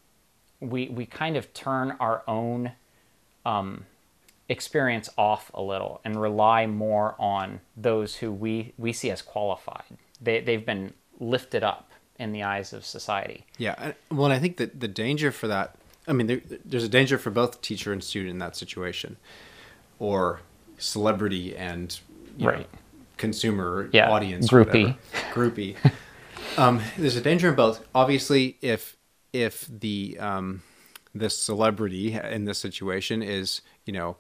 we 0.59 0.89
we 0.89 1.05
kind 1.05 1.37
of 1.37 1.53
turn 1.53 1.95
our 1.99 2.23
own 2.27 2.71
um, 3.45 3.85
experience 4.47 5.09
off 5.17 5.51
a 5.53 5.61
little 5.61 6.01
and 6.03 6.19
rely 6.19 6.65
more 6.65 7.15
on 7.19 7.61
those 7.77 8.17
who 8.17 8.31
we 8.31 8.73
we 8.77 8.93
see 8.93 9.11
as 9.11 9.21
qualified. 9.21 9.83
They 10.21 10.41
they've 10.41 10.65
been 10.65 10.93
lifted 11.19 11.63
up 11.63 11.91
in 12.17 12.33
the 12.33 12.43
eyes 12.43 12.73
of 12.73 12.85
society. 12.85 13.45
Yeah, 13.57 13.93
well, 14.11 14.25
and 14.25 14.33
I 14.33 14.39
think 14.39 14.57
that 14.57 14.79
the 14.79 14.87
danger 14.89 15.31
for 15.31 15.47
that 15.47 15.75
I 16.09 16.13
mean, 16.13 16.27
there, 16.27 16.41
there's 16.65 16.83
a 16.83 16.89
danger 16.89 17.19
for 17.19 17.29
both 17.29 17.61
teacher 17.61 17.93
and 17.93 18.03
student 18.03 18.31
in 18.31 18.39
that 18.39 18.55
situation, 18.55 19.17
or 19.99 20.41
celebrity 20.79 21.55
and 21.55 21.97
right. 22.39 22.59
know, 22.59 22.65
consumer 23.17 23.89
yeah. 23.93 24.09
audience, 24.09 24.49
groupie, 24.49 24.97
groupie. 25.31 25.75
um, 26.57 26.81
there's 26.97 27.15
a 27.15 27.21
danger 27.21 27.49
in 27.49 27.55
both. 27.55 27.85
Obviously, 27.93 28.57
if 28.61 28.97
if 29.33 29.67
the 29.67 30.17
um, 30.19 30.63
this 31.13 31.37
celebrity 31.37 32.13
in 32.13 32.45
this 32.45 32.57
situation 32.57 33.21
is 33.21 33.61
you 33.85 33.93
know 33.93 34.17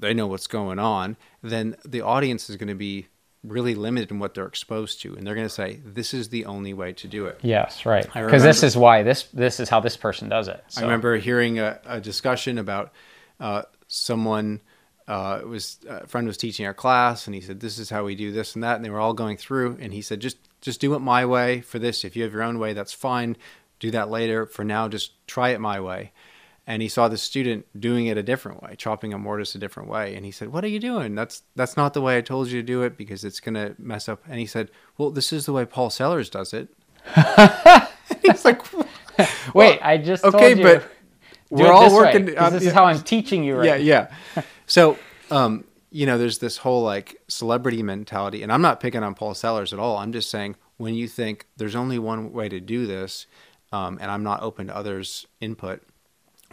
they 0.00 0.14
know 0.14 0.26
what's 0.26 0.46
going 0.46 0.78
on, 0.78 1.16
then 1.42 1.76
the 1.84 2.00
audience 2.00 2.48
is 2.48 2.56
going 2.56 2.68
to 2.68 2.74
be 2.74 3.08
really 3.44 3.74
limited 3.74 4.10
in 4.10 4.18
what 4.18 4.34
they're 4.34 4.46
exposed 4.46 5.00
to 5.00 5.14
and 5.14 5.24
they're 5.24 5.34
going 5.34 5.46
to 5.46 5.52
say 5.52 5.80
this 5.84 6.12
is 6.12 6.28
the 6.28 6.44
only 6.44 6.74
way 6.74 6.92
to 6.92 7.06
do 7.06 7.26
it. 7.26 7.38
Yes 7.42 7.86
right. 7.86 8.04
Because 8.12 8.42
this 8.42 8.62
is 8.62 8.76
why 8.76 9.04
this 9.04 9.24
this 9.32 9.60
is 9.60 9.68
how 9.68 9.78
this 9.80 9.96
person 9.96 10.28
does 10.28 10.48
it 10.48 10.62
so. 10.66 10.80
i 10.80 10.84
remember 10.84 11.16
hearing 11.16 11.60
a, 11.60 11.80
a 11.86 12.00
discussion 12.00 12.58
about 12.58 12.92
uh, 13.38 13.62
someone 13.86 14.60
uh, 15.06 15.40
was 15.46 15.78
a 15.88 16.06
friend 16.08 16.26
was 16.26 16.36
teaching 16.36 16.66
our 16.66 16.74
class 16.74 17.26
and 17.26 17.34
he 17.34 17.40
said 17.40 17.60
this 17.60 17.78
is 17.78 17.90
how 17.90 18.04
we 18.04 18.16
do 18.16 18.32
this 18.32 18.56
and 18.56 18.64
that 18.64 18.74
and 18.74 18.84
they 18.84 18.90
were 18.90 19.00
all 19.00 19.14
going 19.14 19.36
through 19.36 19.78
and 19.80 19.92
he 19.92 20.02
said 20.02 20.18
just 20.18 20.36
just 20.60 20.80
do 20.80 20.94
it 20.94 20.98
my 20.98 21.24
way 21.24 21.60
for 21.60 21.78
this. 21.78 22.04
If 22.04 22.16
you 22.16 22.24
have 22.24 22.32
your 22.32 22.42
own 22.42 22.58
way 22.58 22.72
that's 22.72 22.92
fine 22.92 23.36
do 23.78 23.90
that 23.90 24.10
later 24.10 24.46
for 24.46 24.64
now 24.64 24.88
just 24.88 25.26
try 25.26 25.50
it 25.50 25.60
my 25.60 25.80
way 25.80 26.12
and 26.68 26.82
he 26.82 26.88
saw 26.88 27.08
the 27.08 27.16
student 27.16 27.64
doing 27.80 28.08
it 28.08 28.18
a 28.18 28.22
different 28.22 28.62
way, 28.62 28.74
chopping 28.76 29.14
a 29.14 29.18
mortise 29.18 29.54
a 29.54 29.58
different 29.58 29.88
way. 29.88 30.14
And 30.14 30.24
he 30.26 30.30
said, 30.30 30.52
"What 30.52 30.62
are 30.64 30.68
you 30.68 30.78
doing? 30.78 31.14
That's 31.14 31.42
that's 31.56 31.78
not 31.78 31.94
the 31.94 32.02
way 32.02 32.18
I 32.18 32.20
told 32.20 32.48
you 32.48 32.60
to 32.60 32.62
do 32.66 32.82
it 32.82 32.98
because 32.98 33.24
it's 33.24 33.40
gonna 33.40 33.74
mess 33.78 34.06
up." 34.06 34.22
And 34.28 34.38
he 34.38 34.44
said, 34.44 34.70
"Well, 34.98 35.10
this 35.10 35.32
is 35.32 35.46
the 35.46 35.54
way 35.54 35.64
Paul 35.64 35.88
Sellers 35.88 36.28
does 36.28 36.52
it." 36.52 36.68
he's 38.22 38.44
like, 38.44 38.60
"Wait, 39.54 39.80
I 39.80 39.96
just 39.96 40.22
okay, 40.24 40.52
but 40.62 40.82
Do 40.82 40.88
we're 41.48 41.72
all 41.72 41.88
this 41.88 42.14
way, 42.14 42.36
uh, 42.36 42.50
this 42.50 42.64
is 42.64 42.72
how 42.74 42.84
I'm 42.84 43.00
teaching 43.00 43.42
you 43.42 43.56
right. 43.56 43.80
yeah, 43.80 44.10
yeah. 44.36 44.42
So, 44.66 44.98
um, 45.30 45.64
you 45.90 46.04
know, 46.04 46.18
there's 46.18 46.36
this 46.36 46.58
whole 46.58 46.82
like 46.82 47.18
celebrity 47.28 47.82
mentality, 47.82 48.42
and 48.42 48.52
I'm 48.52 48.60
not 48.60 48.78
picking 48.78 49.02
on 49.02 49.14
Paul 49.14 49.32
Sellers 49.32 49.72
at 49.72 49.78
all. 49.78 49.96
I'm 49.96 50.12
just 50.12 50.28
saying 50.28 50.56
when 50.76 50.94
you 50.94 51.08
think 51.08 51.46
there's 51.56 51.74
only 51.74 51.98
one 51.98 52.30
way 52.30 52.50
to 52.50 52.60
do 52.60 52.86
this, 52.86 53.26
um, 53.72 53.98
and 54.00 54.10
I'm 54.10 54.22
not 54.22 54.42
open 54.42 54.66
to 54.68 54.76
others' 54.76 55.26
input, 55.40 55.82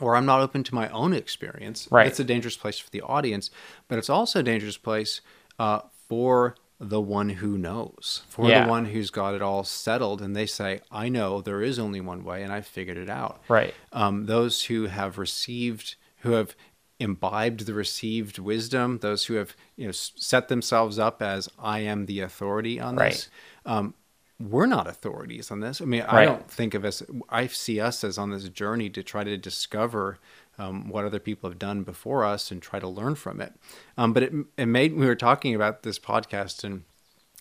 or 0.02 0.16
I'm 0.16 0.26
not 0.26 0.42
open 0.42 0.64
to 0.66 0.76
my 0.76 0.90
own 0.90 1.14
experience, 1.14 1.88
Right. 1.90 2.08
it's 2.08 2.20
a 2.20 2.24
dangerous 2.24 2.58
place 2.58 2.78
for 2.80 2.90
the 2.90 3.02
audience, 3.02 3.50
but 3.88 3.98
it's 3.98 4.10
also 4.10 4.40
a 4.40 4.44
dangerous 4.44 4.78
place 4.78 5.22
uh, 5.58 5.82
for 6.10 6.56
the 6.80 7.00
one 7.00 7.30
who 7.30 7.58
knows, 7.58 8.24
for 8.28 8.50
Yeah. 8.50 8.64
the 8.64 8.70
one 8.70 8.86
who's 8.86 9.10
got 9.10 9.34
it 9.34 9.42
all 9.42 9.64
settled, 9.64 10.22
and 10.22 10.36
they 10.36 10.46
say, 10.46 10.82
"I 10.92 11.08
know 11.08 11.40
there 11.40 11.62
is 11.62 11.80
only 11.80 12.02
one 12.02 12.26
way, 12.26 12.44
and 12.44 12.52
I've 12.52 12.68
figured 12.68 12.98
it 12.98 13.10
out." 13.10 13.40
Right. 13.48 13.74
um, 13.94 14.26
those 14.26 14.64
who 14.66 14.88
have 14.88 15.18
received, 15.18 15.96
who 16.18 16.32
have 16.32 16.54
imbibed 17.00 17.66
the 17.66 17.74
received 17.74 18.40
wisdom, 18.40 18.98
those 19.00 19.26
who 19.26 19.36
have 19.36 19.56
you 19.78 19.86
know 19.86 19.92
set 19.94 20.50
themselves 20.50 21.00
up 21.00 21.22
as 21.22 21.50
I 21.58 21.80
am 21.80 22.06
the 22.06 22.20
authority 22.20 22.80
on 22.80 22.96
this. 23.12 23.30
Um, 23.66 23.94
we're 24.40 24.66
not 24.66 24.88
authorities 24.88 25.50
on 25.52 25.62
this. 25.62 25.82
I 25.82 25.86
mean, 25.86 26.02
I 26.02 26.26
don't 26.26 26.50
think 26.50 26.74
of 26.74 26.84
us. 26.84 27.02
I 27.30 27.48
see 27.48 27.80
us 27.80 28.04
as 28.04 28.18
on 28.18 28.32
this 28.32 28.50
journey 28.50 28.90
to 28.90 29.02
try 29.04 29.24
to 29.24 29.38
discover 29.38 30.20
um, 30.58 30.90
what 30.90 31.06
other 31.06 31.20
people 31.20 31.50
have 31.50 31.60
done 31.60 31.84
before 31.84 32.24
us 32.26 32.52
and 32.52 32.62
try 32.62 32.80
to 32.80 32.88
learn 32.88 33.16
from 33.16 33.40
it. 33.42 33.54
Um, 33.98 34.12
but 34.14 34.24
it 34.24 34.34
it 34.58 34.66
made 34.66 34.96
we 34.96 35.06
were 35.06 35.16
talking 35.16 35.56
about 35.56 35.84
this 35.84 36.00
podcast 36.00 36.64
and 36.64 36.84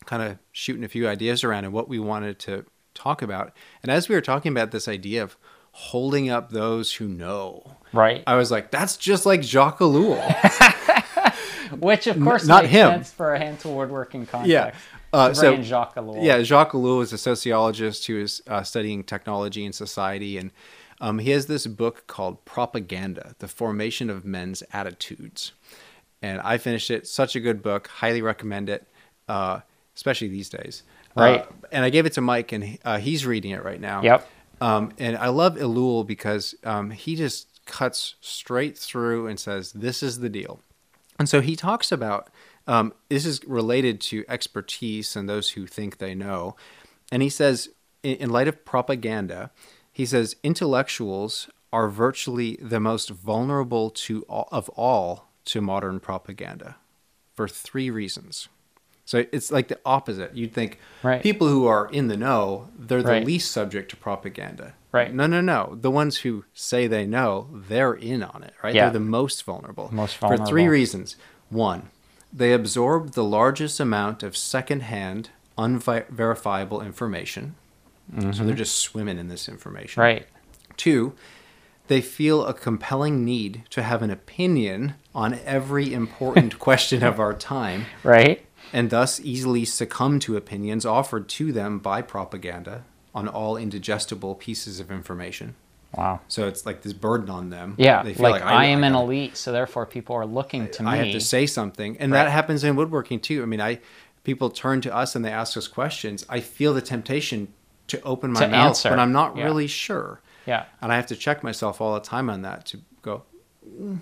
kind 0.05 0.23
of 0.23 0.39
shooting 0.53 0.85
a 0.85 0.89
few 0.89 1.09
ideas 1.09 1.43
around 1.45 1.65
and 1.65 1.73
what 1.73 1.89
we 1.89 1.99
wanted 1.99 2.39
to 2.41 2.65
talk 2.95 3.23
about. 3.23 3.53
And 3.83 3.91
as 3.91 4.09
we 4.09 4.15
were 4.15 4.21
talking 4.21 4.53
about 4.53 4.71
this 4.71 4.87
idea 4.87 5.23
of 5.23 5.37
holding 5.73 6.31
up 6.31 6.51
those 6.51 6.93
who 6.95 7.09
know, 7.09 7.77
Right. 7.93 8.23
I 8.27 8.37
was 8.37 8.51
like, 8.53 8.71
that's 8.71 8.97
just 8.97 9.27
like 9.27 9.43
Jacques 9.43 9.79
Ellul. 9.81 10.21
Which 11.81 12.07
of 12.07 12.21
course 12.23 12.47
not 12.47 12.65
makes 12.65 12.73
him. 12.73 12.91
sense 12.91 13.11
for 13.13 13.35
a 13.35 13.39
hand 13.39 13.59
tool 13.59 13.75
woodworking 13.75 14.27
context. 14.27 14.51
Yeah. 14.51 14.73
Uh, 15.15 15.33
so 15.33 15.63
Jacques 15.63 15.95
Ellul. 15.95 16.25
yeah, 16.25 16.43
Jacques 16.43 16.73
Ellul 16.73 17.03
is 17.03 17.13
a 17.13 17.19
sociologist 17.19 18.07
who 18.07 18.19
is 18.19 18.43
uh, 18.49 18.63
studying 18.63 19.05
technology 19.05 19.65
and 19.65 19.75
society, 19.75 20.37
and 20.39 20.51
um, 21.01 21.19
he 21.19 21.31
has 21.31 21.47
this 21.47 21.67
book 21.67 22.07
called 22.07 22.45
Propaganda: 22.45 23.35
The 23.39 23.49
Formation 23.49 24.11
of 24.11 24.25
Men's 24.25 24.63
Attitudes. 24.73 25.53
And 26.23 26.41
I 26.41 26.57
finished 26.57 26.91
it. 26.91 27.07
Such 27.07 27.37
a 27.37 27.41
good 27.41 27.63
book. 27.63 27.89
Highly 27.89 28.23
recommend 28.23 28.71
it, 28.71 28.89
uh, 29.29 29.61
especially 29.95 30.29
these 30.29 30.49
days. 30.49 30.83
Right. 31.15 31.43
Uh, 31.43 31.47
and 31.71 31.85
I 31.85 31.91
gave 31.91 32.07
it 32.07 32.15
to 32.15 32.21
Mike, 32.21 32.51
and 32.53 32.79
uh, 32.85 32.99
he's 32.99 33.27
reading 33.27 33.51
it 33.51 33.63
right 33.63 33.81
now. 33.81 34.03
Yep. 34.03 34.29
Um, 34.61 34.93
and 34.99 35.17
I 35.19 35.29
love 35.29 35.57
Ellul 35.57 36.07
because 36.07 36.55
um, 36.65 36.91
he 36.91 37.15
just 37.15 37.61
cuts 37.67 38.15
straight 38.21 38.79
through 38.79 39.27
and 39.27 39.39
says, 39.39 39.73
"This 39.73 40.03
is 40.03 40.21
the 40.21 40.29
deal." 40.29 40.61
And 41.19 41.29
so 41.29 41.41
he 41.41 41.55
talks 41.55 41.93
about 41.93 42.29
um, 42.67 42.93
this 43.09 43.27
is 43.27 43.45
related 43.45 44.01
to 44.03 44.25
expertise 44.29 45.17
and 45.17 45.29
those 45.29 45.51
who 45.51 45.67
think 45.67 45.99
they 45.99 46.15
know. 46.15 46.57
And 47.13 47.23
he 47.23 47.29
says, 47.29 47.69
in, 48.03 48.17
in 48.17 48.31
light 48.31 48.49
of 48.49 48.65
propaganda, 48.65 49.51
he 49.93 50.07
says 50.07 50.37
intellectuals 50.43 51.49
are 51.73 51.89
virtually 51.89 52.57
the 52.61 52.81
most 52.81 53.11
vulnerable 53.11 53.91
to 53.91 54.23
all, 54.29 54.49
of 54.53 54.69
all 54.71 55.29
to 55.47 55.61
modern 55.61 56.01
propaganda 56.01 56.77
for 57.35 57.49
three 57.49 57.91
reasons. 57.91 58.49
So 59.05 59.25
it's 59.33 59.53
like 59.53 59.69
the 59.69 59.79
opposite. 59.85 60.35
You'd 60.35 60.55
think 60.55 60.79
Right. 61.03 61.23
people 61.23 61.49
who 61.49 61.67
are 61.67 61.89
in 61.91 62.09
the 62.09 62.17
know, 62.17 62.69
they're 62.79 63.03
the 63.03 63.11
Right. 63.11 63.27
least 63.27 63.51
subject 63.53 63.91
to 63.91 63.97
propaganda. 63.97 64.75
Right. 64.93 65.13
No, 65.13 65.27
no, 65.27 65.41
no. 65.41 65.77
The 65.79 65.91
ones 65.91 66.19
who 66.19 66.45
say 66.55 66.87
they 66.87 67.05
know, 67.05 67.49
they're 67.53 67.93
in 67.95 68.23
on 68.23 68.43
it, 68.45 68.55
right? 68.63 68.75
Yeah. 68.75 68.85
They're 68.85 68.95
the 68.95 69.01
most 69.01 69.43
vulnerable. 69.45 69.91
Most 69.93 70.17
vulnerable. 70.17 70.47
For 70.47 70.49
three 70.51 70.69
reasons. 70.69 71.17
One, 71.51 71.91
they 72.35 72.53
absorb 72.53 73.13
the 73.13 73.25
largest 73.25 73.79
amount 73.79 74.25
of 74.25 74.37
secondhand, 74.37 75.31
unverifiable 75.57 76.81
information. 76.83 77.55
So 78.13 78.21
they're 78.21 78.33
mm-hmm. 78.33 78.57
just 78.57 78.77
swimming 78.77 79.19
in 79.19 79.29
this 79.29 79.49
information. 79.49 80.03
Right. 80.03 80.27
Two, 80.77 81.15
they 81.87 82.01
feel 82.01 82.45
a 82.45 82.53
compelling 82.53 83.25
need 83.25 83.63
to 83.71 83.83
have 83.83 84.03
an 84.03 84.11
opinion 84.11 84.95
on 85.15 85.39
every 85.45 85.95
important 85.95 86.59
question 86.59 87.03
of 87.03 87.21
our 87.21 87.33
time 87.33 87.87
Right. 88.03 88.45
and 88.73 88.91
thus 88.91 89.21
easily 89.21 89.65
succumb 89.65 90.19
to 90.21 90.37
opinions 90.37 90.85
offered 90.85 91.29
to 91.31 91.53
them 91.53 91.79
by 91.79 92.03
propaganda 92.03 92.85
on 93.15 93.29
all 93.29 93.57
indigestible 93.57 94.35
pieces 94.35 94.81
of 94.81 94.91
information. 94.91 95.55
Wow. 95.97 96.21
So 96.29 96.47
it's 96.49 96.67
like 96.67 96.83
this 96.83 96.93
burden 96.93 97.31
on 97.31 97.51
them. 97.51 97.75
Yeah. 97.79 98.03
They 98.03 98.15
Like, 98.15 98.43
I, 98.43 98.67
am 98.67 98.83
an 98.85 98.93
gotta- 98.93 99.05
elite, 99.05 99.37
so 99.37 99.53
therefore 99.53 99.87
people 99.87 100.17
are 100.17 100.27
looking 100.27 100.69
to 100.71 100.83
me. 100.83 100.89
I 100.91 100.97
have 100.97 101.13
to 101.13 101.21
say 101.21 101.47
something, 101.47 101.97
and 101.99 102.13
Right. 102.13 102.25
that 102.25 102.31
happens 102.31 102.65
in 102.65 102.77
woodworking 102.77 103.21
too. 103.21 103.43
I 103.43 103.47
mean, 103.47 103.61
I 103.61 103.81
people 104.25 104.49
turn 104.51 104.81
to 104.81 104.95
us 104.95 105.15
and 105.15 105.25
they 105.25 105.31
ask 105.31 105.57
us 105.57 105.69
questions. 105.69 106.25
I 106.29 106.41
feel 106.41 106.73
the 106.73 106.81
temptation 106.81 107.49
to 107.89 108.01
open 108.03 108.33
my 108.33 108.41
To 108.41 108.49
mouth, 108.49 108.67
answer. 108.69 108.89
but 108.89 108.99
I'm 108.99 109.13
not 109.13 109.37
Yeah. 109.37 109.45
really 109.45 109.67
sure, 109.67 110.21
yeah. 110.47 110.65
and 110.81 110.91
I 110.91 110.97
have 110.97 111.07
to 111.09 111.17
check 111.17 111.43
myself 111.43 111.81
all 111.81 111.93
the 111.95 112.01
time 112.01 112.31
on 112.31 112.41
that 112.43 112.65
to 112.67 112.81
go. 113.03 113.23
"Mm, 113.69 113.99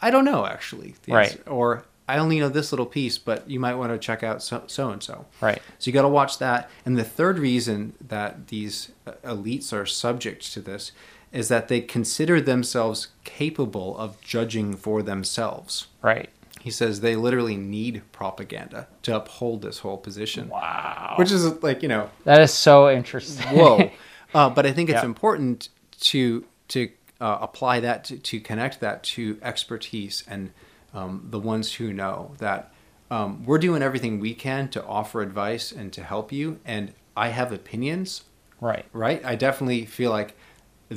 I 0.00 0.10
don't 0.10 0.24
know 0.24 0.44
actually, 0.46 0.96
Right. 1.06 1.30
answer." 1.30 1.42
Or 1.48 1.84
I 2.08 2.18
only 2.18 2.40
know 2.40 2.48
this 2.48 2.72
little 2.72 2.84
piece, 2.86 3.16
but 3.18 3.48
you 3.48 3.60
might 3.60 3.74
want 3.76 3.92
to 3.92 3.98
check 3.98 4.24
out 4.24 4.42
so 4.42 4.64
so 4.66 4.90
and 4.90 5.00
so. 5.00 5.26
Right. 5.40 5.62
So 5.78 5.88
you 5.88 5.92
got 5.92 6.02
to 6.02 6.08
watch 6.08 6.38
that. 6.38 6.68
And 6.84 6.98
the 6.98 7.04
third 7.04 7.38
reason 7.38 7.92
that 8.08 8.48
these 8.48 8.90
uh, 9.06 9.12
elites 9.24 9.72
are 9.72 9.86
subject 9.86 10.52
to 10.54 10.60
this 10.60 10.90
is 11.32 11.48
that 11.48 11.68
they 11.68 11.80
consider 11.80 12.40
themselves 12.40 13.08
capable 13.24 13.96
of 13.98 14.20
judging 14.20 14.76
for 14.76 15.02
themselves. 15.02 15.86
Right. 16.02 16.28
He 16.60 16.70
says 16.70 17.00
they 17.00 17.16
literally 17.16 17.56
need 17.56 18.02
propaganda 18.12 18.86
to 19.02 19.16
uphold 19.16 19.62
this 19.62 19.78
whole 19.80 19.96
position. 19.98 20.48
Wow. 20.48 21.14
Which 21.16 21.32
is 21.32 21.62
like, 21.62 21.82
you 21.82 21.88
know, 21.88 22.10
that 22.24 22.40
is 22.40 22.52
so 22.52 22.90
interesting. 22.90 23.46
whoa. 23.58 23.90
uh, 24.34 24.50
but 24.50 24.66
I 24.66 24.72
think 24.72 24.90
it's 24.90 25.02
Yeah. 25.02 25.06
important 25.06 25.70
to 26.00 26.44
to 26.68 26.90
uh, 27.20 27.38
apply 27.40 27.80
that 27.80 28.04
to, 28.04 28.18
to 28.18 28.40
connect 28.40 28.80
that 28.80 29.02
to 29.04 29.38
expertise 29.42 30.24
and 30.28 30.52
um, 30.94 31.26
the 31.30 31.38
ones 31.38 31.74
who 31.74 31.92
know 31.92 32.34
that 32.38 32.72
um, 33.10 33.44
we're 33.44 33.58
doing 33.58 33.82
everything 33.82 34.20
we 34.20 34.34
can 34.34 34.68
to 34.68 34.84
offer 34.84 35.20
advice 35.22 35.70
and 35.72 35.92
to 35.92 36.02
help 36.02 36.32
you. 36.32 36.60
And 36.64 36.92
I 37.16 37.28
have 37.28 37.52
opinions, 37.52 38.24
right. 38.60 38.86
right? 38.92 39.22
I 39.24 39.34
definitely 39.34 39.84
feel 39.84 40.10
like 40.10 40.36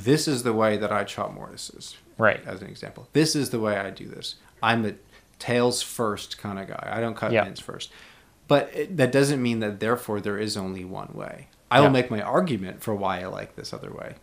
this 0.04 0.28
is 0.28 0.44
the 0.44 0.54
way 0.54 0.78
that 0.78 0.92
I 0.92 1.04
chop 1.04 1.34
mortises, 1.34 1.96
Right. 2.18 2.42
as 2.46 2.62
an 2.62 2.68
example. 2.68 3.08
This 3.14 3.36
is 3.36 3.50
the 3.50 3.60
way 3.60 3.78
I 3.78 3.90
do 3.90 4.08
this. 4.08 4.36
I'm 4.62 4.86
a 4.86 4.94
tails 5.40 5.82
first 5.82 6.38
kind 6.38 6.60
of 6.60 6.68
guy. 6.68 6.90
I 6.92 7.00
don't 7.02 7.16
cut 7.16 7.32
Yeah. 7.32 7.44
pins 7.44 7.60
first. 7.60 7.92
But 8.48 8.70
it, 8.74 8.98
that 8.98 9.12
doesn't 9.12 9.42
mean 9.42 9.60
that 9.60 9.80
therefore 9.80 10.22
there 10.22 10.38
is 10.38 10.56
only 10.56 10.86
one 10.86 11.10
way. 11.14 11.48
I 11.72 11.80
will 11.80 11.88
Yeah. 11.88 11.92
make 11.94 12.12
my 12.12 12.22
argument 12.22 12.82
for 12.84 12.94
why 12.96 13.22
I 13.22 13.26
like 13.26 13.56
this 13.56 13.74
other 13.74 13.92
way. 13.92 14.16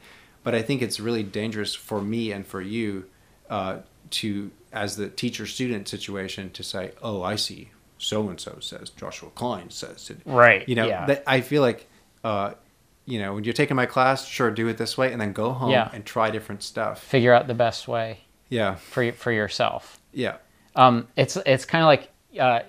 But 0.45 0.55
I 0.55 0.62
think 0.62 0.81
it's 0.83 0.99
really 1.01 1.23
dangerous 1.23 1.75
for 1.75 2.01
me 2.01 2.33
and 2.33 2.47
for 2.47 2.61
you 2.61 3.07
uh, 3.51 3.79
to, 4.11 4.51
as 4.73 4.97
the 4.97 5.09
teacher 5.09 5.47
student 5.47 5.87
situation, 5.87 6.51
to 6.53 6.62
say, 6.62 6.93
oh, 7.03 7.23
I 7.23 7.37
see. 7.37 7.70
So 7.99 8.29
and 8.31 8.41
so 8.41 8.59
says, 8.61 8.89
Joshua 8.91 9.29
Klein 9.35 9.68
says. 9.70 10.09
it." 10.11 10.20
Right, 10.25 10.66
You 10.68 10.75
know, 10.77 10.87
yeah. 10.87 11.05
that 11.07 11.23
I 11.27 11.41
feel 11.43 11.61
like, 11.62 11.87
uh, 12.25 12.53
you 13.05 13.18
know, 13.18 13.34
when 13.34 13.44
you're 13.44 13.53
taking 13.53 13.76
my 13.76 13.86
class, 13.86 14.26
sure, 14.26 14.50
do 14.50 14.68
it 14.68 14.78
this 14.78 14.96
way 14.96 15.12
and 15.12 15.20
then 15.20 15.32
go 15.32 15.53
home 15.53 15.70
Yeah. 15.70 15.90
and 15.92 16.05
try 16.05 16.30
different 16.30 16.62
stuff. 16.62 17.03
Figure 17.03 17.32
out 17.34 17.46
the 17.48 17.55
best 17.55 17.88
way 17.88 18.20
Yeah. 18.48 18.76
for 18.76 19.11
for 19.12 19.32
yourself. 19.32 19.98
Yeah. 20.12 20.36
Um, 20.76 21.09
it's 21.16 21.36
it's 21.44 21.64
kind 21.64 21.82
of 21.82 21.86
like 21.86 22.11
uh, 22.40 22.61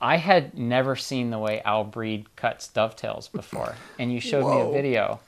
I 0.00 0.16
had 0.16 0.56
never 0.58 0.96
seen 0.96 1.30
the 1.30 1.38
way 1.38 1.60
Al 1.64 1.84
Breed 1.84 2.34
cuts 2.36 2.68
dovetails 2.68 3.28
before, 3.28 3.74
and 3.98 4.12
you 4.12 4.20
showed 4.20 4.48
me 4.48 4.60
a 4.60 4.72
video, 4.72 5.20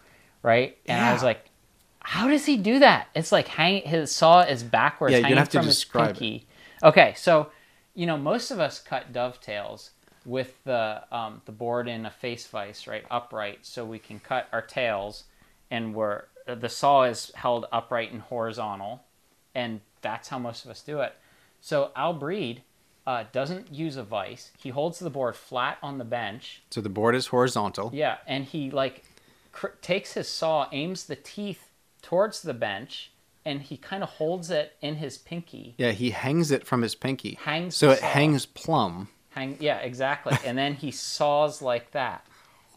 right? 0.43 0.77
And 0.87 1.01
I 1.05 1.13
was 1.13 1.23
like, 1.23 1.45
"How 2.01 2.29
does 2.29 2.45
he 2.45 2.57
do 2.57 2.81
that?" 2.81 3.09
It's 3.15 3.31
like 3.33 3.49
hang 3.49 3.83
his 3.83 4.11
saw 4.15 4.41
is 4.41 4.63
backwards, 4.63 5.13
Yeah, 5.13 5.19
you're 5.19 5.23
gonna 5.25 5.35
hanging 5.37 5.39
have 5.39 5.49
to 5.51 5.59
his 5.61 5.77
describe 5.77 6.21
it. 6.21 6.43
Okay, 6.83 7.15
so 7.17 7.51
you 7.95 8.07
know 8.07 8.17
most 8.17 8.51
of 8.51 8.59
us 8.61 8.79
cut 8.81 9.13
dovetails 9.13 9.91
with 10.29 10.63
the 10.65 11.03
um, 11.11 11.43
the 11.47 11.53
board 11.53 11.89
in 11.89 12.07
a 12.07 12.11
face 12.11 12.47
vise, 12.47 12.87
right, 12.87 13.05
upright, 13.11 13.61
so 13.63 13.85
we 13.85 13.99
can 13.99 14.21
cut 14.21 14.47
our 14.53 14.63
tails, 14.63 15.25
and 15.71 15.95
we're 15.95 16.25
the 16.47 16.69
saw 16.69 17.05
is 17.05 17.33
held 17.35 17.67
upright 17.73 18.13
and 18.13 18.21
horizontal, 18.23 19.03
and 19.55 19.81
that's 20.03 20.29
how 20.29 20.39
most 20.39 20.65
of 20.65 20.71
us 20.71 20.83
do 20.83 21.01
it. 21.01 21.15
So 21.61 21.91
Al 21.97 22.13
Breed 22.13 22.63
uh, 23.07 23.25
doesn't 23.33 23.73
use 23.73 23.97
a 23.97 24.03
vise. 24.03 24.53
He 24.59 24.69
holds 24.71 24.99
the 24.99 25.11
board 25.11 25.35
flat 25.35 25.79
on 25.83 25.99
the 25.99 26.05
bench. 26.05 26.63
So 26.71 26.81
the 26.81 26.89
board 26.89 27.15
is 27.15 27.29
horizontal. 27.29 27.91
Yeah, 27.93 28.19
and 28.27 28.45
he 28.45 28.71
like 28.71 29.05
cr- 29.53 29.69
takes 29.83 30.13
his 30.13 30.29
saw, 30.29 30.69
aims 30.73 31.05
the 31.05 31.17
teeth 31.17 31.71
towards 32.03 32.43
the 32.43 32.55
bench, 32.55 33.13
and 33.45 33.63
he 33.63 33.77
kind 33.79 34.03
of 34.03 34.11
holds 34.11 34.51
it 34.51 34.75
in 34.83 34.97
his 34.97 35.17
pinky. 35.17 35.75
Yeah, 35.79 35.93
he 35.93 36.11
hangs 36.11 36.51
it 36.51 36.67
from 36.67 36.83
his 36.83 36.95
pinky. 36.95 37.39
Hangs 37.43 37.75
so 37.77 37.91
it 37.91 37.99
saw. 37.99 38.07
hangs 38.07 38.45
plumb. 38.47 39.09
Hang, 39.39 39.57
yeah, 39.61 39.79
exactly. 39.79 40.37
and 40.45 40.59
then 40.59 40.75
he 40.75 40.91
saws 40.91 41.63
like 41.63 41.91
that. 41.93 42.27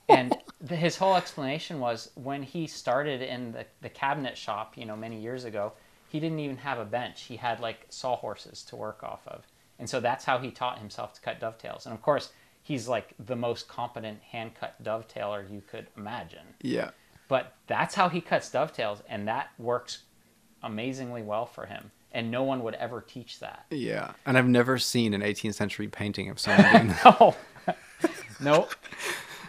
And 0.08 0.36
the, 0.60 0.76
his 0.76 0.98
whole 0.98 1.16
explanation 1.16 1.80
was 1.80 2.12
when 2.16 2.44
he 2.44 2.68
started 2.68 3.22
in 3.22 3.52
the, 3.52 3.66
the 3.82 3.90
cabinet 3.90 4.38
shop, 4.38 4.78
you 4.78 4.86
know, 4.86 4.96
many 4.96 5.20
years 5.20 5.46
ago, 5.46 5.74
he 6.10 6.20
didn't 6.20 6.40
even 6.40 6.58
have 6.58 6.78
a 6.78 6.86
bench. 6.86 7.24
He 7.24 7.38
had 7.38 7.60
like 7.60 7.86
sawhorses 7.90 8.64
to 8.64 8.76
work 8.76 9.04
off 9.04 9.22
of. 9.28 9.48
And 9.80 9.90
so 9.90 10.00
that's 10.00 10.26
how 10.26 10.38
he 10.38 10.52
taught 10.52 10.78
himself 10.78 11.14
to 11.14 11.22
cut 11.22 11.40
dovetails. 11.40 11.86
And 11.86 11.96
of 11.96 12.02
course, 12.02 12.32
he's 12.62 12.88
like 12.88 13.14
the 13.18 13.36
most 13.36 13.68
competent 13.68 14.22
hand 14.22 14.52
cut 14.60 14.82
dovetailer 14.84 15.50
you 15.50 15.62
could 15.62 15.88
imagine. 15.98 16.46
Yeah. 16.62 16.92
But 17.28 17.56
that's 17.68 17.96
how 17.96 18.10
he 18.10 18.20
cuts 18.20 18.52
dovetails, 18.52 19.02
and 19.08 19.28
that 19.28 19.52
works 19.58 20.00
amazingly 20.62 21.24
well 21.24 21.46
for 21.46 21.66
him. 21.66 21.92
And 22.14 22.30
no 22.30 22.44
one 22.44 22.64
would 22.64 22.74
ever 22.76 23.02
teach 23.02 23.40
that. 23.40 23.66
Yeah. 23.70 24.12
And 24.26 24.38
I've 24.38 24.48
never 24.48 24.78
seen 24.78 25.14
an 25.14 25.22
18th 25.22 25.54
century 25.56 25.88
painting 25.88 26.30
of 26.30 26.40
someone 26.40 26.72
doing 26.72 26.88
that. 26.90 27.20
No, 27.20 27.36
nope. 28.42 28.74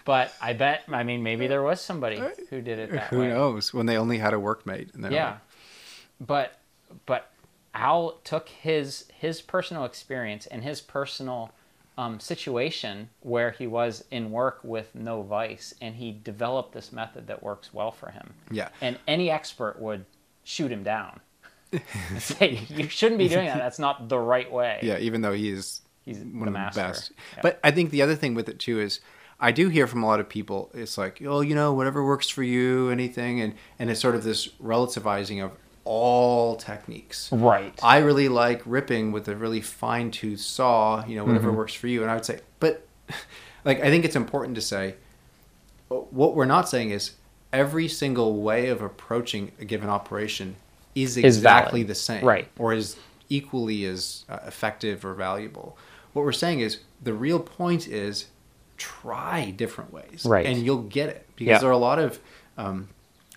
But 0.05 0.33
I 0.41 0.53
bet. 0.53 0.83
I 0.89 1.03
mean, 1.03 1.23
maybe 1.23 1.47
there 1.47 1.63
was 1.63 1.81
somebody 1.81 2.21
who 2.51 2.61
did 2.61 2.79
it 2.79 2.91
that 2.93 3.05
Who 3.09 3.21
way. 3.21 3.29
knows? 3.29 3.73
When 3.75 3.87
they 3.87 3.97
only 3.97 4.19
had 4.19 4.35
a 4.35 4.37
workmate. 4.37 4.95
And 4.95 5.11
Yeah, 5.13 5.31
like, 5.31 5.39
but 6.21 6.59
but 7.07 7.31
Al 7.75 8.13
took 8.25 8.49
his 8.49 9.07
his 9.13 9.41
personal 9.41 9.85
experience 9.85 10.47
and 10.47 10.63
his 10.63 10.81
personal 10.81 11.53
um, 11.99 12.19
situation 12.21 13.11
where 13.21 13.51
he 13.53 13.67
was 13.67 14.05
in 14.11 14.31
work 14.31 14.61
with 14.63 14.95
no 14.95 15.23
vice, 15.23 15.75
and 15.81 15.95
he 15.97 16.11
developed 16.11 16.73
this 16.73 16.91
method 16.93 17.27
that 17.29 17.43
works 17.43 17.73
well 17.73 17.91
for 17.93 18.11
him. 18.11 18.35
Yeah. 18.51 18.69
and 18.81 18.99
any 19.07 19.31
expert 19.31 19.79
would 19.79 20.05
shoot 20.43 20.73
him 20.73 20.83
down. 20.83 21.21
say 22.19 22.61
you 22.69 22.89
shouldn't 22.89 23.19
be 23.19 23.29
doing 23.29 23.47
that. 23.47 23.59
That's 23.59 23.79
not 23.79 24.09
the 24.09 24.19
right 24.19 24.51
way. 24.51 24.79
Yeah, 24.83 24.99
even 24.99 25.23
though 25.23 25.33
he 25.33 25.51
is 25.51 25.81
He's 26.05 26.19
one 26.19 26.41
the 26.41 26.47
of 26.49 26.53
master. 26.53 26.81
the 26.81 26.87
best. 26.89 27.13
Yeah. 27.35 27.41
But 27.43 27.61
I 27.63 27.71
think 27.71 27.91
the 27.91 28.03
other 28.03 28.17
thing 28.17 28.35
with 28.35 28.49
it 28.49 28.59
too 28.59 28.81
is 28.81 29.01
I 29.41 29.53
do 29.53 29.69
hear 29.69 29.87
from 29.87 30.03
a 30.03 30.07
lot 30.07 30.21
of 30.21 30.29
people 30.29 30.71
it's 30.75 30.99
like, 30.99 31.23
oh, 31.25 31.41
you 31.41 31.55
know, 31.55 31.73
whatever 31.73 32.05
works 32.05 32.29
for 32.29 32.43
you, 32.43 32.91
anything 32.91 33.41
and 33.41 33.55
and 33.79 33.91
it's 33.91 34.01
sort 34.01 34.15
of 34.15 34.25
this 34.25 34.49
relativizing 34.63 35.45
of 35.45 35.53
all 35.85 36.57
techniques. 36.57 37.31
Right. 37.33 37.77
I 37.83 37.99
really 37.99 38.29
like 38.29 38.63
ripping 38.65 39.11
with 39.13 39.27
a 39.29 39.35
really 39.35 39.61
fine 39.61 40.11
tooth 40.13 40.41
saw, 40.41 41.05
you 41.07 41.17
know, 41.17 41.25
whatever 41.25 41.49
Mm-hmm. 41.49 41.57
works 41.57 41.75
for 41.75 41.89
you. 41.89 42.03
And 42.03 42.11
I 42.11 42.15
would 42.15 42.25
say, 42.25 42.41
but 42.61 42.87
like 43.65 43.81
I 43.81 43.91
think 43.91 44.05
it's 44.05 44.17
important 44.17 44.55
to 44.57 44.61
say 44.61 44.95
what 45.89 46.35
we're 46.35 46.45
not 46.47 46.69
saying 46.69 46.91
is 46.91 47.13
every 47.53 47.87
single 47.89 48.41
way 48.41 48.69
of 48.69 48.81
approaching 48.81 49.53
a 49.61 49.65
given 49.65 49.89
operation 49.91 50.57
is 50.95 51.17
Is 51.17 51.37
exactly 51.39 51.81
valid. 51.83 51.89
the 51.89 51.95
same 51.95 52.25
Right. 52.25 52.49
or 52.59 52.73
is 52.73 52.97
equally 53.29 53.85
as 53.87 54.25
uh, 54.29 54.39
effective 54.47 55.05
or 55.05 55.15
valuable. 55.15 55.77
What 56.13 56.25
we're 56.25 56.33
saying 56.33 56.61
is 56.61 56.79
the 57.03 57.15
real 57.15 57.41
point 57.41 57.89
is 57.89 58.27
try 58.77 59.51
different 59.57 59.93
ways 59.93 60.25
Right. 60.27 60.45
and 60.47 60.59
you'll 60.65 60.83
get 60.83 61.09
it 61.09 61.27
because 61.37 61.51
Yeah. 61.53 61.59
there 61.59 61.69
are 61.71 61.73
a 61.73 61.79
lot 61.79 61.99
of 61.99 62.19
um, 62.59 62.89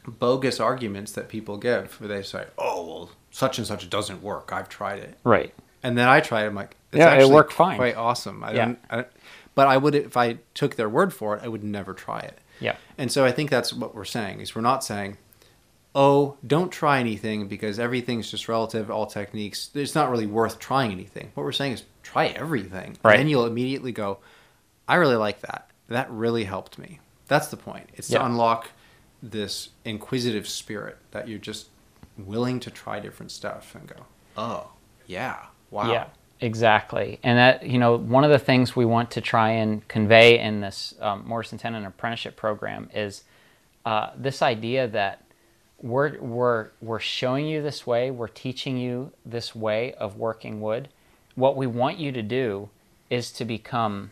bogus 0.06 0.60
arguments 0.60 1.12
that 1.14 1.30
people 1.30 1.58
give 1.58 2.00
where 2.02 2.10
they 2.10 2.22
say, 2.22 2.46
"Oh, 2.58 2.86
well, 2.86 3.10
such 3.32 3.58
and 3.58 3.66
such 3.66 3.90
doesn't 3.90 4.22
work. 4.22 4.52
I've 4.54 4.70
tried 4.70 5.00
it." 5.00 5.18
right. 5.24 5.54
And 5.84 5.96
then 5.98 6.08
I 6.08 6.20
tried 6.20 6.44
it. 6.44 6.48
I'm 6.48 6.56
like, 6.56 6.76
it's 6.92 7.00
Yeah, 7.00 7.12
it 7.12 7.18
actually 7.18 7.34
worked 7.34 7.54
fine. 7.54 7.78
Quite 7.78 7.96
awesome. 7.96 8.44
I 8.44 8.52
Yeah. 8.54 8.66
don't, 8.66 8.80
I, 8.90 9.06
but 9.54 9.68
I 9.68 9.78
would, 9.78 9.94
if 9.94 10.18
I 10.18 10.40
took 10.56 10.76
their 10.78 10.90
word 10.90 11.14
for 11.14 11.38
it, 11.38 11.44
I 11.44 11.48
would 11.48 11.64
never 11.64 11.94
try 11.94 12.20
it. 12.22 12.40
Yeah. 12.60 12.76
And 12.98 13.12
so 13.12 13.24
I 13.24 13.32
think 13.32 13.52
that's 13.52 13.72
what 13.72 13.94
we're 13.94 14.04
saying 14.04 14.42
is 14.42 14.56
we're 14.56 14.62
not 14.64 14.84
saying, 14.84 15.18
oh, 15.96 16.38
don't 16.46 16.72
try 16.72 17.00
anything 17.00 17.48
because 17.48 17.80
everything's 17.80 18.30
just 18.30 18.50
relative, 18.50 18.92
all 18.92 19.06
techniques. 19.06 19.70
It's 19.74 19.96
not 19.96 20.12
really 20.12 20.28
worth 20.28 20.60
trying 20.60 20.92
anything. 20.92 21.32
What 21.34 21.44
we're 21.44 21.54
saying 21.54 21.72
is 21.72 21.84
try 22.04 22.28
everything. 22.28 22.98
Right. 23.02 23.14
And 23.14 23.22
then 23.22 23.28
you'll 23.30 23.46
immediately 23.46 23.94
go, 23.94 24.20
I 24.88 24.96
really 24.96 25.16
like 25.16 25.40
that. 25.42 25.72
That 25.88 26.12
really 26.12 26.44
helped 26.44 26.78
me. 26.78 27.00
That's 27.28 27.48
the 27.48 27.58
point. 27.58 27.90
It's 27.94 28.10
to 28.10 28.24
unlock 28.24 28.70
this 29.24 29.70
inquisitive 29.86 30.48
spirit 30.48 30.98
that 31.12 31.28
you're 31.28 31.40
just 31.40 31.70
willing 32.18 32.60
to 32.60 32.70
try 32.70 33.00
different 33.00 33.32
stuff 33.32 33.74
and 33.74 33.88
go, 33.88 34.06
oh, 34.38 34.70
yeah, 35.08 35.46
wow. 35.72 35.92
Yeah, 35.92 36.08
exactly. 36.42 37.20
And 37.24 37.38
that, 37.38 37.66
you 37.66 37.80
know, 37.80 37.98
one 37.98 38.24
of 38.24 38.32
the 38.32 38.40
things 38.40 38.76
we 38.76 38.86
want 38.86 39.12
to 39.12 39.22
try 39.22 39.52
and 39.52 39.88
convey 39.88 40.40
in 40.40 40.60
this 40.60 40.94
um, 41.00 41.24
Mortise 41.26 41.54
and 41.54 41.60
Tenon 41.60 41.86
apprenticeship 41.86 42.36
program 42.36 42.90
is 42.94 43.24
uh, 43.86 44.12
this 44.16 44.42
idea 44.42 44.88
that 44.90 45.22
we're, 45.82 46.20
we're, 46.20 46.70
we're 46.82 47.00
showing 47.00 47.48
you 47.48 47.62
this 47.62 47.86
way, 47.86 48.12
we're 48.12 48.28
teaching 48.28 48.78
you 48.78 49.12
this 49.26 49.56
way 49.56 49.94
of 49.94 50.18
working 50.18 50.62
wood. 50.62 50.90
What 51.36 51.56
we 51.56 51.68
want 51.68 51.98
you 51.98 52.12
to 52.12 52.22
do 52.22 52.70
is 53.10 53.32
to 53.34 53.46
become, 53.46 54.12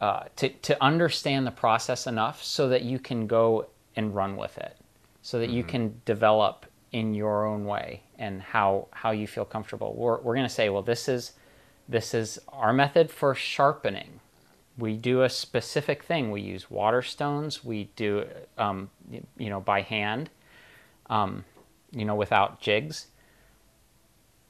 uh, 0.00 0.24
to, 0.36 0.48
to 0.48 0.82
understand 0.82 1.46
the 1.46 1.52
process 1.52 2.06
enough 2.06 2.42
so 2.42 2.68
that 2.68 2.82
you 2.82 2.98
can 2.98 3.26
go 3.26 3.66
and 3.96 4.14
run 4.14 4.36
with 4.36 4.58
it, 4.58 4.76
so 5.22 5.38
that 5.38 5.50
you 5.50 5.62
can 5.62 6.00
develop 6.04 6.66
in 6.92 7.14
your 7.14 7.46
own 7.46 7.64
way 7.64 8.02
and 8.18 8.42
how 8.42 8.86
how 8.92 9.10
you 9.10 9.26
feel 9.26 9.44
comfortable. 9.44 9.94
We're 9.94 10.20
we're 10.20 10.34
going 10.34 10.46
to 10.46 10.52
say, 10.52 10.68
well, 10.68 10.82
this 10.82 11.08
is 11.08 11.32
this 11.88 12.14
is 12.14 12.38
our 12.48 12.72
method 12.72 13.10
for 13.10 13.34
sharpening. 13.34 14.20
We 14.78 14.96
do 14.96 15.22
a 15.22 15.28
specific 15.28 16.02
thing. 16.02 16.30
We 16.30 16.40
use 16.40 16.70
water 16.70 17.02
stones. 17.02 17.64
We 17.64 17.90
do 17.96 18.26
um, 18.58 18.90
you 19.36 19.50
know 19.50 19.60
by 19.60 19.82
hand, 19.82 20.30
um, 21.10 21.44
you 21.90 22.04
know 22.04 22.14
without 22.14 22.60
jigs. 22.60 23.08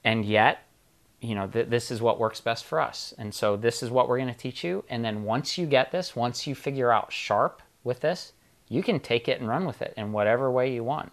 And 0.04 0.24
yet, 0.24 0.64
you 1.20 1.34
know 1.34 1.46
th- 1.46 1.68
this 1.68 1.90
is 1.90 2.00
what 2.00 2.18
works 2.20 2.40
best 2.40 2.64
for 2.64 2.80
us. 2.80 3.14
And 3.18 3.34
so 3.34 3.56
this 3.56 3.82
is 3.82 3.90
what 3.90 4.08
we're 4.08 4.18
going 4.18 4.32
to 4.32 4.38
teach 4.38 4.62
you. 4.64 4.84
And 4.88 5.04
then 5.04 5.24
once 5.24 5.58
you 5.58 5.66
get 5.66 5.92
this, 5.92 6.14
once 6.14 6.46
you 6.46 6.54
figure 6.54 6.92
out 6.92 7.12
sharp 7.12 7.62
with 7.84 8.00
this, 8.00 8.32
you 8.68 8.82
can 8.82 9.00
take 9.00 9.28
it 9.28 9.40
and 9.40 9.48
run 9.48 9.64
with 9.64 9.82
it 9.82 9.92
in 9.96 10.12
whatever 10.12 10.50
way 10.50 10.72
you 10.72 10.84
want. 10.84 11.12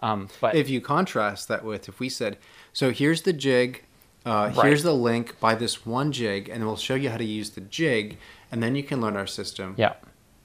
Um, 0.00 0.28
but 0.40 0.54
if 0.54 0.68
you 0.68 0.80
contrast 0.80 1.48
that 1.48 1.64
with 1.64 1.88
if 1.88 1.98
we 1.98 2.08
said 2.08 2.38
so 2.72 2.92
here's 2.92 3.22
the 3.22 3.32
jig 3.32 3.84
uh, 4.28 4.52
Right. 4.54 4.66
here's 4.66 4.82
the 4.82 4.94
link 4.94 5.38
buy 5.40 5.54
this 5.54 5.86
one 5.86 6.12
jig 6.12 6.48
and 6.48 6.64
we'll 6.66 6.76
show 6.88 6.94
you 6.94 7.08
how 7.10 7.16
to 7.16 7.24
use 7.24 7.50
the 7.50 7.60
jig 7.62 8.18
and 8.52 8.62
then 8.62 8.76
you 8.76 8.82
can 8.82 9.00
learn 9.00 9.16
our 9.16 9.26
system 9.26 9.74
Yeah. 9.76 9.94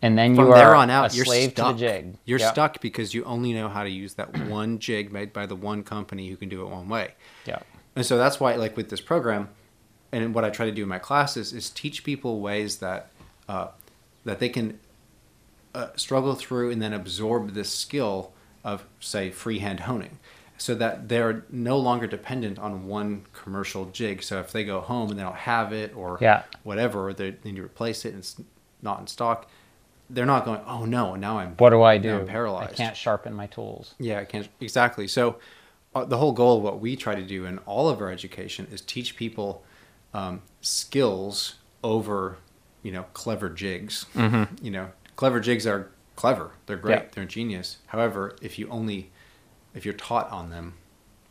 And 0.01 0.17
then 0.17 0.35
from 0.35 0.45
you 0.47 0.51
are 0.51 0.57
there 0.57 0.75
on 0.75 0.89
out 0.89 1.13
you're 1.15 1.25
slave 1.25 1.51
stuck 1.51 1.67
to 1.67 1.73
the 1.73 1.79
jig. 1.87 2.17
you're 2.25 2.39
yeah. 2.39 2.51
stuck 2.51 2.81
because 2.81 3.13
you 3.13 3.23
only 3.25 3.51
know 3.53 3.69
how 3.69 3.83
to 3.83 3.89
use 3.89 4.13
that 4.15 4.29
one 4.59 4.79
jig 4.79 5.11
made 5.11 5.31
by 5.33 5.45
the 5.45 5.55
one 5.55 5.83
company 5.83 6.29
who 6.29 6.35
can 6.37 6.49
do 6.49 6.61
it 6.63 6.69
one 6.69 6.87
way 6.89 7.13
Yeah. 7.45 7.59
and 7.95 8.05
so 8.05 8.17
that's 8.17 8.39
why 8.39 8.55
like 8.55 8.75
with 8.77 8.89
this 8.89 9.01
program 9.01 9.49
and 10.11 10.33
what 10.35 10.43
i 10.45 10.49
try 10.49 10.65
to 10.65 10.71
do 10.79 10.83
in 10.83 10.89
my 10.89 10.99
classes 10.99 11.53
is 11.53 11.69
teach 11.69 12.03
people 12.03 12.39
ways 12.41 12.77
that 12.77 13.01
uh, 13.49 13.67
that 14.25 14.39
they 14.39 14.49
can 14.49 14.79
uh, 15.75 15.87
struggle 15.95 16.35
through 16.35 16.69
and 16.71 16.81
then 16.81 16.93
absorb 16.93 17.53
this 17.53 17.69
skill 17.69 18.31
of 18.63 18.85
say 18.99 19.29
freehand 19.31 19.81
honing 19.81 20.19
so 20.63 20.73
that 20.75 21.09
they're 21.09 21.43
no 21.49 21.77
longer 21.77 22.07
dependent 22.07 22.57
on 22.57 22.87
one 22.87 23.25
commercial 23.33 23.83
jig 23.87 24.23
so 24.23 24.39
if 24.39 24.51
they 24.53 24.63
go 24.63 24.79
home 24.79 25.09
and 25.09 25.19
they 25.19 25.23
don't 25.23 25.35
have 25.53 25.73
it 25.73 25.93
or 25.95 26.17
Yeah. 26.21 26.43
whatever 26.63 27.13
they 27.13 27.35
need 27.43 27.57
to 27.57 27.63
replace 27.63 28.05
it 28.05 28.09
and 28.13 28.19
it's 28.19 28.35
not 28.81 28.99
in 29.01 29.07
stock 29.07 29.39
they're 30.09 30.25
not 30.35 30.45
going 30.45 30.61
oh 30.65 30.85
no 30.85 31.15
now 31.15 31.39
i'm 31.39 31.55
What 31.57 31.71
do 31.71 31.81
I 31.81 31.97
do? 31.97 32.19
I'm 32.19 32.27
paralyzed 32.27 32.73
I 32.73 32.75
can't 32.75 32.95
sharpen 32.95 33.33
my 33.33 33.47
tools. 33.47 33.95
yeah, 33.99 34.19
I 34.19 34.25
can't 34.25 34.47
exactly. 34.61 35.07
So, 35.07 35.23
uh, 35.95 36.05
the 36.05 36.17
whole 36.17 36.31
goal 36.33 36.57
of 36.57 36.63
what 36.63 36.79
we 36.79 36.95
try 36.95 37.15
to 37.15 37.23
do 37.35 37.45
in 37.45 37.57
all 37.59 37.89
of 37.89 37.99
our 38.01 38.11
education 38.11 38.67
is 38.71 38.79
teach 38.81 39.15
people 39.15 39.63
um, 40.13 40.41
skills 40.61 41.55
over, 41.83 42.37
you 42.83 42.91
know, 42.91 43.03
clever 43.13 43.49
jigs. 43.49 44.05
You 44.15 44.71
know, 44.75 44.87
clever 45.15 45.39
jigs 45.39 45.65
are 45.65 45.89
clever; 46.15 46.51
they're 46.65 46.77
great, 46.77 46.99
Yeah. 47.03 47.05
they're 47.13 47.25
genius. 47.25 47.77
However, 47.87 48.35
if 48.41 48.59
you 48.59 48.67
only 48.69 49.09
if 49.73 49.85
you're 49.85 49.93
taught 49.93 50.29
on 50.31 50.49
them, 50.49 50.73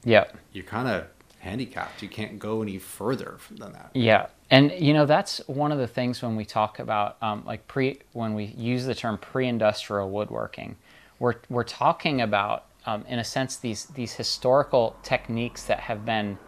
Yeah. 0.05 0.25
you're 0.53 0.65
kind 0.65 0.89
of 0.89 1.07
handicapped. 1.41 2.03
You 2.03 2.09
can't 2.09 2.39
go 2.39 2.63
any 2.63 2.79
further 2.79 3.39
than 3.51 3.73
that. 3.73 3.91
Yeah, 3.95 4.27
and 4.51 4.71
you 4.73 4.93
know 4.95 5.07
that's 5.07 5.39
one 5.49 5.73
of 5.73 5.79
the 5.79 5.89
things 5.89 6.23
when 6.23 6.37
we 6.37 6.45
talk 6.45 6.79
about 6.79 7.17
um, 7.23 7.45
like 7.45 7.67
pre 7.69 8.01
when 8.13 8.35
we 8.35 8.45
use 8.45 8.85
the 8.87 8.95
term 8.95 9.19
pre-industrial 9.19 10.09
woodworking, 10.11 10.77
we're 11.19 11.35
we're 11.49 11.65
talking 11.65 12.21
about 12.21 12.67
um, 12.87 13.05
in 13.09 13.19
a 13.19 13.25
sense 13.25 13.57
these 13.57 13.87
these 13.87 14.13
historical 14.15 14.97
techniques 15.03 15.65
that 15.65 15.81
have 15.81 16.05
been 16.05 16.39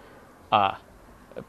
uh, 0.53 0.77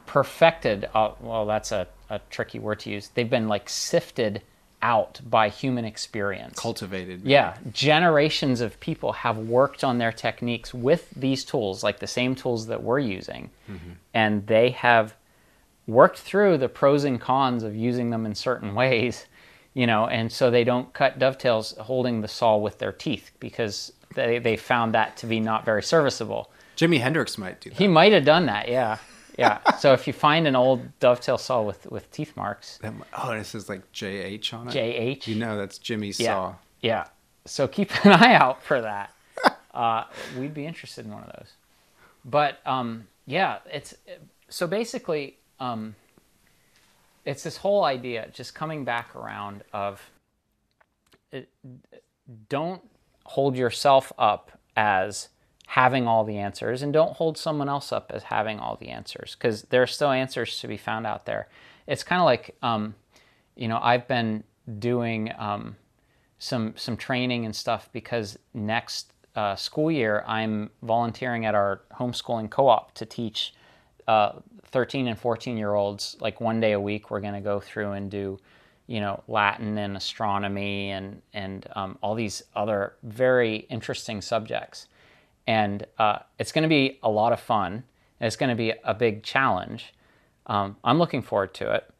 perfected. 0.06 0.88
Uh, 0.94 1.12
well, 1.20 1.46
that's 1.46 1.72
a, 1.72 1.86
a 2.10 2.20
tricky 2.30 2.58
word 2.58 2.80
to 2.80 2.90
use. 2.90 3.08
They've 3.14 3.30
been 3.30 3.48
like 3.48 3.68
sifted 3.68 4.42
out 4.82 5.20
by 5.28 5.48
human 5.48 5.84
experience. 5.84 6.58
Cultivated. 6.58 7.22
Yeah, 7.24 7.56
generations 7.72 8.60
of 8.60 8.78
people 8.80 9.12
have 9.12 9.38
worked 9.38 9.82
on 9.82 9.98
their 9.98 10.12
techniques 10.12 10.74
with 10.74 11.10
these 11.16 11.44
tools, 11.44 11.82
like 11.82 11.98
the 11.98 12.06
same 12.06 12.34
tools 12.34 12.66
that 12.66 12.82
we're 12.82 12.98
using, 12.98 13.50
mm-hmm. 13.70 13.92
and 14.14 14.46
they 14.46 14.70
have 14.70 15.14
worked 15.86 16.18
through 16.18 16.58
the 16.58 16.68
pros 16.68 17.04
and 17.04 17.20
cons 17.20 17.62
of 17.62 17.74
using 17.74 18.10
them 18.10 18.26
in 18.26 18.34
certain 18.34 18.74
ways, 18.74 19.26
you 19.74 19.86
know, 19.86 20.06
and 20.06 20.32
so 20.32 20.50
they 20.50 20.64
don't 20.64 20.92
cut 20.92 21.18
dovetails 21.18 21.74
holding 21.80 22.20
the 22.20 22.28
saw 22.28 22.56
with 22.56 22.78
their 22.78 22.92
teeth 22.92 23.30
because 23.40 23.92
they, 24.14 24.38
they 24.38 24.56
found 24.56 24.94
that 24.94 25.16
to 25.16 25.26
be 25.26 25.38
not 25.40 25.64
very 25.64 25.82
serviceable. 25.82 26.50
Jimi 26.76 27.00
Hendrix 27.00 27.38
might 27.38 27.60
do 27.60 27.70
that. 27.70 27.78
He 27.78 27.88
might 27.88 28.12
have 28.12 28.24
done 28.24 28.46
that, 28.46 28.68
yeah. 28.68 28.98
Yeah. 29.36 29.58
so 29.78 29.92
if 29.92 30.06
you 30.06 30.12
find 30.12 30.46
an 30.46 30.56
old 30.56 30.98
dovetail 30.98 31.36
saw 31.38 31.62
with, 31.62 31.86
with 31.90 32.10
teeth 32.10 32.36
marks, 32.36 32.78
That 32.78 32.94
oh, 33.18 33.34
this 33.36 33.54
is 33.54 33.68
like 33.68 33.90
JH 33.92 34.54
on 34.54 34.68
it. 34.68 34.72
JH. 34.74 35.26
You 35.26 35.34
know, 35.36 35.56
that's 35.56 35.78
Jimi's 35.78 36.18
Yeah. 36.18 36.32
saw. 36.34 36.54
Yeah. 36.80 37.04
So 37.44 37.68
keep 37.68 37.90
an 38.04 38.12
eye 38.12 38.34
out 38.34 38.62
for 38.62 38.80
that. 38.80 39.12
Uh, 39.74 40.04
we'd 40.38 40.54
be 40.54 40.64
interested 40.64 41.04
in 41.04 41.12
one 41.12 41.22
of 41.22 41.30
those. 41.38 41.52
but 42.24 42.60
um, 42.64 43.06
yeah, 43.26 43.58
it's 43.70 43.94
so 44.48 44.66
basically 44.66 45.36
um, 45.60 45.94
it's 47.26 47.42
this 47.42 47.58
whole 47.58 47.84
idea 47.84 48.26
just 48.32 48.54
coming 48.54 48.86
back 48.86 49.14
around 49.14 49.62
of 49.74 50.00
it, 51.30 51.50
don't 52.48 52.80
hold 53.26 53.54
yourself 53.54 54.14
up 54.18 54.50
as 54.78 55.28
having 55.66 56.06
all 56.06 56.24
the 56.24 56.38
answers 56.38 56.82
and 56.82 56.92
don't 56.92 57.16
hold 57.16 57.36
someone 57.36 57.68
else 57.68 57.92
up 57.92 58.10
as 58.14 58.24
having 58.24 58.58
all 58.58 58.76
the 58.76 58.88
answers 58.88 59.36
because 59.38 59.62
there 59.64 59.82
are 59.82 59.86
still 59.86 60.10
answers 60.10 60.60
to 60.60 60.68
be 60.68 60.76
found 60.76 61.06
out 61.06 61.26
there. 61.26 61.48
It's 61.86 62.02
kind 62.02 62.20
of 62.20 62.24
like 62.24 62.56
um, 62.62 62.94
you 63.56 63.66
know 63.66 63.80
i've 63.82 64.06
been 64.06 64.44
doing 64.78 65.32
um, 65.38 65.76
some 66.38 66.74
some 66.76 66.96
training 66.96 67.44
and 67.44 67.56
stuff 67.56 67.88
because 67.92 68.38
next 68.54 69.12
uh, 69.34 69.56
school 69.56 69.90
year 69.90 70.22
i'm 70.26 70.70
volunteering 70.82 71.44
at 71.44 71.54
our 71.54 71.80
homeschooling 71.98 72.48
co-op 72.48 72.94
to 72.94 73.04
teach 73.04 73.54
uh, 74.06 74.32
13 74.66 75.08
and 75.08 75.18
14 75.18 75.56
year 75.56 75.74
olds 75.74 76.16
like 76.20 76.40
one 76.40 76.60
day 76.60 76.72
a 76.72 76.80
week 76.80 77.10
we're 77.10 77.20
going 77.20 77.34
to 77.34 77.40
go 77.40 77.58
through 77.58 77.92
and 77.92 78.10
do 78.10 78.38
you 78.86 79.00
know 79.00 79.22
latin 79.26 79.78
and 79.78 79.96
astronomy 79.96 80.90
and 80.90 81.20
and 81.34 81.66
um, 81.74 81.98
all 82.02 82.14
these 82.14 82.42
other 82.54 82.94
very 83.02 83.66
interesting 83.70 84.20
subjects 84.20 84.86
and 85.46 85.86
uh, 85.98 86.18
it's 86.38 86.52
going 86.52 86.62
to 86.62 86.68
be 86.68 86.98
a 87.02 87.10
lot 87.10 87.32
of 87.32 87.40
fun. 87.40 87.84
And 88.18 88.26
it's 88.26 88.36
going 88.36 88.50
to 88.50 88.56
be 88.56 88.72
a 88.84 88.94
big 88.94 89.22
challenge. 89.22 89.92
Um, 90.46 90.76
i'm 90.84 90.98
looking 90.98 91.22
forward 91.22 91.54
to 91.54 91.72
it. 91.74 91.90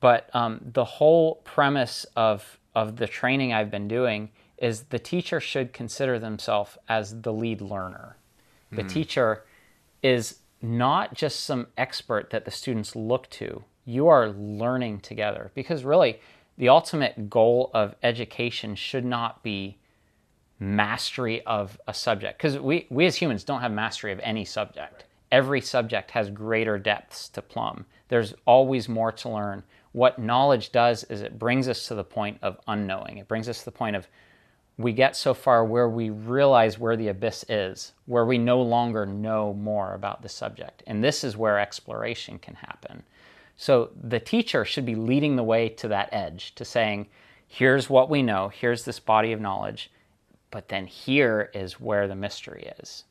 But 0.00 0.28
um, 0.34 0.60
the 0.72 0.84
whole 0.84 1.36
premise 1.44 2.06
of 2.16 2.58
of 2.74 2.96
the 2.96 3.06
training 3.06 3.52
i've 3.52 3.70
been 3.70 3.88
doing 3.88 4.30
is 4.58 4.84
the 4.84 4.98
teacher 4.98 5.40
should 5.40 5.72
consider 5.72 6.18
themselves 6.18 6.76
as 6.88 7.22
the 7.22 7.32
lead 7.32 7.60
learner. 7.60 8.16
The 8.70 8.82
mm. 8.82 8.88
teacher 8.88 9.44
is 10.02 10.40
not 10.60 11.14
just 11.14 11.40
some 11.40 11.68
expert 11.76 12.30
that 12.30 12.44
the 12.44 12.50
students 12.50 12.96
look 12.96 13.30
to. 13.30 13.64
You 13.84 14.08
are 14.08 14.30
learning 14.30 15.00
together. 15.00 15.50
Because 15.54 15.84
really 15.84 16.20
the 16.56 16.68
ultimate 16.68 17.30
goal 17.30 17.70
of 17.72 17.94
education 18.02 18.74
should 18.74 19.04
not 19.04 19.42
be 19.42 19.78
mastery 20.58 21.44
of 21.46 21.80
a 21.86 21.94
subject 21.94 22.38
because 22.38 22.58
we, 22.58 22.86
we 22.90 23.06
as 23.06 23.16
humans 23.16 23.44
don't 23.44 23.60
have 23.60 23.72
mastery 23.72 24.12
of 24.12 24.20
any 24.22 24.44
subject. 24.44 25.04
Every 25.30 25.60
subject 25.60 26.10
has 26.12 26.30
greater 26.30 26.78
depths 26.78 27.28
to 27.30 27.42
plumb. 27.42 27.84
There's 28.08 28.34
always 28.46 28.88
more 28.88 29.12
to 29.12 29.28
learn. 29.28 29.62
What 29.92 30.18
knowledge 30.18 30.72
does 30.72 31.04
is 31.04 31.20
it 31.20 31.38
brings 31.38 31.68
us 31.68 31.86
to 31.88 31.94
the 31.94 32.04
point 32.04 32.38
of 32.42 32.58
unknowing. 32.66 33.18
It 33.18 33.28
brings 33.28 33.48
us 33.48 33.60
to 33.60 33.64
the 33.66 33.72
point 33.72 33.96
of 33.96 34.08
we 34.78 34.92
get 34.92 35.16
so 35.16 35.34
far 35.34 35.64
where 35.64 35.88
we 35.88 36.10
realize 36.10 36.78
where 36.78 36.96
the 36.96 37.08
abyss 37.08 37.44
is, 37.48 37.92
where 38.06 38.24
we 38.24 38.38
no 38.38 38.62
longer 38.62 39.04
know 39.04 39.52
more 39.52 39.94
about 39.94 40.22
the 40.22 40.28
subject. 40.28 40.84
And 40.86 41.02
this 41.02 41.24
is 41.24 41.36
where 41.36 41.58
exploration 41.58 42.38
can 42.38 42.54
happen. 42.54 43.02
So 43.56 43.90
the 44.00 44.20
teacher 44.20 44.64
should 44.64 44.86
be 44.86 44.94
leading 44.94 45.34
the 45.34 45.42
way 45.42 45.68
to 45.70 45.88
that 45.88 46.10
edge, 46.12 46.54
to 46.54 46.64
saying, 46.64 47.08
here's 47.48 47.90
what 47.90 48.08
we 48.08 48.22
know, 48.22 48.48
here's 48.48 48.84
this 48.84 49.00
body 49.00 49.32
of 49.32 49.40
knowledge, 49.40 49.90
but 50.50 50.68
then 50.68 50.86
here 50.86 51.50
is 51.54 51.80
where 51.80 52.08
the 52.08 52.16
mystery 52.16 52.72
is. 52.78 53.04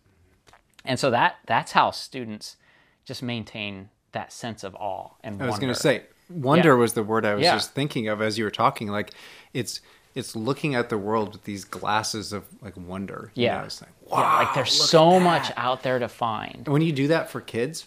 And 0.85 0.99
so 0.99 1.11
that 1.11 1.35
that's 1.45 1.73
how 1.73 1.91
students 1.91 2.57
just 3.05 3.21
maintain 3.21 3.89
that 4.13 4.31
sense 4.31 4.63
of 4.63 4.73
awe 4.75 5.09
and 5.23 5.41
I 5.41 5.45
was 5.45 5.59
going 5.59 5.73
to 5.73 5.79
say 5.79 6.03
wonder 6.29 6.69
yeah. 6.69 6.75
was 6.75 6.93
the 6.93 7.03
word 7.03 7.25
I 7.25 7.35
was 7.35 7.43
yeah. 7.43 7.53
just 7.53 7.73
thinking 7.73 8.07
of 8.07 8.21
as 8.21 8.37
you 8.37 8.45
were 8.45 8.51
talking 8.51 8.87
like 8.87 9.11
it's 9.53 9.81
it's 10.17 10.35
looking 10.35 10.73
at 10.73 10.89
the 10.89 10.97
world 10.97 11.33
with 11.33 11.43
these 11.43 11.63
glasses 11.63 12.33
of 12.33 12.43
like 12.59 12.75
wonder. 12.75 13.31
Yeah, 13.35 13.59
know, 13.59 13.65
it's 13.65 13.81
like 13.81 13.91
wow, 14.09 14.19
yeah, 14.19 14.37
like 14.39 14.55
there's 14.55 14.71
so 14.71 15.19
much 15.19 15.51
out 15.55 15.83
there 15.83 15.99
to 15.99 16.07
find. 16.07 16.63
And 16.65 16.69
when 16.69 16.81
you 16.81 16.91
do 16.91 17.09
that 17.09 17.29
for 17.29 17.39
kids, 17.39 17.85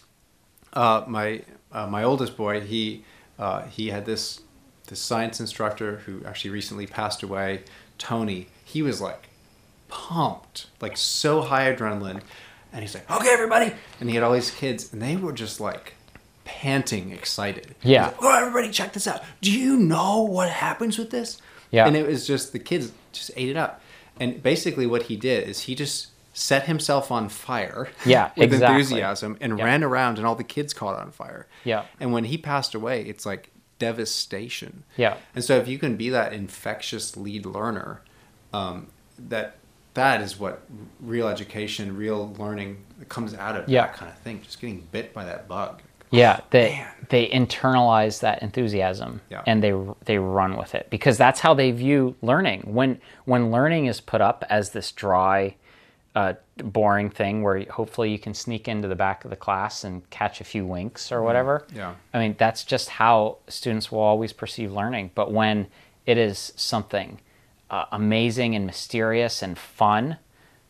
uh, 0.71 1.03
my 1.07 1.41
uh, 1.73 1.87
my 1.87 2.03
oldest 2.03 2.37
boy, 2.37 2.61
he 2.61 3.03
uh, 3.37 3.63
he 3.63 3.89
had 3.89 4.05
this 4.05 4.39
this 4.87 5.01
science 5.01 5.41
instructor 5.41 5.97
who 6.05 6.23
actually 6.25 6.51
recently 6.51 6.87
passed 6.87 7.21
away, 7.21 7.63
Tony. 7.97 8.47
He 8.63 8.81
was 8.81 9.01
like 9.01 9.27
pumped, 9.91 10.67
like 10.79 10.97
so 10.97 11.41
high 11.41 11.71
adrenaline, 11.71 12.21
and 12.73 12.81
he's 12.81 12.95
like, 12.95 13.09
"Okay, 13.11 13.29
everybody," 13.29 13.73
and 13.99 14.09
he 14.09 14.15
had 14.15 14.23
all 14.23 14.33
these 14.33 14.49
kids, 14.49 14.91
and 14.91 15.01
they 15.01 15.15
were 15.15 15.33
just 15.33 15.59
like 15.59 15.93
panting, 16.45 17.11
excited. 17.11 17.75
Yeah. 17.83 18.07
Like, 18.07 18.23
oh, 18.23 18.39
everybody, 18.39 18.71
check 18.71 18.93
this 18.93 19.07
out. 19.07 19.21
Do 19.41 19.51
you 19.51 19.77
know 19.77 20.23
what 20.23 20.49
happens 20.49 20.97
with 20.97 21.11
this? 21.11 21.39
Yeah. 21.69 21.85
And 21.85 21.95
it 21.95 22.07
was 22.07 22.25
just 22.25 22.53
the 22.53 22.59
kids 22.59 22.91
just 23.11 23.31
ate 23.35 23.49
it 23.49 23.57
up. 23.57 23.81
And 24.19 24.41
basically, 24.41 24.87
what 24.87 25.03
he 25.03 25.15
did 25.15 25.47
is 25.47 25.61
he 25.61 25.75
just 25.75 26.07
set 26.33 26.65
himself 26.65 27.11
on 27.11 27.29
fire. 27.29 27.89
Yeah, 28.05 28.31
with 28.37 28.53
exactly. 28.53 28.79
enthusiasm 28.79 29.37
and 29.41 29.57
yeah. 29.57 29.65
ran 29.65 29.83
around, 29.83 30.17
and 30.17 30.25
all 30.25 30.35
the 30.35 30.43
kids 30.43 30.73
caught 30.73 30.97
on 30.99 31.11
fire. 31.11 31.47
Yeah. 31.63 31.85
And 31.99 32.13
when 32.13 32.25
he 32.25 32.37
passed 32.37 32.73
away, 32.73 33.03
it's 33.03 33.25
like 33.25 33.51
devastation. 33.77 34.83
Yeah. 34.95 35.17
And 35.35 35.43
so 35.43 35.57
if 35.57 35.67
you 35.67 35.77
can 35.77 35.97
be 35.97 36.09
that 36.09 36.33
infectious 36.33 37.17
lead 37.17 37.45
learner, 37.45 38.01
um, 38.53 38.87
that 39.17 39.57
that 39.93 40.21
is 40.21 40.39
what 40.39 40.63
real 41.01 41.27
education, 41.27 41.95
real 41.95 42.33
learning 42.39 42.77
comes 43.09 43.33
out 43.33 43.57
of 43.57 43.67
yeah. 43.67 43.87
that 43.87 43.95
kind 43.95 44.11
of 44.11 44.17
thing. 44.19 44.41
Just 44.41 44.61
getting 44.61 44.87
bit 44.91 45.13
by 45.13 45.25
that 45.25 45.47
bug. 45.47 45.81
Yeah, 46.11 46.41
they 46.49 46.71
Man. 46.71 46.87
they 47.09 47.29
internalize 47.29 48.19
that 48.19 48.41
enthusiasm 48.41 49.21
yeah. 49.29 49.43
and 49.47 49.63
they 49.63 49.73
they 50.05 50.17
run 50.17 50.57
with 50.57 50.75
it 50.75 50.87
because 50.89 51.17
that's 51.17 51.39
how 51.39 51.53
they 51.53 51.71
view 51.71 52.15
learning. 52.21 52.63
When 52.65 52.99
when 53.25 53.49
learning 53.49 53.85
is 53.85 54.01
put 54.01 54.19
up 54.19 54.43
as 54.49 54.71
this 54.71 54.91
dry, 54.91 55.55
uh, 56.13 56.33
boring 56.57 57.09
thing 57.09 57.43
where 57.43 57.63
hopefully 57.69 58.11
you 58.11 58.19
can 58.19 58.33
sneak 58.33 58.67
into 58.67 58.89
the 58.89 58.95
back 58.95 59.23
of 59.23 59.29
the 59.29 59.37
class 59.37 59.85
and 59.85 60.07
catch 60.09 60.41
a 60.41 60.43
few 60.43 60.65
winks 60.65 61.13
or 61.13 61.17
mm-hmm. 61.17 61.25
whatever. 61.25 61.65
Yeah, 61.73 61.95
I 62.13 62.19
mean 62.19 62.35
that's 62.37 62.65
just 62.65 62.89
how 62.89 63.37
students 63.47 63.89
will 63.89 63.99
always 63.99 64.33
perceive 64.33 64.73
learning. 64.73 65.11
But 65.15 65.31
when 65.31 65.67
it 66.05 66.17
is 66.17 66.51
something 66.57 67.21
uh, 67.71 67.85
amazing 67.91 68.55
and 68.55 68.67
mysterious 68.67 69.41
and 69.41 69.57
fun, 69.57 70.17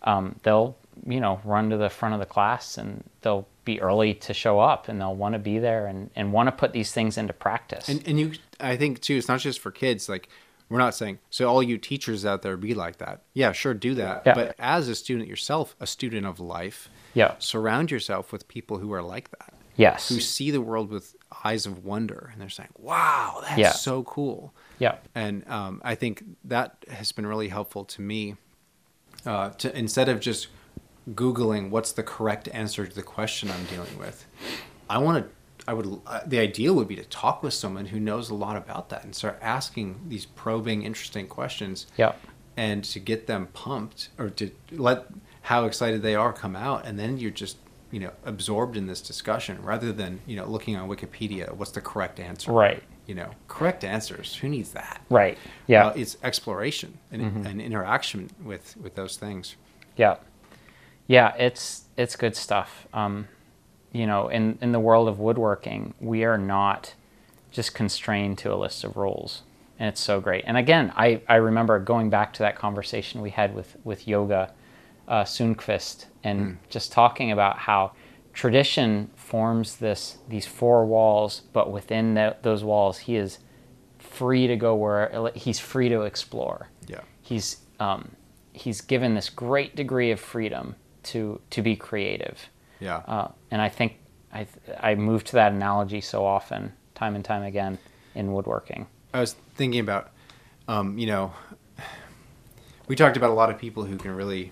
um, 0.03 0.35
they'll 0.43 0.77
you 1.05 1.19
know 1.19 1.41
run 1.43 1.69
to 1.71 1.77
the 1.77 1.89
front 1.89 2.13
of 2.13 2.19
the 2.19 2.25
class 2.25 2.77
and 2.77 3.03
they'll 3.21 3.47
be 3.65 3.81
early 3.81 4.13
to 4.13 4.33
show 4.33 4.59
up 4.59 4.87
and 4.87 4.99
they'll 4.99 5.15
want 5.15 5.33
to 5.33 5.39
be 5.39 5.59
there 5.59 5.87
and, 5.87 6.09
and 6.15 6.33
want 6.33 6.47
to 6.47 6.51
put 6.51 6.73
these 6.73 6.91
things 6.91 7.17
into 7.17 7.33
practice. 7.33 7.89
And, 7.89 8.07
and 8.07 8.19
you, 8.19 8.31
I 8.59 8.75
think 8.75 9.01
too, 9.01 9.17
it's 9.17 9.27
not 9.27 9.39
just 9.39 9.59
for 9.59 9.71
kids. 9.71 10.09
Like 10.09 10.29
we're 10.69 10.79
not 10.79 10.95
saying, 10.95 11.19
so 11.29 11.47
all 11.47 11.61
you 11.61 11.77
teachers 11.77 12.25
out 12.25 12.41
there 12.41 12.57
be 12.57 12.73
like 12.73 12.97
that. 12.97 13.21
Yeah, 13.33 13.51
sure. 13.51 13.73
Do 13.73 13.93
that. 13.95 14.23
Yeah. 14.25 14.33
But 14.33 14.55
as 14.57 14.87
a 14.87 14.95
student 14.95 15.27
yourself, 15.27 15.75
a 15.79 15.87
student 15.87 16.25
of 16.25 16.39
life, 16.39 16.89
yeah, 17.13 17.35
surround 17.39 17.91
yourself 17.91 18.31
with 18.31 18.47
people 18.47 18.77
who 18.77 18.93
are 18.93 19.03
like 19.03 19.29
that. 19.31 19.53
Yes. 19.81 20.09
Who 20.09 20.19
see 20.19 20.51
the 20.51 20.61
world 20.61 20.89
with 20.91 21.15
eyes 21.43 21.65
of 21.65 21.83
wonder 21.83 22.29
and 22.31 22.41
they're 22.41 22.49
saying, 22.49 22.69
wow, 22.77 23.39
that's 23.41 23.57
yeah. 23.57 23.71
so 23.71 24.03
cool. 24.03 24.53
Yeah. 24.79 24.97
And 25.15 25.47
um, 25.49 25.81
I 25.83 25.95
think 25.95 26.23
that 26.45 26.85
has 26.89 27.11
been 27.11 27.25
really 27.25 27.47
helpful 27.47 27.85
to 27.85 28.01
me 28.01 28.35
uh, 29.25 29.49
to 29.51 29.75
instead 29.77 30.09
of 30.09 30.19
just 30.19 30.47
googling 31.11 31.69
what's 31.69 31.91
the 31.91 32.03
correct 32.03 32.47
answer 32.53 32.85
to 32.85 32.95
the 32.95 33.01
question 33.01 33.49
I'm 33.49 33.65
dealing 33.65 33.97
with. 33.97 34.25
I 34.89 34.99
want 34.99 35.25
to 35.25 35.31
I 35.67 35.73
would 35.73 36.01
uh, 36.07 36.21
the 36.25 36.39
ideal 36.39 36.73
would 36.75 36.87
be 36.87 36.95
to 36.95 37.03
talk 37.05 37.43
with 37.43 37.53
someone 37.53 37.87
who 37.87 37.99
knows 37.99 38.29
a 38.29 38.35
lot 38.35 38.55
about 38.55 38.89
that 38.89 39.03
and 39.03 39.15
start 39.15 39.37
asking 39.41 40.01
these 40.07 40.25
probing 40.25 40.83
interesting 40.83 41.27
questions. 41.27 41.87
Yeah. 41.97 42.13
And 42.57 42.83
to 42.85 42.99
get 42.99 43.27
them 43.27 43.47
pumped 43.53 44.09
or 44.17 44.29
to 44.31 44.51
let 44.71 45.07
how 45.43 45.65
excited 45.65 46.01
they 46.01 46.15
are 46.15 46.33
come 46.33 46.55
out 46.55 46.85
and 46.85 46.99
then 46.99 47.17
you're 47.17 47.31
just 47.31 47.57
you 47.91 47.99
know 47.99 48.11
absorbed 48.25 48.77
in 48.77 48.87
this 48.87 49.01
discussion 49.01 49.61
rather 49.61 49.91
than 49.91 50.19
you 50.25 50.35
know 50.35 50.45
looking 50.45 50.75
on 50.75 50.89
wikipedia 50.89 51.53
what's 51.53 51.71
the 51.71 51.81
correct 51.81 52.19
answer? 52.19 52.51
Right. 52.51 52.81
You 53.05 53.15
know 53.15 53.31
correct 53.47 53.83
answers 53.83 54.35
who 54.35 54.49
needs 54.49 54.71
that? 54.71 55.01
Right. 55.09 55.37
Yeah. 55.67 55.87
Uh, 55.87 55.93
it's 55.95 56.17
exploration 56.23 56.97
and, 57.11 57.21
mm-hmm. 57.21 57.45
and 57.45 57.61
interaction 57.61 58.29
with 58.43 58.75
with 58.77 58.95
those 58.95 59.17
things. 59.17 59.55
Yeah. 59.97 60.17
Yeah, 61.07 61.35
it's 61.35 61.83
it's 61.97 62.15
good 62.15 62.35
stuff. 62.37 62.87
Um, 62.93 63.27
you 63.91 64.07
know, 64.07 64.29
in 64.29 64.57
in 64.61 64.71
the 64.71 64.79
world 64.79 65.09
of 65.09 65.19
woodworking, 65.19 65.93
we 65.99 66.23
are 66.23 66.37
not 66.37 66.93
just 67.51 67.73
constrained 67.73 68.37
to 68.37 68.53
a 68.53 68.55
list 68.55 68.85
of 68.85 68.95
rules, 68.95 69.41
and 69.77 69.89
it's 69.89 69.99
so 69.99 70.21
great. 70.21 70.45
And 70.47 70.55
again, 70.55 70.93
I 70.95 71.21
I 71.27 71.35
remember 71.35 71.79
going 71.79 72.09
back 72.09 72.31
to 72.33 72.39
that 72.43 72.55
conversation 72.55 73.21
we 73.21 73.31
had 73.31 73.53
with 73.53 73.75
with 73.83 74.07
Yoga 74.07 74.53
uh, 75.11 75.25
and 76.23 76.39
mm. 76.39 76.57
just 76.69 76.91
talking 76.91 77.31
about 77.31 77.57
how 77.59 77.91
tradition 78.33 79.09
forms 79.15 79.77
this 79.77 80.17
these 80.29 80.47
four 80.47 80.85
walls, 80.85 81.41
but 81.53 81.71
within 81.71 82.13
the, 82.13 82.35
those 82.41 82.63
walls, 82.63 82.99
he 82.99 83.15
is 83.15 83.39
free 83.99 84.47
to 84.47 84.55
go 84.55 84.75
where 84.75 85.31
he's 85.35 85.59
free 85.59 85.89
to 85.89 86.01
explore. 86.01 86.69
Yeah, 86.87 87.01
he's 87.21 87.57
um, 87.79 88.15
he's 88.53 88.81
given 88.81 89.15
this 89.15 89.29
great 89.29 89.75
degree 89.75 90.11
of 90.11 90.19
freedom 90.19 90.75
to 91.03 91.41
to 91.49 91.61
be 91.61 91.75
creative. 91.75 92.49
Yeah. 92.79 92.97
Uh, 93.07 93.27
and 93.51 93.61
I 93.61 93.69
think 93.69 93.97
I 94.33 94.47
I 94.79 94.95
move 94.95 95.23
to 95.25 95.33
that 95.33 95.51
analogy 95.51 96.01
so 96.01 96.25
often, 96.25 96.73
time 96.95 97.15
and 97.15 97.25
time 97.25 97.43
again, 97.43 97.77
in 98.15 98.33
woodworking. 98.33 98.87
I 99.13 99.19
was 99.19 99.35
thinking 99.55 99.81
about, 99.81 100.11
um, 100.67 100.97
you 100.97 101.07
know, 101.07 101.33
we 102.87 102.95
talked 102.95 103.17
about 103.17 103.29
a 103.29 103.33
lot 103.33 103.49
of 103.49 103.57
people 103.57 103.83
who 103.83 103.97
can 103.97 104.15
really, 104.15 104.51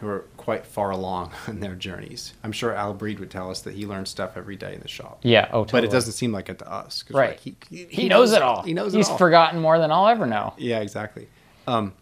who 0.00 0.08
are 0.08 0.24
quite 0.36 0.66
far 0.66 0.90
along 0.90 1.32
in 1.46 1.60
their 1.60 1.74
journeys. 1.74 2.32
I'm 2.42 2.52
sure 2.52 2.74
Al 2.74 2.94
Breed 2.94 3.20
would 3.20 3.30
tell 3.30 3.50
us 3.50 3.60
that 3.62 3.74
he 3.74 3.86
learns 3.86 4.08
stuff 4.08 4.36
every 4.36 4.56
day 4.56 4.74
in 4.74 4.80
the 4.80 4.88
shop. 4.88 5.20
Yeah. 5.22 5.48
Oh, 5.52 5.64
totally. 5.64 5.82
But 5.82 5.84
it 5.84 5.90
doesn't 5.92 6.14
seem 6.14 6.32
like 6.32 6.48
it 6.48 6.58
to 6.60 6.70
us. 6.70 7.04
Right. 7.10 7.30
like, 7.30 7.40
he, 7.40 7.56
he, 7.68 7.84
He, 7.84 8.08
knows 8.08 8.32
it 8.32 8.42
all. 8.42 8.62
He 8.62 8.72
knows 8.72 8.92
He's 8.92 9.06
it 9.06 9.10
all. 9.10 9.14
He's 9.16 9.18
forgotten 9.18 9.60
more 9.60 9.78
than 9.78 9.92
I'll 9.92 10.08
ever 10.08 10.26
know. 10.26 10.54
Yeah, 10.56 10.80
exactly. 10.80 11.28
Um, 11.66 11.92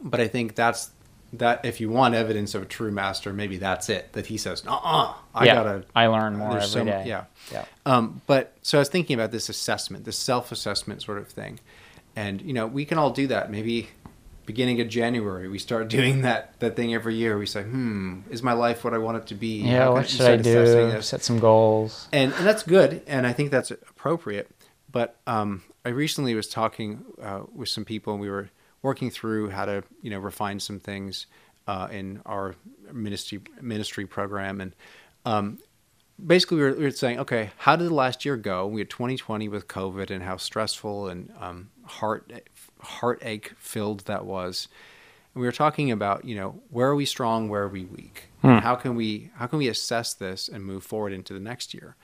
but 0.00 0.20
I 0.20 0.28
think 0.28 0.54
that's 0.54 0.90
that. 1.32 1.64
If 1.64 1.80
you 1.80 1.88
want 1.88 2.14
evidence 2.14 2.54
of 2.54 2.62
a 2.62 2.66
true 2.66 2.92
master, 2.92 3.32
maybe 3.32 3.56
that's 3.56 3.88
it. 3.88 4.12
That 4.12 4.26
he 4.26 4.36
says, 4.36 4.62
"Uh, 4.66 4.78
uh 4.82 5.14
I 5.34 5.46
yeah. 5.46 5.54
gotta." 5.54 5.84
I 5.94 6.06
learn 6.08 6.36
more 6.36 6.58
every 6.58 6.68
so 6.68 6.84
day. 6.84 7.04
yeah. 7.06 7.24
Yeah. 7.50 7.64
Um, 7.86 8.20
but 8.26 8.54
so 8.60 8.78
I 8.78 8.80
was 8.80 8.90
thinking 8.90 9.14
about 9.14 9.32
this 9.32 9.48
assessment, 9.48 10.04
this 10.04 10.18
self-assessment 10.18 11.02
sort 11.02 11.16
of 11.18 11.28
thing, 11.28 11.58
and 12.14 12.42
you 12.42 12.52
know, 12.52 12.66
we 12.66 12.84
can 12.84 12.98
all 12.98 13.10
do 13.10 13.26
that. 13.28 13.50
Maybe 13.50 13.88
beginning 14.46 14.80
of 14.80 14.88
January, 14.88 15.48
we 15.48 15.58
start 15.58 15.88
doing 15.96 16.22
that 16.22 16.58
that 16.60 16.76
thing 16.76 16.94
every 16.94 17.14
year. 17.14 17.38
We 17.38 17.46
say, 17.46 17.62
"Hmm, 17.62 18.20
is 18.30 18.42
my 18.42 18.52
life 18.52 18.84
what 18.84 18.94
I 18.94 18.98
want 18.98 19.18
it 19.18 19.26
to 19.28 19.34
be?" 19.34 19.62
Yeah. 19.62 19.88
What 19.88 20.08
should 20.08 20.22
I 20.22 20.36
do? 20.36 21.00
Set 21.02 21.22
some 21.22 21.38
goals. 21.38 22.08
and 22.12 22.32
and 22.32 22.46
that's 22.46 22.62
good, 22.62 23.02
and 23.06 23.26
I 23.26 23.32
think 23.32 23.50
that's 23.50 23.70
appropriate. 23.70 24.50
But 24.90 25.16
um, 25.26 25.62
I 25.84 25.88
recently 25.88 26.34
was 26.34 26.48
talking 26.48 27.04
uh, 27.20 27.42
with 27.52 27.68
some 27.68 27.84
people, 27.84 28.12
and 28.12 28.20
we 28.20 28.30
were 28.30 28.50
working 28.82 29.10
through 29.10 29.50
how 29.50 29.64
to 29.64 29.82
you 30.02 30.10
know 30.10 30.18
refine 30.18 30.60
some 30.60 30.78
things 30.78 31.26
uh, 31.66 31.88
in 31.90 32.20
our 32.26 32.54
ministry 32.92 33.40
ministry 33.60 34.06
program, 34.06 34.60
and 34.60 34.72
um, 35.24 35.58
basically 36.24 36.58
we 36.58 36.62
were, 36.62 36.74
we 36.74 36.84
were 36.84 36.90
saying, 36.90 37.18
okay, 37.18 37.50
how 37.58 37.76
did 37.76 37.88
the 37.88 37.94
last 37.94 38.24
year 38.24 38.36
go? 38.36 38.66
We 38.66 38.80
had 38.80 38.90
2020 38.90 39.48
with 39.48 39.68
COVID, 39.68 40.10
and 40.10 40.22
how 40.22 40.36
stressful 40.36 41.08
and 41.08 41.32
um, 41.40 41.70
heart 41.84 42.30
heartache 42.84 43.52
filled 43.58 44.00
that 44.06 44.24
was. 44.24 44.68
And 45.34 45.40
we 45.40 45.46
were 45.48 45.52
talking 45.52 45.90
about, 45.90 46.24
you 46.24 46.36
know, 46.36 46.60
where 46.70 46.88
are 46.88 46.94
we 46.94 47.04
strong, 47.06 47.48
where 47.48 47.62
are 47.64 47.68
we 47.68 47.84
weak? 47.84 48.24
Hmm. 48.42 48.46
And 48.48 48.60
how 48.60 48.76
can 48.76 48.94
we 48.94 49.30
how 49.36 49.46
can 49.46 49.58
we 49.58 49.68
assess 49.68 50.14
this 50.14 50.48
and 50.48 50.64
move 50.64 50.84
forward 50.84 51.12
into 51.12 51.32
the 51.34 51.40
next 51.40 51.74
year? 51.74 51.96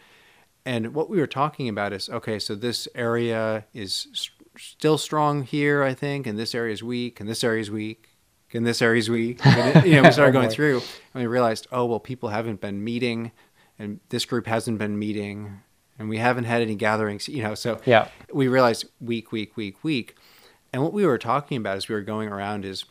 And 0.67 0.95
what 0.95 1.09
we 1.09 1.19
were 1.19 1.27
talking 1.27 1.69
about 1.69 1.93
is 1.93 2.09
okay, 2.09 2.39
so 2.39 2.55
this 2.55 2.87
area 2.95 3.65
is 3.73 4.09
s- 4.13 4.31
still 4.59 4.99
strong 4.99 5.43
here, 5.45 5.83
I 5.83 5.95
think, 5.95 6.27
and 6.27 6.39
this 6.39 6.55
area 6.55 6.73
is 6.73 6.83
weak, 6.83 7.21
and 7.21 7.29
this 7.29 7.43
area 7.43 7.61
is 7.63 7.71
weak, 7.71 8.09
and 8.53 8.67
this 8.67 8.83
area 8.83 8.99
is 8.99 9.09
weak. 9.09 9.45
And 9.47 9.87
you 9.87 9.95
know, 9.97 10.03
we 10.03 10.11
started 10.11 10.33
going 10.33 10.51
through, 10.59 10.79
and 11.15 11.23
we 11.23 11.27
realized, 11.27 11.67
oh 11.73 11.87
well, 11.87 12.01
people 12.01 12.29
haven't 12.31 12.61
been 12.61 12.83
meeting, 12.85 13.33
and 13.79 14.01
this 14.11 14.25
group 14.27 14.47
hasn't 14.47 14.79
been 14.79 14.99
meeting, 14.99 15.61
and 15.99 16.09
we 16.11 16.19
haven't 16.19 16.45
had 16.45 16.61
any 16.61 16.75
gatherings. 16.75 17.27
You 17.29 17.43
know, 17.45 17.55
so 17.55 17.81
Yeah. 17.87 18.09
we 18.33 18.49
realized 18.49 18.85
week, 19.01 19.33
week, 19.33 19.57
week, 19.57 19.83
week. 19.83 20.17
And 20.73 20.83
what 20.83 20.93
we 20.93 21.05
were 21.07 21.19
talking 21.19 21.57
about 21.57 21.77
as 21.77 21.89
we 21.89 21.95
were 21.95 22.01
going 22.03 22.29
around 22.29 22.65
is 22.65 22.85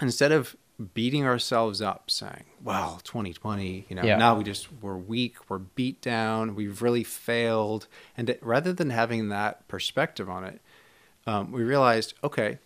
instead 0.00 0.32
of 0.32 0.56
beating 0.94 1.26
ourselves 1.26 1.82
up 1.82 2.10
saying, 2.10 2.44
well, 2.62 3.00
2020, 3.04 3.86
you 3.88 3.96
know, 3.96 4.02
Yeah. 4.02 4.16
now 4.16 4.34
we 4.38 4.44
just, 4.44 4.68
we're 4.80 4.96
weak, 4.96 5.36
we're 5.50 5.58
beat 5.58 6.00
down, 6.00 6.54
we've 6.54 6.80
really 6.80 7.04
failed. 7.04 7.86
And 8.16 8.26
that- 8.28 8.42
rather 8.42 8.72
than 8.72 8.88
having 8.88 9.28
that 9.28 9.68
perspective 9.68 10.30
on 10.30 10.44
it, 10.44 10.60
um, 11.26 11.52
we 11.52 11.62
realized, 11.62 12.14
okay, 12.24 12.58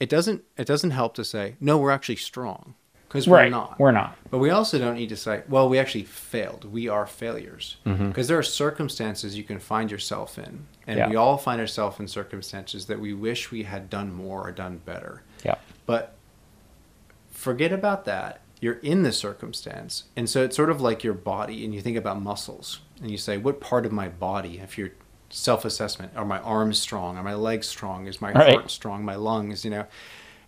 it 0.00 0.08
doesn't, 0.08 0.42
it 0.56 0.66
doesn't 0.66 0.92
help 0.92 1.14
to 1.16 1.24
say, 1.24 1.56
no, 1.60 1.76
we're 1.76 1.90
actually 1.90 2.16
strong 2.16 2.74
because 3.14 3.28
we're 3.28 3.36
right. 3.36 3.50
not. 3.50 3.78
We're 3.78 3.92
not. 3.92 4.16
But 4.28 4.38
we 4.38 4.50
also 4.50 4.76
don't 4.76 4.96
need 4.96 5.08
to 5.10 5.16
say, 5.16 5.44
well, 5.48 5.68
we 5.68 5.78
actually 5.78 6.02
failed. 6.02 6.64
We 6.64 6.88
are 6.88 7.06
failures. 7.06 7.76
Mm-hmm. 7.86 8.08
Because 8.08 8.26
there 8.26 8.36
are 8.36 8.42
circumstances 8.42 9.36
you 9.36 9.44
can 9.44 9.60
find 9.60 9.88
yourself 9.88 10.36
in. 10.36 10.66
And 10.88 10.98
Yeah. 10.98 11.08
we 11.08 11.14
all 11.14 11.36
find 11.38 11.60
ourselves 11.60 12.00
in 12.00 12.08
circumstances 12.08 12.86
that 12.86 12.98
we 12.98 13.14
wish 13.14 13.52
we 13.52 13.62
had 13.62 13.88
done 13.88 14.12
more 14.12 14.48
or 14.48 14.50
done 14.50 14.80
better. 14.84 15.22
Yeah. 15.44 15.54
But 15.86 16.16
forget 17.30 17.70
about 17.72 18.04
that. 18.06 18.40
You're 18.60 18.80
in 18.80 19.04
the 19.04 19.12
circumstance. 19.12 20.04
And 20.16 20.28
so 20.28 20.42
it's 20.42 20.56
sort 20.56 20.70
of 20.70 20.80
like 20.80 21.04
your 21.04 21.14
body, 21.14 21.64
and 21.64 21.72
you 21.72 21.80
think 21.80 21.96
about 21.96 22.20
muscles. 22.20 22.80
And 23.00 23.12
you 23.12 23.16
say, 23.18 23.36
what 23.36 23.60
part 23.60 23.86
of 23.86 23.92
my 23.92 24.08
body, 24.08 24.58
if 24.58 24.76
you're 24.76 24.90
self 25.30 25.64
assessment, 25.64 26.12
are 26.16 26.24
my 26.24 26.40
arms 26.40 26.80
strong? 26.80 27.16
Are 27.16 27.22
my 27.22 27.34
legs 27.34 27.68
strong? 27.68 28.08
Is 28.08 28.20
my 28.20 28.32
Right. 28.32 28.54
heart 28.54 28.70
strong? 28.72 29.04
My 29.04 29.14
lungs, 29.14 29.64
you 29.64 29.70
know? 29.70 29.86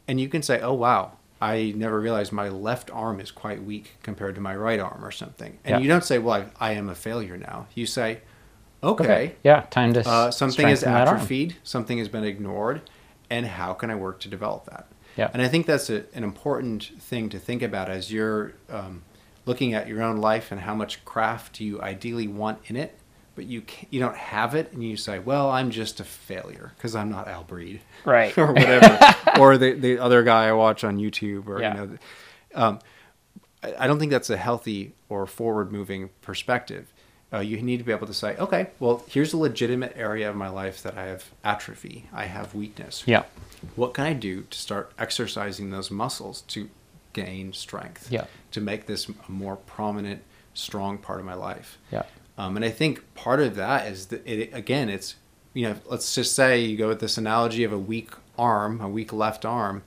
And 0.08 0.20
you 0.20 0.28
can 0.28 0.42
say, 0.42 0.60
oh, 0.60 0.72
wow, 0.74 1.12
I 1.41 1.72
never 1.76 2.01
realized 2.01 2.32
my 2.32 2.49
left 2.49 2.91
arm 2.91 3.20
is 3.20 3.30
quite 3.30 3.62
weak 3.62 3.97
compared 4.03 4.34
to 4.37 4.41
my 4.41 4.57
right 4.57 4.80
arm 4.80 5.05
or 5.05 5.11
something. 5.11 5.59
And 5.64 5.76
Yeah. 5.76 5.78
you 5.80 5.89
don't 5.89 6.05
say, 6.05 6.18
well, 6.18 6.47
I, 6.61 6.70
I 6.70 6.72
am 6.72 6.89
a 6.89 6.95
failure 6.95 7.37
now. 7.37 7.66
You 7.74 7.87
say, 7.87 8.20
okay, 8.82 9.34
Yeah. 9.45 9.62
Time 9.70 9.93
to. 9.95 10.01
uh, 10.09 10.30
something 10.30 10.68
is 10.68 10.80
strengthen 10.80 10.95
that 10.95 11.09
arm. 11.09 11.16
atrophied, 11.16 11.57
something 11.62 11.99
has 11.99 12.09
been 12.09 12.24
ignored, 12.24 12.80
and 13.28 13.47
how 13.47 13.72
can 13.74 13.91
I 13.91 13.95
work 13.95 14.20
to 14.20 14.28
develop 14.28 14.64
that? 14.66 14.87
Yeah. 15.16 15.30
And 15.32 15.43
I 15.43 15.49
think 15.49 15.66
that's 15.66 15.91
a, 15.91 16.05
an 16.14 16.24
important 16.24 16.91
thing 17.01 17.28
to 17.30 17.39
think 17.39 17.62
about 17.62 17.91
as 17.91 18.12
you're 18.12 18.53
um, 18.70 19.03
looking 19.47 19.74
at 19.74 19.89
your 19.89 20.03
own 20.03 20.16
life 20.18 20.53
and 20.53 20.61
how 20.62 20.74
much 20.74 21.05
craft 21.05 21.61
you 21.61 21.80
ideally 21.80 22.28
want 22.28 22.59
in 22.66 22.76
it, 22.76 22.99
but 23.37 23.45
you 23.47 23.62
you 23.91 24.01
don't 24.01 24.16
have 24.16 24.55
it, 24.57 24.72
and 24.72 24.82
you 24.82 24.97
say, 24.97 25.20
"Well, 25.20 25.51
I'm 25.51 25.70
just 25.70 26.01
a 26.01 26.05
failure 26.05 26.72
because 26.76 26.97
I'm 26.97 27.11
not 27.11 27.28
Al 27.28 27.45
Breed." 27.45 27.80
Right. 28.05 28.37
or 28.39 28.49
whatever, 28.53 28.99
or 29.39 29.57
the 29.59 29.72
the 29.74 29.99
other 29.99 30.24
guy 30.24 30.49
I 30.49 30.53
watch 30.53 30.82
on 30.82 30.99
YouTube, 30.99 31.47
or 31.47 31.61
Yeah. 31.61 31.74
you 31.74 31.80
know, 31.87 31.99
um, 32.55 32.78
I 33.62 33.74
I 33.80 33.87
don't 33.87 33.99
think 34.01 34.11
that's 34.11 34.30
a 34.30 34.37
healthy 34.37 34.95
or 35.09 35.26
forward 35.26 35.70
moving 35.70 36.11
perspective. 36.22 36.93
Uh, 37.32 37.41
you 37.41 37.61
need 37.61 37.78
to 37.78 37.84
be 37.84 37.91
able 37.93 38.07
to 38.07 38.14
say, 38.14 38.37
okay, 38.37 38.68
well, 38.78 39.03
here's 39.09 39.32
a 39.32 39.37
legitimate 39.37 39.93
area 39.97 40.30
of 40.30 40.37
my 40.37 40.49
life 40.49 40.80
that 40.84 40.97
I 40.97 41.07
have 41.07 41.24
atrophy, 41.43 42.07
I 42.12 42.26
have 42.26 42.55
weakness. 42.55 43.03
Yeah. 43.05 43.24
What 43.74 43.95
can 43.95 44.05
I 44.07 44.12
do 44.12 44.43
to 44.43 44.59
start 44.59 44.93
exercising 44.97 45.70
those 45.70 45.91
muscles 45.91 46.43
to 46.43 46.70
gain 47.14 47.53
strength? 47.53 48.12
Yeah. 48.12 48.26
To 48.53 48.61
make 48.61 48.87
this 48.87 49.09
a 49.09 49.30
more 49.30 49.57
prominent, 49.57 50.22
strong 50.55 50.99
part 50.99 51.18
of 51.18 51.26
my 51.26 51.34
life. 51.34 51.78
Yeah. 51.91 52.05
Um, 52.39 52.57
and 52.57 52.64
I 52.64 52.70
think 52.70 53.03
part 53.14 53.41
of 53.41 53.55
that 53.57 53.87
is 53.87 54.07
that 54.07 54.26
it, 54.26 54.51
again, 54.53 54.89
it's, 54.89 55.14
you 55.55 55.68
know, 55.68 55.76
let's 55.87 56.14
just 56.14 56.34
say 56.34 56.61
you 56.61 56.76
go 56.76 56.89
with 56.89 57.01
this 57.01 57.16
analogy 57.16 57.64
of 57.64 57.72
a 57.72 57.78
weak 57.78 58.11
arm, 58.39 58.80
a 58.80 58.89
weak 58.89 59.12
left 59.12 59.45
arm. 59.45 59.82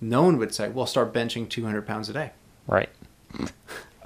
No 0.00 0.22
one 0.22 0.38
would 0.38 0.54
say, 0.54 0.68
well, 0.70 0.86
start 0.86 1.12
benching 1.12 1.48
200 1.48 1.86
pounds 1.86 2.08
a 2.08 2.12
day. 2.14 2.30
Right. 2.66 2.88
I 3.38 3.38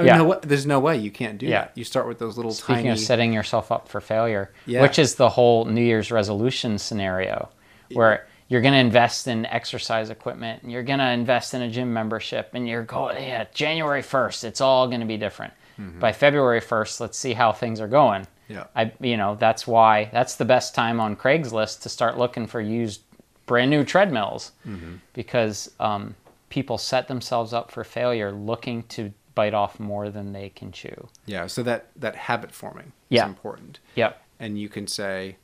mean, 0.02 0.06
Yeah. 0.06 0.16
no, 0.18 0.40
there's 0.42 0.66
no 0.66 0.78
way 0.80 0.96
you 0.96 1.10
can't 1.10 1.38
do 1.38 1.46
Yeah. 1.46 1.60
that. 1.62 1.72
You 1.74 1.84
start 1.84 2.06
with 2.08 2.18
those 2.18 2.36
little 2.36 2.52
tiny. 2.52 2.56
Speaking 2.62 2.76
tiny. 2.84 2.90
of 2.90 2.98
setting 3.00 3.32
yourself 3.32 3.70
up 3.72 3.88
for 3.88 4.00
failure, 4.00 4.50
Yeah. 4.66 4.82
which 4.82 4.98
is 4.98 5.14
the 5.16 5.28
whole 5.30 5.64
New 5.64 5.82
Year's 5.82 6.10
resolution 6.10 6.78
scenario, 6.78 7.48
where 7.92 8.26
you're 8.48 8.60
going 8.60 8.74
to 8.74 8.80
invest 8.80 9.26
in 9.28 9.44
exercise 9.46 10.08
equipment, 10.10 10.62
and 10.62 10.70
you're 10.72 10.82
going 10.84 11.00
to 11.00 11.10
invest 11.10 11.52
in 11.54 11.62
a 11.62 11.68
gym 11.70 11.92
membership, 11.92 12.50
and 12.54 12.68
you're 12.68 12.82
going, 12.84 13.22
yeah, 13.22 13.44
January 13.54 14.02
1st, 14.02 14.44
it's 14.44 14.60
all 14.60 14.86
going 14.88 15.00
to 15.00 15.06
be 15.06 15.16
different. 15.16 15.52
By 16.00 16.12
February 16.12 16.60
1st, 16.60 17.00
let's 17.00 17.16
see 17.18 17.34
how 17.34 17.52
things 17.52 17.80
are 17.80 17.88
going. 17.88 18.22
Mm-hmm. 18.22 18.52
Yeah. 18.54 18.64
I, 18.74 18.92
you 19.00 19.16
know, 19.16 19.36
that's 19.36 19.66
why 19.66 20.08
that's 20.12 20.36
the 20.36 20.44
best 20.44 20.74
time 20.74 20.98
on 21.00 21.14
Craigslist 21.16 21.82
to 21.82 21.88
start 21.88 22.18
looking 22.18 22.46
for 22.46 22.60
used, 22.60 23.02
brand 23.46 23.70
new 23.70 23.84
treadmills, 23.84 24.52
Mm-hmm. 24.66 24.94
because 25.12 25.70
um, 25.78 26.14
people 26.48 26.78
set 26.78 27.06
themselves 27.08 27.52
up 27.52 27.70
for 27.70 27.84
failure 27.84 28.32
looking 28.32 28.82
to 28.84 29.12
bite 29.34 29.54
off 29.54 29.78
more 29.78 30.10
than 30.10 30.32
they 30.32 30.48
can 30.48 30.72
chew. 30.72 31.08
yeah. 31.26 31.46
So 31.46 31.62
that 31.62 31.86
that 31.96 32.16
habit 32.16 32.50
forming 32.50 32.92
Yeah. 33.08 33.24
is 33.24 33.28
important. 33.28 33.78
Yeah. 33.94 34.14
And 34.40 34.58
you 34.58 34.68
can 34.68 34.86
say, 34.88 35.36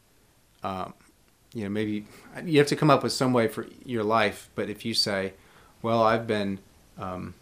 um, 0.64 0.94
you 1.52 1.62
know, 1.64 1.70
maybe 1.70 2.06
you 2.44 2.58
have 2.58 2.66
to 2.68 2.76
come 2.76 2.90
up 2.90 3.02
with 3.04 3.12
some 3.12 3.32
way 3.32 3.46
for 3.48 3.66
your 3.84 4.02
life. 4.02 4.48
But 4.56 4.68
if 4.68 4.84
you 4.84 4.94
say, 4.94 5.34
well, 5.82 6.02
I've 6.02 6.26
been 6.26 6.58
um, 6.98 7.34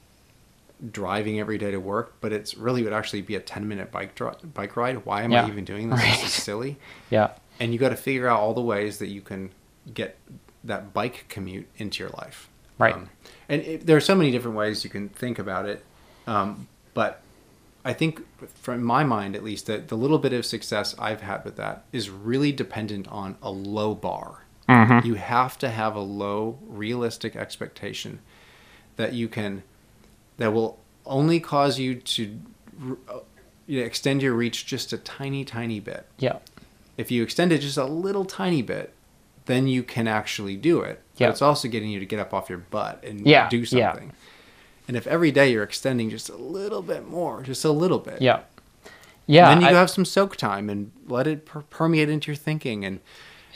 driving 0.90 1.38
every 1.38 1.58
day 1.58 1.70
to 1.70 1.78
work, 1.78 2.16
but 2.20 2.32
it's 2.32 2.56
really 2.56 2.82
would 2.82 2.92
actually 2.92 3.22
be 3.22 3.34
a 3.36 3.40
10 3.40 3.68
minute 3.68 3.92
bike 3.92 4.14
dri- 4.14 4.32
bike 4.54 4.76
ride. 4.76 5.04
Why 5.06 5.22
am 5.22 5.30
Yeah. 5.32 5.44
I 5.44 5.48
even 5.48 5.64
doing 5.64 5.90
this? 5.90 6.00
Right. 6.00 6.18
This 6.20 6.36
is 6.36 6.42
silly. 6.42 6.76
Yeah. 7.10 7.30
And 7.60 7.72
you 7.72 7.78
got 7.78 7.90
to 7.90 7.96
figure 7.96 8.26
out 8.26 8.40
all 8.40 8.54
the 8.54 8.60
ways 8.62 8.98
that 8.98 9.08
you 9.08 9.20
can 9.20 9.50
get 9.94 10.18
that 10.64 10.92
bike 10.92 11.26
commute 11.28 11.68
into 11.76 12.02
your 12.02 12.10
life. 12.18 12.48
Right. 12.78 12.94
Um, 12.94 13.10
and 13.48 13.62
it, 13.62 13.86
there 13.86 13.96
are 13.96 14.00
so 14.00 14.14
many 14.14 14.30
different 14.30 14.56
ways 14.56 14.82
you 14.84 14.90
can 14.90 15.08
think 15.10 15.38
about 15.38 15.66
it. 15.68 15.84
Um, 16.26 16.66
but 16.94 17.20
I 17.84 17.92
think, 17.92 18.22
from 18.54 18.82
my 18.82 19.04
mind 19.04 19.34
at 19.36 19.42
least, 19.44 19.66
that 19.66 19.88
the 19.88 19.96
little 19.96 20.18
bit 20.18 20.32
of 20.32 20.46
success 20.46 20.94
I've 20.98 21.20
had 21.20 21.44
with 21.44 21.56
that 21.56 21.84
is 21.92 22.10
really 22.10 22.52
dependent 22.52 23.06
on 23.08 23.36
a 23.42 23.50
low 23.50 23.94
bar. 23.94 24.38
You 25.04 25.14
have 25.14 25.58
to 25.58 25.68
have 25.68 25.94
a 25.96 26.00
low, 26.00 26.58
realistic 26.66 27.36
expectation 27.36 28.20
that 28.96 29.12
you 29.12 29.28
can, 29.28 29.64
that 30.42 30.52
will 30.52 30.78
only 31.06 31.40
cause 31.40 31.78
you 31.78 31.94
to 31.96 32.38
uh, 33.08 33.18
you 33.66 33.80
know, 33.80 33.86
extend 33.86 34.22
your 34.22 34.34
reach 34.34 34.66
just 34.66 34.92
a 34.92 34.98
tiny, 34.98 35.44
tiny 35.44 35.78
bit 35.80 36.06
Yeah. 36.18 36.38
if 36.96 37.10
you 37.10 37.22
extend 37.22 37.52
it 37.52 37.58
just 37.60 37.76
a 37.78 37.84
little 37.84 38.24
tiny 38.24 38.60
bit, 38.62 38.92
then 39.46 39.66
you 39.68 39.82
can 39.82 40.06
actually 40.08 40.56
do 40.56 40.80
it. 40.80 41.00
But 41.14 41.20
Yeah. 41.20 41.30
it's 41.30 41.42
also 41.42 41.68
getting 41.68 41.90
you 41.90 42.00
to 42.00 42.06
get 42.06 42.18
up 42.18 42.34
off 42.34 42.48
your 42.48 42.58
butt 42.58 43.02
and 43.04 43.26
Yeah, 43.26 43.48
do 43.48 43.58
yeah. 43.58 43.92
something. 43.92 44.12
And 44.88 44.96
if 44.96 45.06
every 45.06 45.30
day 45.30 45.52
you're 45.52 45.62
extending 45.62 46.10
just 46.10 46.28
a 46.28 46.36
little 46.36 46.82
bit 46.82 47.08
more, 47.08 47.42
just 47.42 47.64
a 47.64 47.70
little 47.70 47.98
bit, 47.98 48.20
Yeah. 48.20 48.40
Yeah. 49.26 49.48
then 49.48 49.60
you 49.62 49.68
I- 49.68 49.72
have 49.72 49.90
some 49.90 50.04
soak 50.04 50.36
time 50.36 50.68
and 50.68 50.90
let 51.06 51.26
it 51.26 51.46
per- 51.46 51.62
permeate 51.62 52.08
into 52.08 52.30
your 52.32 52.36
thinking. 52.36 52.84
And 52.84 52.98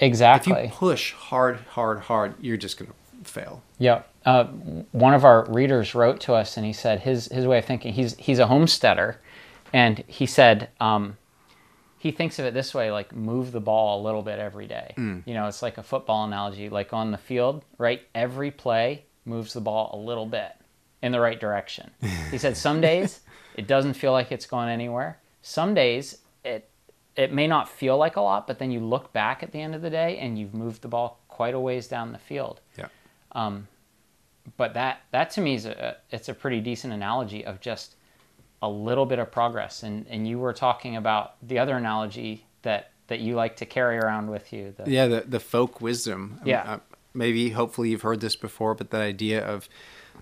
exactly. 0.01 0.53
if 0.53 0.62
you 0.64 0.68
push 0.76 1.12
hard, 1.12 1.59
hard, 1.70 2.01
hard, 2.03 2.34
you're 2.41 2.57
just 2.57 2.78
going 2.78 2.91
to 2.93 3.30
fail. 3.30 3.62
Yeah. 3.78 4.03
Uh, 4.27 4.45
one 4.91 5.14
of 5.14 5.24
our 5.24 5.45
readers 5.49 5.95
wrote 5.95 6.20
to 6.20 6.35
us 6.35 6.57
and 6.57 6.66
he 6.66 6.72
said 6.72 7.01
his, 7.01 7.27
his 7.27 7.47
way 7.47 7.59
of 7.59 7.64
thinking, 7.64 7.93
he's, 7.95 8.16
he's 8.16 8.39
a 8.41 8.49
homesteader. 8.49 9.20
And 9.72 10.03
he 10.09 10.27
said 10.27 10.68
um, 10.81 11.16
he 11.99 12.11
thinks 12.11 12.39
of 12.39 12.45
it 12.45 12.55
this 12.55 12.74
way 12.74 12.91
like 12.91 13.14
move 13.14 13.53
the 13.53 13.61
ball 13.61 14.01
a 14.01 14.03
little 14.03 14.22
bit 14.22 14.39
every 14.39 14.66
day. 14.66 14.95
You 15.27 15.35
know, 15.35 15.47
it's 15.49 15.62
like 15.62 15.79
a 15.79 15.83
football 15.83 16.24
analogy, 16.24 16.68
like 16.68 16.93
on 16.93 17.11
the 17.11 17.18
field, 17.18 17.64
right? 17.79 18.03
Every 18.14 18.51
play 18.51 19.05
moves 19.24 19.53
the 19.53 19.61
ball 19.61 19.91
a 19.93 19.99
little 19.99 20.27
bit 20.27 20.53
in 21.03 21.12
the 21.12 21.20
right 21.20 21.39
direction. 21.39 21.91
he 22.31 22.39
said 22.39 22.57
some 22.57 22.81
days 22.81 23.20
it 23.57 23.66
doesn't 23.66 23.95
feel 23.95 24.12
like 24.12 24.31
it's 24.33 24.47
going 24.47 24.68
anywhere. 24.68 25.18
Some 25.43 25.74
days 25.74 26.18
it 26.45 26.68
it 27.16 27.33
may 27.33 27.47
not 27.47 27.68
feel 27.68 27.97
like 27.97 28.16
a 28.16 28.20
lot, 28.20 28.47
but 28.47 28.59
then 28.59 28.70
you 28.70 28.81
look 28.81 29.12
back 29.12 29.43
at 29.43 29.51
the 29.51 29.61
end 29.61 29.74
of 29.74 29.83
the 29.83 29.91
day 29.91 30.18
and 30.18 30.39
you've 30.39 30.53
moved 30.53 30.83
the 30.83 30.89
ball 30.89 31.20
quite 31.29 31.55
a 31.55 31.61
ways 31.61 31.89
down 31.89 32.12
the 32.12 32.18
field. 32.18 32.61
Yeah. 32.77 32.89
But 34.57 34.74
that 34.74 35.01
that 35.11 35.30
to 35.30 35.40
me 35.40 35.55
is 35.55 35.66
a 35.66 35.97
it's 36.11 36.28
a 36.28 36.34
pretty 36.34 36.61
decent 36.61 36.92
analogy 36.92 37.44
of 37.44 37.61
just 37.61 37.97
a 38.62 38.68
little 38.68 39.07
bit 39.07 39.18
of 39.18 39.30
progress. 39.30 39.82
And 39.82 40.07
and 40.09 40.26
you 40.26 40.38
were 40.38 40.53
talking 40.53 40.97
about 40.97 41.34
the 41.47 41.59
other 41.59 41.76
analogy 41.76 42.47
that 42.62 42.90
that 43.09 43.20
you 43.20 43.34
like 43.34 43.57
to 43.57 43.66
carry 43.66 43.99
around 43.99 44.30
with 44.30 44.53
you. 44.53 44.74
The, 44.76 44.90
Yeah, 44.90 45.07
the 45.07 45.24
the 45.26 45.40
folk 45.40 45.80
wisdom. 45.80 46.38
I 46.40 46.44
mean, 46.44 46.51
Yeah. 46.51 46.72
uh, 46.74 46.78
maybe 47.14 47.51
hopefully 47.51 47.90
you've 47.90 48.03
heard 48.03 48.20
this 48.20 48.36
before, 48.36 48.74
but 48.74 48.90
that 48.90 49.01
idea 49.01 49.44
of 49.44 49.68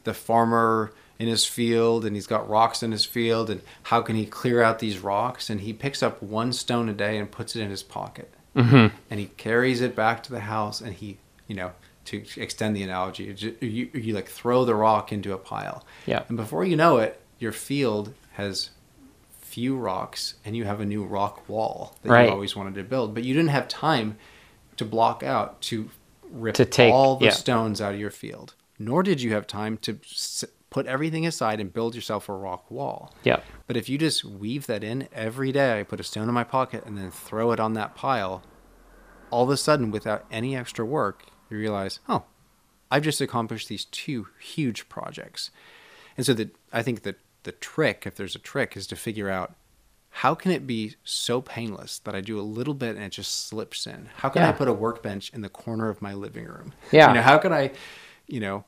the 0.05 0.15
farmer 0.15 0.93
in 1.19 1.29
his 1.29 1.45
field 1.45 2.05
and 2.05 2.17
he's 2.17 2.27
got 2.27 2.49
rocks 2.49 2.83
in 2.83 2.93
his 2.93 3.05
field 3.05 3.49
and 3.49 3.61
how 3.85 4.03
can 4.03 4.17
he 4.17 4.27
clear 4.27 4.63
out 4.63 4.81
these 4.81 4.99
rocks 4.99 5.49
and 5.49 5.61
he 5.61 5.73
picks 5.73 6.03
up 6.03 6.23
one 6.23 6.53
stone 6.53 6.89
a 6.89 6.93
day 6.93 7.19
and 7.19 7.31
puts 7.31 7.55
it 7.55 7.63
in 7.63 7.71
his 7.71 7.83
pocket 7.83 8.33
mm-hmm. 8.57 8.95
and 9.11 9.21
he 9.21 9.27
carries 9.37 9.81
it 9.81 9.95
back 9.95 10.23
to 10.25 10.33
the 10.33 10.41
house 10.41 10.81
and 10.81 10.95
he 10.95 11.19
you 11.47 11.55
know 11.55 11.71
to 12.07 12.23
extend 12.37 12.77
the 12.77 12.83
analogy 12.83 13.35
you, 13.61 13.89
you, 13.95 14.15
like 14.15 14.29
throw 14.29 14.65
the 14.65 14.75
rock 14.75 15.13
into 15.13 15.33
a 15.33 15.39
pile 15.39 15.85
Yeah. 16.07 16.23
and 16.29 16.37
before 16.37 16.65
you 16.65 16.77
know 16.77 16.99
it 16.99 17.21
your 17.39 17.53
field 17.53 18.13
has 18.33 18.71
few 19.41 19.77
rocks 19.77 20.35
and 20.45 20.57
you 20.57 20.65
have 20.65 20.81
a 20.81 20.85
new 20.85 21.05
rock 21.05 21.49
wall 21.49 21.97
that 22.03 22.11
Right. 22.11 22.27
you 22.27 22.33
always 22.33 22.57
wanted 22.57 22.75
to 22.75 22.83
build 22.83 23.15
but 23.15 23.25
you 23.25 23.35
didn't 23.35 23.51
have 23.51 23.69
time 23.69 24.17
to 24.77 24.85
block 24.85 25.23
out 25.23 25.61
to 25.63 25.91
rip 26.31 26.55
To 26.57 26.65
take- 26.65 26.93
all 26.93 27.17
the 27.17 27.27
yeah. 27.27 27.31
stones 27.31 27.81
out 27.81 27.95
of 27.95 28.01
your 28.01 28.11
field 28.11 28.55
nor 28.79 29.03
did 29.03 29.23
you 29.23 29.33
have 29.35 29.47
time 29.47 29.77
to 29.79 29.99
put 30.71 30.87
everything 30.87 31.25
aside 31.25 31.61
and 31.61 31.73
build 31.73 31.95
yourself 31.95 32.29
a 32.29 32.33
rock 32.33 32.69
wall 32.71 33.15
yeah. 33.23 33.39
but 33.69 33.77
if 33.77 33.89
you 33.89 33.97
just 33.97 34.25
weave 34.25 34.67
that 34.67 34.83
in 34.83 35.07
every 35.13 35.53
day, 35.53 35.79
I 35.79 35.83
put 35.85 36.01
a 36.01 36.03
stone 36.03 36.29
in 36.29 36.35
my 36.35 36.43
pocket 36.43 36.85
and 36.85 36.99
then 36.99 37.13
throw 37.13 37.53
it 37.53 37.61
on 37.61 37.75
that 37.75 37.95
pile, 37.95 38.43
all 39.31 39.45
of 39.45 39.51
a 39.51 39.57
sudden, 39.57 39.93
without 39.93 40.25
any 40.33 40.57
extra 40.57 40.85
work, 40.85 41.27
you 41.51 41.59
realize, 41.59 42.01
oh, 42.09 42.25
I've 42.91 43.03
just 43.03 43.21
accomplished 43.21 43.69
these 43.69 43.85
two 43.87 44.29
huge 44.41 44.89
projects. 44.89 45.51
And 46.17 46.25
so 46.25 46.35
that 46.35 46.55
I 46.73 46.83
think 46.83 47.03
that 47.03 47.19
the 47.43 47.53
trick, 47.53 48.05
if 48.07 48.15
there's 48.15 48.35
a 48.35 48.41
trick, 48.41 48.77
is 48.77 48.87
to 48.89 48.97
figure 48.97 49.31
out 49.31 49.55
how 50.11 50.35
can 50.35 50.53
it 50.53 50.67
be 50.67 50.95
so 51.03 51.41
painless 51.41 51.99
that 52.01 52.15
I 52.15 52.21
do 52.21 52.39
a 52.39 52.43
little 52.43 52.75
bit 52.75 52.95
and 52.95 53.05
it 53.05 53.13
just 53.13 53.47
slips 53.49 53.87
in? 53.87 54.09
How 54.17 54.29
can 54.29 54.43
I 54.43 54.53
put 54.53 54.69
a 54.69 54.73
workbench 54.73 55.33
in 55.35 55.41
the 55.41 55.49
corner 55.49 55.89
of 55.89 56.01
my 56.01 56.15
living 56.15 56.45
room? 56.45 56.73
Yeah. 56.93 57.09
You 57.09 57.15
know, 57.15 57.23
how 57.23 57.39
can 57.39 57.53
I, 57.53 57.73
you 58.29 58.39
know, 58.39 58.65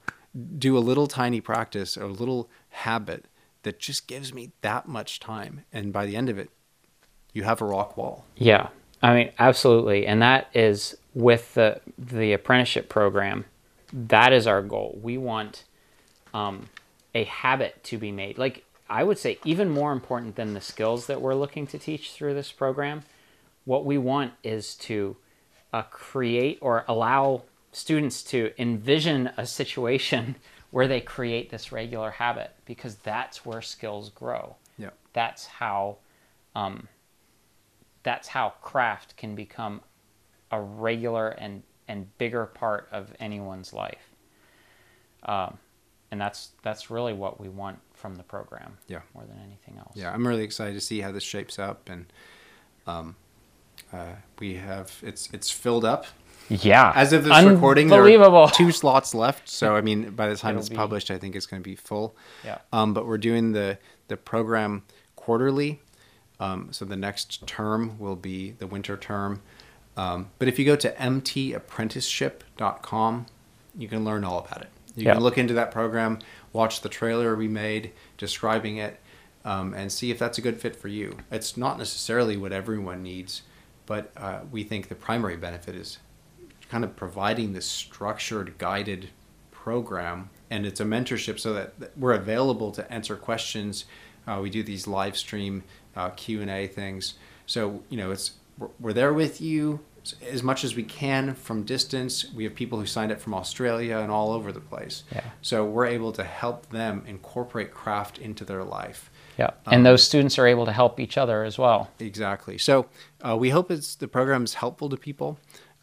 do 0.59 0.77
a 0.77 0.81
little 0.81 1.07
tiny 1.07 1.41
practice 1.41 1.97
or 1.97 2.05
a 2.05 2.09
little 2.09 2.51
habit 2.71 3.27
that 3.63 3.79
just 3.79 4.07
gives 4.07 4.33
me 4.35 4.53
that 4.61 4.87
much 4.87 5.19
time 5.19 5.65
and 5.73 5.93
by 5.93 6.07
the 6.07 6.15
end 6.15 6.29
of 6.29 6.39
it 6.39 6.51
you 7.33 7.43
have 7.43 7.61
a 7.61 7.65
rock 7.65 7.97
wall 7.97 8.25
Yeah, 8.37 8.69
I 9.03 9.15
mean, 9.15 9.33
absolutely, 9.39 10.07
and 10.07 10.23
that 10.23 10.49
is 10.55 10.97
with 11.15 11.55
the 11.55 11.81
the 11.99 12.33
apprenticeship 12.33 12.89
program. 12.89 13.45
That 13.93 14.33
is 14.33 14.47
our 14.47 14.63
goal. 14.63 14.99
We 15.03 15.17
want 15.17 15.65
um, 16.35 16.69
a 17.15 17.25
habit 17.25 17.83
to 17.85 17.99
be 17.99 18.11
made. 18.11 18.39
Like 18.39 18.65
I 18.89 19.05
would 19.05 19.19
say, 19.19 19.39
even 19.45 19.71
more 19.71 19.93
important 19.93 20.37
than 20.37 20.55
the 20.55 20.61
skills 20.61 21.07
that 21.07 21.21
we're 21.21 21.35
looking 21.35 21.67
to 21.69 21.79
teach 21.79 22.13
through 22.13 22.35
this 22.35 22.53
program, 22.53 23.03
what 23.65 23.85
we 23.85 23.99
want 23.99 24.33
is 24.43 24.75
to 24.77 25.17
uh, 25.73 25.83
create 25.83 26.59
or 26.61 26.85
allow 26.89 27.43
students 27.73 28.23
to 28.23 28.53
envision 28.59 29.31
a 29.37 29.47
situation 29.47 30.37
where 30.71 30.89
they 30.89 31.01
create 31.01 31.51
this 31.51 31.71
regular 31.71 32.11
habit 32.11 32.53
because 32.65 32.97
that's 32.97 33.45
where 33.45 33.63
skills 33.63 34.09
grow 34.11 34.57
yeah 34.79 34.91
that's 35.13 35.47
how 35.47 35.97
um, 36.55 36.89
that's 38.07 38.29
how 38.29 38.51
craft 38.63 39.17
can 39.17 39.35
become 39.35 39.81
a 40.53 40.61
regular 40.61 41.31
and 41.31 41.65
and 41.89 42.07
bigger 42.19 42.47
part 42.47 42.89
of 42.93 43.13
anyone's 43.19 43.73
life. 43.73 44.11
Um, 45.25 45.59
and 46.13 46.21
that's 46.21 46.51
that's 46.63 46.89
really 46.89 47.13
what 47.13 47.41
we 47.41 47.49
want 47.49 47.81
from 47.95 48.15
the 48.15 48.23
program 48.23 48.79
Yeah. 48.87 49.01
more 49.13 49.25
than 49.25 49.39
anything 49.45 49.77
else. 49.79 49.93
Yeah 49.97 50.13
i'm 50.13 50.25
really 50.27 50.45
excited 50.45 50.75
to 50.75 50.81
see 50.81 51.01
how 51.01 51.11
this 51.11 51.25
shapes 51.25 51.59
up 51.59 51.89
and 51.89 52.07
um, 52.87 53.17
uh, 53.93 54.13
we 54.39 54.55
have 54.55 54.93
it's 55.03 55.29
it's 55.33 55.51
filled 55.51 55.85
up. 55.85 56.07
Yeah. 56.49 56.93
As 56.95 57.13
of 57.13 57.25
this 57.25 57.45
recording 57.45 57.89
there 57.89 58.05
are 58.23 58.51
two 58.53 58.71
slots 58.71 59.15
left 59.15 59.49
so 59.49 59.75
i 59.75 59.81
mean 59.81 60.11
by 60.11 60.29
the 60.29 60.37
time 60.37 60.51
It'll 60.51 60.61
it's 60.61 60.69
be- 60.69 60.77
published 60.77 61.11
i 61.11 61.19
think 61.19 61.35
it's 61.35 61.47
going 61.47 61.61
to 61.61 61.69
be 61.69 61.75
full. 61.75 62.15
Yeah. 62.45 62.59
um, 62.73 62.95
but 62.95 63.05
we're 63.07 63.19
doing 63.19 63.51
the 63.53 63.79
the 64.07 64.17
program 64.17 64.85
quarterly 65.17 65.81
um, 66.41 66.69
so 66.73 66.85
the 66.85 66.97
next 66.97 67.47
term 67.47 67.99
will 67.99 68.17
be 68.17 68.53
the 68.53 68.67
winter 68.67 68.97
term 68.97 69.41
um, 69.97 70.29
but 70.39 70.49
if 70.49 70.59
you 70.59 70.65
go 70.65 70.77
to 70.77 70.91
mtapprenticeship.com 70.93 73.27
you 73.79 73.89
can 73.89 74.05
learn 74.05 74.25
all 74.25 74.39
about 74.39 74.63
it 74.63 74.69
you 74.95 75.05
Yeah. 75.05 75.15
can 75.15 75.23
look 75.23 75.39
into 75.39 75.55
that 75.55 75.71
program 75.71 76.19
watch 76.53 76.81
the 76.81 76.89
trailer 76.89 77.37
we 77.37 77.49
made 77.49 77.93
describing 78.17 78.77
it 78.79 79.01
um, 79.45 79.75
and 79.75 79.93
see 79.93 80.11
if 80.11 80.19
that's 80.19 80.39
a 80.39 80.41
good 80.41 80.61
fit 80.61 80.75
for 80.77 80.89
you 80.89 81.17
it's 81.31 81.57
not 81.57 81.79
necessarily 81.79 82.37
what 82.37 82.53
everyone 82.53 83.03
needs 83.03 83.43
but 83.87 84.11
uh, 84.17 84.41
we 84.51 84.65
think 84.65 84.89
the 84.89 84.95
primary 84.95 85.37
benefit 85.37 85.75
is 85.75 85.99
kind 86.69 86.83
of 86.83 86.97
providing 86.97 87.53
this 87.53 87.65
structured, 87.67 88.59
guided 88.59 89.11
program, 89.53 90.29
and 90.51 90.67
it's 90.67 90.81
a 90.81 90.85
mentorship 90.85 91.39
so 91.39 91.53
that 91.53 91.79
that 91.79 91.97
we're 91.97 92.15
available 92.15 92.73
to 92.73 92.93
answer 92.93 93.15
questions. 93.15 93.85
Uh, 94.27 94.41
we 94.43 94.51
do 94.51 94.65
these 94.65 94.89
live 94.89 95.17
stream 95.17 95.63
uh, 95.97 96.11
Q 96.11 96.43
and 96.43 96.51
A 96.51 96.67
things, 96.67 97.15
so 97.47 97.83
you 97.89 97.97
know 97.97 98.11
it's 98.11 98.33
we're, 98.59 98.69
we're 98.79 98.93
there 98.93 99.13
with 99.13 99.41
you 99.41 99.81
as 100.23 100.43
much 100.43 100.65
as 100.65 100.77
we 100.77 100.83
can 100.83 101.35
from 101.35 101.63
distance. 101.63 102.31
We 102.33 102.45
have 102.45 102.55
people 102.55 102.79
who 102.79 102.87
signed 102.87 103.13
up 103.13 103.21
from 103.21 103.35
Australia 103.35 103.99
and 103.99 104.11
all 104.11 104.33
over 104.33 104.53
the 104.53 104.61
place. 104.61 105.03
Yeah. 105.13 105.25
So 105.43 105.65
we're 105.65 105.87
able 105.87 106.13
to 106.13 106.25
help 106.25 106.71
them 106.71 107.05
incorporate 107.07 107.73
craft 107.73 108.19
into 108.19 108.45
their 108.45 108.65
life. 108.65 109.11
yeah 109.39 109.51
and 109.67 109.85
those 109.85 110.03
students 110.03 110.39
are 110.39 110.47
able 110.47 110.65
to 110.67 110.73
help 110.73 111.01
each 111.01 111.19
other 111.19 111.45
as 111.45 111.59
well 111.59 111.91
Exactly. 111.99 112.59
So 112.59 112.87
uh, 113.23 113.37
we 113.37 113.51
hope 113.51 113.71
it's 113.71 113.95
the 113.97 114.09
program 114.09 114.45
is 114.45 114.55
helpful 114.55 114.89
to 114.89 114.97
people, 114.97 115.39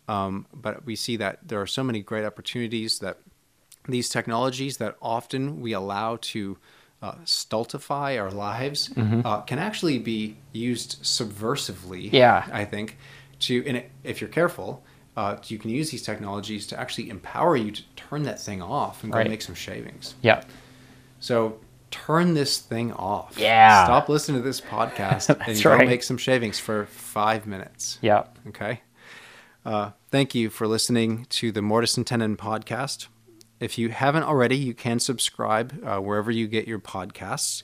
um, 0.08 0.46
but 0.54 0.86
we 0.86 0.96
see 0.96 1.18
that 1.18 1.40
there 1.48 1.62
are 1.62 1.68
so 1.68 1.84
many 1.84 2.02
great 2.02 2.26
opportunities 2.26 3.00
that 3.00 3.18
these 3.88 4.10
technologies 4.10 4.78
that 4.78 4.96
often 5.02 5.60
we 5.62 5.74
allow 5.74 6.18
to 6.22 6.58
uh, 7.04 7.16
stultify 7.26 8.18
our 8.18 8.32
lives 8.32 8.90
uh, 8.98 9.42
can 9.42 9.60
actually 9.60 10.00
be 10.00 10.38
used 10.54 10.92
subversively. 11.04 12.10
Yeah. 12.12 12.46
I 12.52 12.64
think 12.66 12.98
to 13.42 13.64
and 13.68 13.84
if 14.04 14.22
you're 14.22 14.30
careful. 14.42 14.84
Uh, 15.16 15.38
you 15.46 15.60
can 15.60 15.70
use 15.70 15.92
these 15.92 16.02
technologies 16.02 16.66
to 16.66 16.80
actually 16.80 17.08
empower 17.12 17.56
you 17.56 17.70
to 17.72 17.84
turn 17.96 18.24
that 18.24 18.40
thing 18.42 18.64
off 18.64 19.04
and 19.04 19.12
go 19.14 19.20
Right. 19.20 19.30
make 19.30 19.44
some 19.44 19.54
shavings. 19.54 20.16
yeah 20.24 20.42
So 21.20 21.60
turn 21.92 22.34
this 22.34 22.58
thing 22.58 22.92
off. 22.94 23.38
Yeah. 23.38 23.84
Stop 23.84 24.10
listening 24.10 24.42
to 24.42 24.44
this 24.44 24.60
podcast 24.60 25.30
and 25.48 25.62
go 25.62 25.70
right. 25.76 25.88
make 25.88 26.02
some 26.02 26.18
shavings 26.18 26.58
for 26.60 26.88
five 26.88 27.46
minutes. 27.46 28.00
yeah 28.02 28.24
Okay. 28.48 28.82
Uh, 29.64 29.92
thank 30.10 30.34
you 30.34 30.50
for 30.50 30.66
listening 30.68 31.28
to 31.30 31.52
the 31.52 31.62
Mortise 31.62 31.96
and 31.96 32.08
Tenon 32.08 32.36
podcast. 32.36 33.06
If 33.64 33.78
you 33.78 33.90
haven't 33.90 34.24
already, 34.24 34.58
you 34.58 34.74
can 34.74 35.00
subscribe 35.00 35.82
uh, 35.86 36.00
wherever 36.00 36.32
you 36.32 36.48
get 36.48 36.68
your 36.68 36.80
podcasts. 36.80 37.64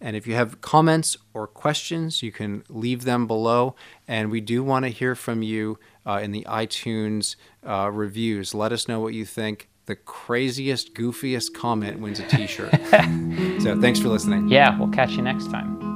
And 0.00 0.14
if 0.14 0.26
you 0.26 0.34
have 0.34 0.60
comments 0.60 1.16
or 1.34 1.46
questions, 1.46 2.22
you 2.22 2.30
can 2.30 2.62
leave 2.68 3.04
them 3.04 3.26
below. 3.26 3.74
And 4.06 4.30
we 4.30 4.40
do 4.40 4.62
want 4.62 4.84
to 4.84 4.90
hear 4.90 5.14
from 5.14 5.42
you 5.42 5.78
uh, 6.06 6.20
in 6.22 6.30
the 6.30 6.44
iTunes 6.48 7.36
uh, 7.66 7.90
reviews. 7.92 8.54
Let 8.54 8.72
us 8.72 8.86
know 8.86 9.00
what 9.00 9.14
you 9.14 9.24
think. 9.24 9.68
The 9.86 9.96
craziest, 9.96 10.94
goofiest 10.94 11.54
comment 11.54 11.98
wins 11.98 12.20
a 12.20 12.28
t 12.28 12.46
shirt. 12.46 12.72
so 13.62 13.80
thanks 13.80 13.98
for 13.98 14.08
listening. 14.08 14.48
yeah 14.48 14.78
we'll 14.78 14.90
catch 14.90 15.12
you 15.12 15.22
next 15.22 15.50
time 15.50 15.87